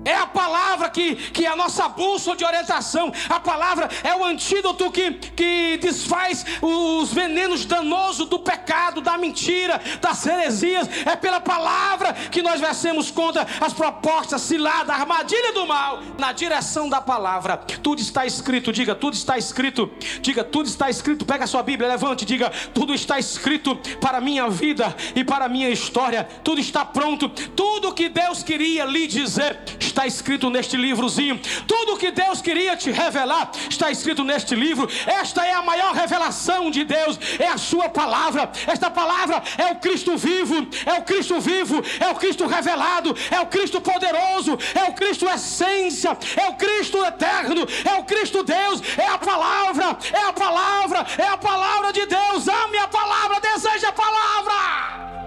É 0.04 0.14
a 0.14 0.26
palavra 0.26 0.88
que, 0.88 1.14
que 1.14 1.44
é 1.44 1.48
a 1.48 1.56
nossa 1.56 1.88
bússola 1.88 2.36
de 2.36 2.44
orientação. 2.44 3.12
A 3.28 3.38
palavra 3.38 3.88
é 4.02 4.14
o 4.14 4.24
antídoto 4.24 4.90
que, 4.90 5.12
que 5.12 5.78
desfaz 5.78 6.44
os 6.62 7.12
venenos 7.12 7.64
danosos 7.64 8.28
do 8.28 8.38
pecado, 8.38 9.00
da 9.00 9.18
mentira, 9.18 9.80
das 10.00 10.24
heresias. 10.26 10.88
É 11.04 11.16
pela 11.16 11.40
palavra 11.40 12.14
que 12.14 12.42
nós 12.42 12.60
vencemos 12.60 13.10
contra 13.10 13.46
as 13.60 13.72
propostas, 13.72 14.42
cilada, 14.42 14.92
armadilha 14.92 15.52
do 15.52 15.66
mal, 15.66 16.00
na 16.18 16.32
direção 16.32 16.88
da 16.88 17.00
palavra. 17.00 17.58
Tudo 17.58 18.00
está 18.00 18.24
escrito, 18.24 18.72
diga, 18.72 18.94
tudo 18.94 19.14
está 19.14 19.36
escrito. 19.36 19.90
Diga, 20.22 20.42
tudo 20.42 20.66
está 20.66 20.88
escrito. 20.88 21.26
Pega 21.26 21.44
a 21.44 21.46
sua 21.46 21.62
Bíblia, 21.62 21.88
levante, 21.88 22.24
diga, 22.24 22.50
tudo 22.72 22.94
está 22.94 23.18
escrito 23.18 23.76
para 24.00 24.18
a 24.18 24.20
minha 24.20 24.48
vida 24.48 24.94
e 25.14 25.24
para 25.24 25.44
a 25.44 25.48
minha 25.48 25.68
história. 25.68 26.24
Tudo 26.42 26.60
está 26.60 26.84
pronto. 26.84 27.28
Tudo 27.28 27.92
que 27.92 28.08
Deus 28.08 28.42
queria 28.42 28.84
lhe 28.84 29.06
dizer 29.06 29.58
está 29.78 29.99
escrito 30.06 30.50
neste 30.50 30.76
livrozinho. 30.76 31.40
Tudo 31.66 31.96
que 31.96 32.10
Deus 32.10 32.40
queria 32.40 32.76
te 32.76 32.90
revelar 32.90 33.50
está 33.68 33.90
escrito 33.90 34.24
neste 34.24 34.54
livro. 34.54 34.88
Esta 35.06 35.46
é 35.46 35.52
a 35.52 35.62
maior 35.62 35.94
revelação 35.94 36.70
de 36.70 36.84
Deus, 36.84 37.18
é 37.38 37.46
a 37.46 37.58
sua 37.58 37.88
palavra. 37.88 38.50
Esta 38.66 38.90
palavra 38.90 39.42
é 39.58 39.66
o 39.66 39.76
Cristo 39.76 40.16
vivo, 40.16 40.66
é 40.86 40.94
o 40.94 41.02
Cristo 41.02 41.40
vivo, 41.40 41.82
é 41.98 42.08
o 42.08 42.14
Cristo 42.14 42.46
revelado, 42.46 43.16
é 43.30 43.40
o 43.40 43.46
Cristo 43.46 43.80
poderoso, 43.80 44.58
é 44.74 44.84
o 44.84 44.94
Cristo 44.94 45.28
essência, 45.28 46.16
é 46.36 46.48
o 46.48 46.54
Cristo 46.54 47.04
eterno, 47.04 47.66
é 47.84 47.94
o 47.94 48.04
Cristo 48.04 48.42
Deus, 48.42 48.82
é 48.96 49.06
a 49.06 49.18
palavra, 49.18 49.98
é 50.12 50.22
a 50.24 50.32
palavra, 50.32 51.06
é 51.18 51.26
a 51.26 51.36
palavra 51.36 51.92
de 51.92 52.06
Deus. 52.06 52.48
Ame 52.48 52.78
a 52.78 52.88
palavra, 52.88 53.40
deseja 53.40 53.88
a 53.88 53.92
palavra. 53.92 55.19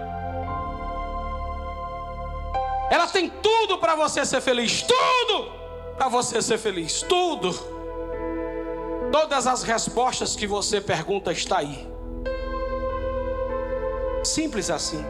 Ela 2.90 3.06
tem 3.06 3.28
tudo 3.28 3.78
para 3.78 3.94
você 3.94 4.24
ser 4.24 4.40
feliz, 4.40 4.82
tudo 4.82 5.64
para 5.96 6.08
você 6.08 6.42
ser 6.42 6.58
feliz, 6.58 7.02
tudo. 7.02 7.52
Todas 9.12 9.46
as 9.46 9.62
respostas 9.62 10.34
que 10.34 10.46
você 10.46 10.80
pergunta 10.80 11.30
está 11.32 11.58
aí. 11.58 11.86
Simples 14.24 14.70
assim. 14.70 15.04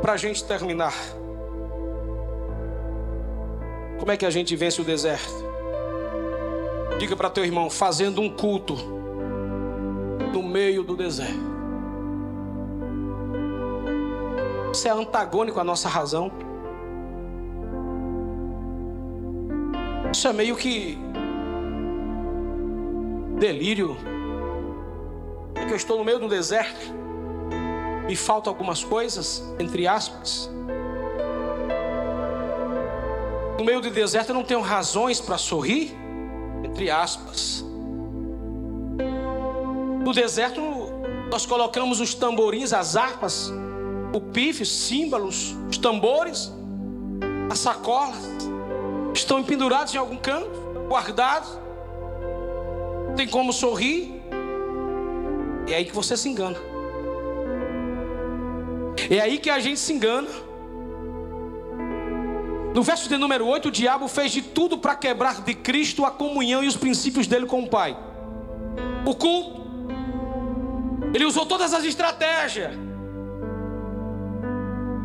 Para 0.00 0.12
a 0.12 0.16
gente 0.16 0.44
terminar. 0.44 0.94
Como 3.98 4.12
é 4.12 4.16
que 4.16 4.24
a 4.24 4.30
gente 4.30 4.54
vence 4.54 4.80
o 4.80 4.84
deserto? 4.84 5.48
Diga 6.98 7.16
para 7.16 7.30
teu 7.30 7.44
irmão, 7.44 7.68
fazendo 7.68 8.20
um 8.20 8.30
culto 8.30 8.76
no 10.32 10.42
meio 10.42 10.82
do 10.84 10.96
deserto. 10.96 11.57
Isso 14.72 14.86
é 14.86 14.90
antagônico 14.90 15.58
à 15.58 15.64
nossa 15.64 15.88
razão. 15.88 16.30
Isso 20.12 20.28
é 20.28 20.32
meio 20.32 20.56
que 20.56 20.98
delírio. 23.38 23.96
É 25.54 25.64
que 25.64 25.72
eu 25.72 25.76
estou 25.76 25.98
no 25.98 26.04
meio 26.04 26.18
do 26.18 26.28
deserto. 26.28 26.92
Me 28.06 28.16
faltam 28.16 28.52
algumas 28.52 28.82
coisas, 28.82 29.42
entre 29.58 29.86
aspas. 29.86 30.50
No 33.58 33.64
meio 33.64 33.80
do 33.80 33.90
deserto 33.90 34.30
eu 34.30 34.34
não 34.34 34.44
tenho 34.44 34.60
razões 34.60 35.20
para 35.20 35.36
sorrir, 35.36 35.94
entre 36.62 36.90
aspas. 36.90 37.64
No 40.04 40.12
deserto 40.12 40.60
nós 41.30 41.44
colocamos 41.44 42.00
os 42.00 42.14
tamborins, 42.14 42.72
as 42.72 42.96
harpas, 42.96 43.52
o 44.12 44.20
pife, 44.20 44.62
os 44.62 44.70
símbolos, 44.70 45.54
os 45.68 45.76
tambores, 45.78 46.52
as 47.50 47.58
sacolas, 47.58 48.16
estão 49.14 49.42
pendurados 49.42 49.94
em 49.94 49.98
algum 49.98 50.16
canto, 50.16 50.48
guardados. 50.88 51.48
Não 53.08 53.14
tem 53.14 53.28
como 53.28 53.52
sorrir. 53.52 54.22
É 55.66 55.74
aí 55.74 55.84
que 55.84 55.94
você 55.94 56.16
se 56.16 56.28
engana. 56.28 56.56
É 59.10 59.20
aí 59.20 59.38
que 59.38 59.50
a 59.50 59.58
gente 59.58 59.78
se 59.78 59.92
engana. 59.92 60.28
No 62.74 62.82
verso 62.82 63.08
de 63.08 63.16
número 63.16 63.46
8, 63.46 63.68
o 63.68 63.70
diabo 63.70 64.08
fez 64.08 64.30
de 64.30 64.42
tudo 64.42 64.78
para 64.78 64.94
quebrar 64.94 65.42
de 65.42 65.54
Cristo 65.54 66.04
a 66.04 66.10
comunhão 66.10 66.62
e 66.62 66.68
os 66.68 66.76
princípios 66.76 67.26
dele 67.26 67.46
com 67.46 67.62
o 67.62 67.68
Pai. 67.68 67.96
O 69.04 69.14
culto. 69.14 69.58
Ele 71.14 71.24
usou 71.24 71.46
todas 71.46 71.72
as 71.72 71.84
estratégias 71.84 72.87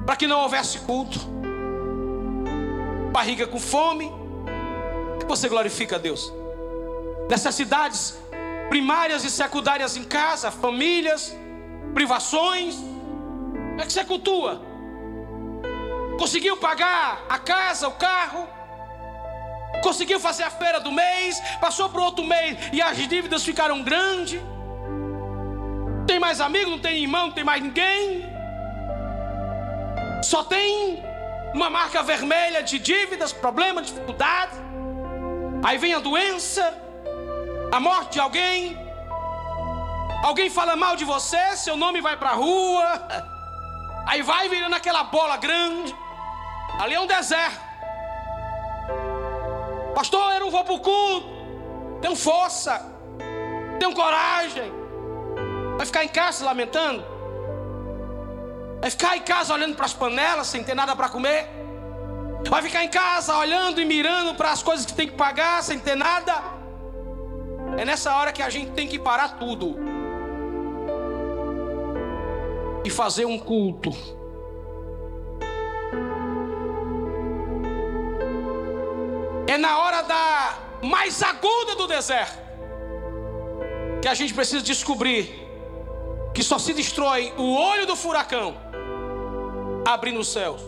para 0.06 0.16
que 0.16 0.28
não 0.28 0.40
houvesse 0.42 0.80
culto. 0.80 1.20
Barriga 3.12 3.46
com 3.48 3.60
fome, 3.60 4.12
você 5.28 5.48
glorifica 5.48 5.96
a 5.96 6.00
Deus. 6.00 6.34
Necessidades 7.30 8.18
primárias 8.70 9.24
e 9.24 9.30
secundárias 9.30 9.96
em 9.96 10.04
casa, 10.04 10.52
famílias, 10.52 11.36
privações. 11.94 12.76
É 13.80 13.86
que 13.86 13.94
você 13.94 14.04
cultua? 14.04 14.62
Conseguiu 16.18 16.58
pagar 16.58 17.24
a 17.30 17.38
casa, 17.38 17.88
o 17.88 17.92
carro? 17.92 18.48
Conseguiu 19.82 20.20
fazer 20.20 20.44
a 20.44 20.50
feira 20.50 20.80
do 20.80 20.92
mês? 20.92 21.40
Passou 21.60 21.90
para 21.90 22.02
o 22.02 22.04
outro 22.04 22.24
mês 22.24 22.58
e 22.72 22.82
as 22.82 22.98
dívidas 22.98 23.44
ficaram 23.44 23.84
grandes? 23.84 24.42
Tem 26.08 26.20
mais 26.20 26.42
amigo, 26.42 26.72
não 26.72 26.80
tem 26.80 27.02
irmão, 27.02 27.28
não 27.28 27.34
tem 27.34 27.44
mais 27.44 27.62
ninguém? 27.62 28.33
Só 30.24 30.42
tem 30.44 31.04
uma 31.54 31.70
marca 31.70 32.02
vermelha 32.02 32.64
de 32.64 32.80
dívidas, 32.80 33.34
problema, 33.34 33.82
dificuldade. 33.82 34.54
Aí 35.64 35.78
vem 35.78 35.94
a 35.94 36.00
doença, 36.00 36.74
a 37.72 37.80
morte 37.80 38.14
de 38.14 38.20
alguém. 38.22 38.78
Alguém 40.24 40.50
fala 40.50 40.76
mal 40.78 40.96
de 40.96 41.04
você, 41.04 41.58
seu 41.58 41.76
nome 41.76 42.00
vai 42.00 42.16
para 42.16 42.30
a 42.30 42.34
rua. 42.34 42.86
Aí 44.08 44.22
vai 44.22 44.48
virando 44.48 44.76
aquela 44.76 45.04
bola 45.04 45.36
grande. 45.38 45.94
Ali 46.80 46.94
é 46.94 47.00
um 47.00 47.08
deserto. 47.08 47.62
Pastor, 49.94 50.34
eu 50.34 50.40
não 50.40 50.52
vou 50.52 50.64
para 50.64 50.74
o 50.74 50.80
culto. 50.80 51.28
Tenho 52.02 52.16
força. 52.16 52.82
Tenho 53.80 53.94
coragem. 53.94 54.72
Vai 55.78 55.86
ficar 55.86 56.04
em 56.04 56.10
casa 56.10 56.46
lamentando? 56.46 57.13
Vai 58.84 58.90
ficar 58.90 59.16
em 59.16 59.22
casa 59.22 59.54
olhando 59.54 59.78
para 59.78 59.86
as 59.86 59.94
panelas 59.94 60.46
sem 60.48 60.62
ter 60.62 60.76
nada 60.76 60.94
para 60.94 61.08
comer? 61.08 61.48
Vai 62.50 62.62
ficar 62.62 62.84
em 62.84 62.90
casa 62.90 63.38
olhando 63.38 63.80
e 63.80 63.86
mirando 63.86 64.36
para 64.36 64.52
as 64.52 64.62
coisas 64.62 64.86
que 64.86 64.92
tem 64.92 65.08
que 65.08 65.14
pagar 65.14 65.64
sem 65.64 65.80
ter 65.80 65.96
nada? 65.96 66.34
É 67.78 67.86
nessa 67.86 68.14
hora 68.14 68.34
que 68.34 68.42
a 68.42 68.50
gente 68.50 68.72
tem 68.72 68.86
que 68.86 69.00
parar 69.00 69.38
tudo 69.40 69.78
e 72.84 72.90
fazer 72.90 73.24
um 73.24 73.40
culto. 73.40 73.90
É 79.48 79.58
na 79.58 79.78
hora 79.78 80.02
da 80.02 80.58
mais 80.82 81.24
aguda 81.24 81.78
do 81.78 81.88
deserto 81.88 82.38
que 84.02 84.10
a 84.10 84.14
gente 84.14 84.34
precisa 84.34 84.62
descobrir 84.62 85.42
que 86.34 86.44
só 86.44 86.60
se 86.60 86.74
destrói 86.74 87.34
o 87.38 87.56
olho 87.56 87.86
do 87.86 87.96
furacão 87.96 88.73
abrindo 89.86 90.20
os 90.20 90.32
céus, 90.32 90.62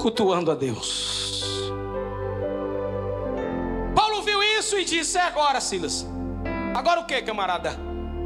cultuando 0.00 0.50
a 0.50 0.54
Deus. 0.54 1.70
Paulo 3.94 4.22
viu 4.22 4.42
isso 4.42 4.78
e 4.78 4.84
disse: 4.84 5.18
É 5.18 5.22
agora, 5.22 5.60
Silas. 5.60 6.06
Agora 6.74 7.00
o 7.00 7.04
que, 7.04 7.20
camarada? 7.22 7.76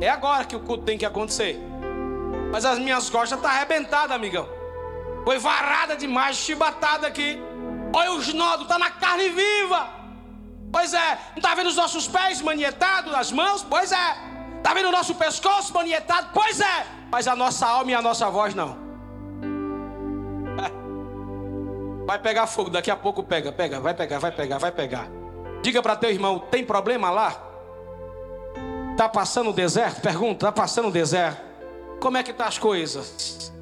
É 0.00 0.08
agora 0.08 0.44
que 0.44 0.56
o 0.56 0.60
culto 0.60 0.84
tem 0.84 0.98
que 0.98 1.06
acontecer. 1.06 1.60
Mas 2.50 2.64
as 2.64 2.78
minhas 2.78 3.08
costas 3.08 3.38
estão 3.38 3.50
tá 3.50 3.56
arrebentadas, 3.56 4.16
amigão. 4.16 4.48
Foi 5.24 5.38
varada 5.38 5.96
demais, 5.96 6.36
chibatada 6.36 7.06
aqui. 7.06 7.40
Olha 7.94 8.12
os 8.12 8.32
nodos, 8.32 8.66
tá 8.66 8.78
na 8.78 8.90
carne 8.90 9.28
viva. 9.28 9.88
Pois 10.72 10.94
é, 10.94 11.18
não 11.34 11.42
tá 11.42 11.54
vendo 11.54 11.68
os 11.68 11.76
nossos 11.76 12.06
pés 12.06 12.40
manietados, 12.40 13.12
as 13.14 13.32
mãos? 13.32 13.62
Pois 13.62 13.92
é. 13.92 14.29
Tá 14.62 14.74
vendo 14.74 14.88
o 14.88 14.92
nosso 14.92 15.14
pescoço 15.14 15.72
manietado? 15.72 16.28
Pois 16.32 16.60
é. 16.60 16.86
Mas 17.10 17.26
a 17.26 17.34
nossa 17.34 17.66
alma 17.66 17.90
e 17.90 17.94
a 17.94 18.02
nossa 18.02 18.30
voz 18.30 18.54
não. 18.54 18.76
Vai 22.06 22.18
pegar 22.18 22.46
fogo, 22.46 22.70
daqui 22.70 22.90
a 22.90 22.96
pouco 22.96 23.22
pega, 23.22 23.52
pega, 23.52 23.80
vai 23.80 23.94
pegar, 23.94 24.18
vai 24.18 24.32
pegar, 24.32 24.58
vai 24.58 24.72
pegar. 24.72 25.08
Diga 25.62 25.82
para 25.82 25.96
teu 25.96 26.10
irmão, 26.10 26.38
tem 26.38 26.64
problema 26.64 27.10
lá? 27.10 27.36
Está 28.92 29.08
passando 29.08 29.50
o 29.50 29.52
deserto? 29.52 30.00
Pergunta, 30.00 30.46
está 30.46 30.52
passando 30.52 30.88
o 30.88 30.90
deserto? 30.90 31.40
Como 32.00 32.16
é 32.16 32.22
que 32.22 32.32
tá 32.32 32.46
as 32.46 32.58
coisas? 32.58 33.52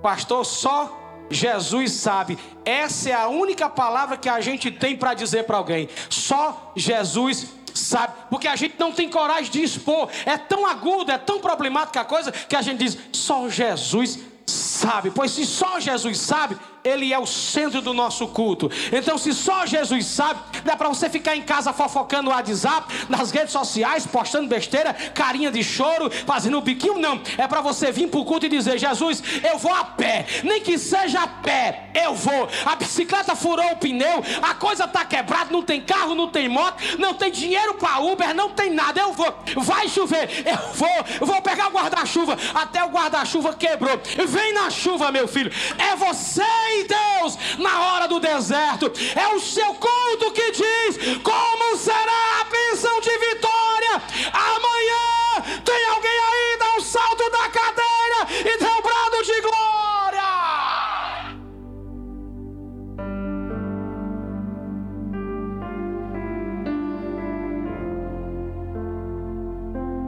Pastor, 0.00 0.44
só 0.44 0.96
Jesus 1.30 1.92
sabe. 1.92 2.38
Essa 2.64 3.10
é 3.10 3.12
a 3.12 3.28
única 3.28 3.68
palavra 3.68 4.16
que 4.16 4.28
a 4.28 4.40
gente 4.40 4.70
tem 4.70 4.96
para 4.96 5.14
dizer 5.14 5.44
para 5.44 5.56
alguém. 5.56 5.88
Só 6.08 6.72
Jesus 6.74 7.57
sabe. 7.78 8.14
Porque 8.30 8.48
a 8.48 8.56
gente 8.56 8.76
não 8.78 8.92
tem 8.92 9.08
coragem 9.08 9.50
de 9.50 9.62
expor. 9.62 10.08
É 10.24 10.36
tão 10.36 10.66
agudo, 10.66 11.10
é 11.10 11.18
tão 11.18 11.40
problemática 11.40 12.00
a 12.00 12.04
coisa 12.04 12.32
que 12.32 12.56
a 12.56 12.62
gente 12.62 12.78
diz: 12.78 12.98
só 13.12 13.48
Jesus 13.48 14.18
sabe. 14.46 15.10
Pois 15.10 15.32
se 15.32 15.44
só 15.44 15.78
Jesus 15.78 16.18
sabe, 16.18 16.56
ele 16.84 17.12
é 17.12 17.18
o 17.18 17.26
centro 17.26 17.80
do 17.80 17.92
nosso 17.92 18.28
culto. 18.28 18.70
Então, 18.92 19.18
se 19.18 19.32
só 19.32 19.66
Jesus 19.66 20.06
sabe, 20.06 20.40
é 20.64 20.76
para 20.76 20.88
você 20.88 21.08
ficar 21.08 21.36
em 21.36 21.42
casa 21.42 21.72
fofocando 21.72 22.24
no 22.24 22.30
WhatsApp, 22.30 23.06
nas 23.08 23.30
redes 23.30 23.52
sociais, 23.52 24.06
postando 24.06 24.48
besteira, 24.48 24.92
carinha 25.14 25.50
de 25.50 25.62
choro, 25.62 26.10
fazendo 26.26 26.60
biquinho, 26.60 26.98
não. 26.98 27.20
É 27.36 27.46
para 27.46 27.60
você 27.60 27.90
vir 27.92 28.08
para 28.08 28.20
o 28.20 28.24
culto 28.24 28.46
e 28.46 28.48
dizer: 28.48 28.78
Jesus, 28.78 29.22
eu 29.42 29.58
vou 29.58 29.74
a 29.74 29.84
pé, 29.84 30.26
nem 30.44 30.60
que 30.60 30.78
seja 30.78 31.22
a 31.22 31.28
pé, 31.28 31.90
eu 31.94 32.14
vou. 32.14 32.48
A 32.64 32.76
bicicleta 32.76 33.34
furou 33.34 33.72
o 33.72 33.76
pneu, 33.76 34.22
a 34.42 34.54
coisa 34.54 34.84
está 34.84 35.04
quebrada, 35.04 35.50
não 35.50 35.62
tem 35.62 35.80
carro, 35.80 36.14
não 36.14 36.28
tem 36.28 36.48
moto, 36.48 36.82
não 36.98 37.14
tem 37.14 37.30
dinheiro 37.30 37.74
para 37.74 38.00
Uber, 38.00 38.34
não 38.34 38.50
tem 38.50 38.70
nada. 38.72 39.00
Eu 39.00 39.12
vou, 39.12 39.34
vai 39.56 39.88
chover, 39.88 40.44
eu 40.46 40.74
vou, 40.74 41.26
vou 41.26 41.42
pegar 41.42 41.68
o 41.68 41.72
guarda-chuva, 41.72 42.36
até 42.54 42.82
o 42.84 42.88
guarda-chuva 42.88 43.54
quebrou. 43.54 44.00
Vem 44.26 44.52
na 44.54 44.70
chuva, 44.70 45.10
meu 45.12 45.28
filho, 45.28 45.52
é 45.78 45.96
você 45.96 46.42
em 46.68 46.86
Deus 46.86 47.38
na 47.58 47.80
hora 47.80 48.08
do 48.08 48.20
deserto. 48.20 48.90
É 49.14 49.28
o 49.34 49.40
seu 49.40 49.74
culto 49.74 50.32
que 50.32 50.52
diz 50.52 51.18
como 51.22 51.76
será 51.76 52.40
a 52.40 52.44
bênção 52.44 53.00
de 53.00 53.10
vitória. 53.18 54.02
Amanhã 54.32 55.60
tem 55.64 55.84
alguém 55.86 56.10
aí, 56.10 56.58
dá 56.58 56.76
um 56.76 56.80
salto 56.80 57.30
da 57.30 57.48
cadeira 57.48 58.28
e 58.40 58.58
dê 58.58 58.66
um 58.66 58.82
brado 58.82 59.22
de 59.24 59.40
glória. 59.40 59.68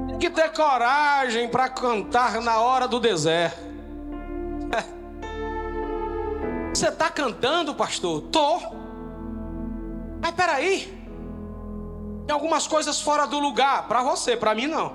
Tem 0.09 0.19
que 0.19 0.31
ter 0.31 0.53
coragem 0.53 1.49
para 1.49 1.69
cantar 1.69 2.41
na 2.41 2.61
hora 2.61 2.87
do 2.87 3.01
deserto. 3.01 3.71
Você 6.73 6.89
está 6.89 7.11
cantando, 7.11 7.75
pastor? 7.75 8.23
Tô. 8.33 8.61
Mas 10.21 10.31
peraí. 10.33 11.01
Tem 12.27 12.35
algumas 12.35 12.66
coisas 12.66 13.01
fora 13.01 13.27
do 13.27 13.41
lugar, 13.41 13.89
para 13.89 14.03
você, 14.03 14.37
para 14.37 14.55
mim 14.55 14.66
não. 14.66 14.93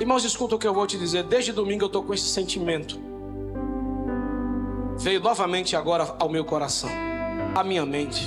Irmãos, 0.00 0.24
escuta 0.24 0.54
o 0.54 0.58
que 0.58 0.66
eu 0.66 0.72
vou 0.72 0.86
te 0.86 0.96
dizer. 0.96 1.24
Desde 1.24 1.52
domingo 1.52 1.82
eu 1.82 1.88
estou 1.88 2.04
com 2.04 2.14
esse 2.14 2.28
sentimento. 2.28 2.98
Veio 4.96 5.20
novamente 5.20 5.74
agora 5.74 6.16
ao 6.18 6.28
meu 6.28 6.44
coração, 6.44 6.90
à 7.54 7.64
minha 7.64 7.84
mente. 7.84 8.24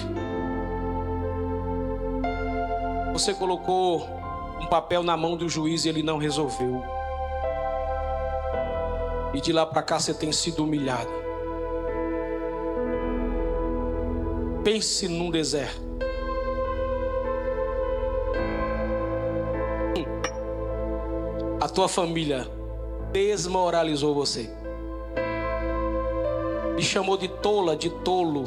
Você 3.13 3.33
colocou 3.33 4.07
um 4.61 4.67
papel 4.67 5.03
na 5.03 5.17
mão 5.17 5.35
do 5.35 5.49
juiz 5.49 5.85
e 5.85 5.89
ele 5.89 6.01
não 6.01 6.17
resolveu. 6.17 6.81
E 9.33 9.41
de 9.41 9.51
lá 9.51 9.65
para 9.65 9.81
cá 9.81 9.99
você 9.99 10.13
tem 10.13 10.31
sido 10.31 10.63
humilhado. 10.63 11.09
Pense 14.63 15.07
num 15.07 15.29
deserto. 15.31 15.81
A 21.59 21.69
tua 21.69 21.87
família 21.87 22.47
desmoralizou 23.11 24.15
você. 24.15 24.49
Me 26.75 26.81
chamou 26.81 27.17
de 27.17 27.27
tola, 27.27 27.75
de 27.75 27.89
tolo. 27.89 28.45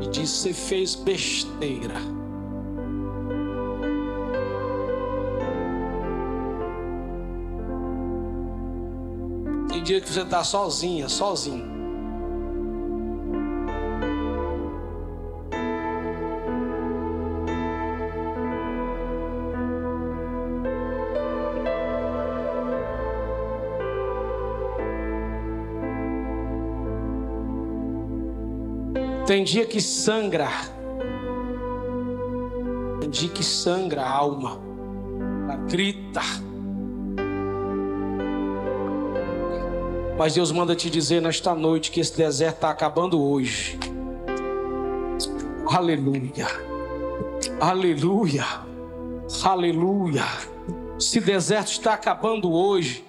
E 0.00 0.08
disse: 0.08 0.52
Você 0.52 0.52
fez 0.52 0.94
besteira. 0.94 2.15
Dia 9.86 10.00
que 10.00 10.12
você 10.12 10.22
está 10.22 10.42
sozinha, 10.42 11.08
sozinho. 11.08 11.76
Tem 29.24 29.44
dia 29.44 29.66
que 29.66 29.80
sangra. 29.80 30.48
Tem 33.00 33.08
dia 33.08 33.28
que 33.28 33.44
sangra 33.44 34.02
a 34.02 34.10
alma. 34.10 34.58
grita. 35.68 36.45
Mas 40.18 40.34
Deus 40.34 40.50
manda 40.50 40.74
te 40.74 40.88
dizer 40.88 41.20
nesta 41.20 41.54
noite 41.54 41.90
que 41.90 42.00
esse 42.00 42.16
deserto 42.16 42.56
está 42.56 42.70
acabando 42.70 43.22
hoje. 43.22 43.78
Aleluia. 45.68 46.46
Aleluia. 47.60 48.46
Aleluia. 49.44 50.24
Esse 50.98 51.20
deserto 51.20 51.68
está 51.68 51.92
acabando 51.92 52.50
hoje. 52.50 53.04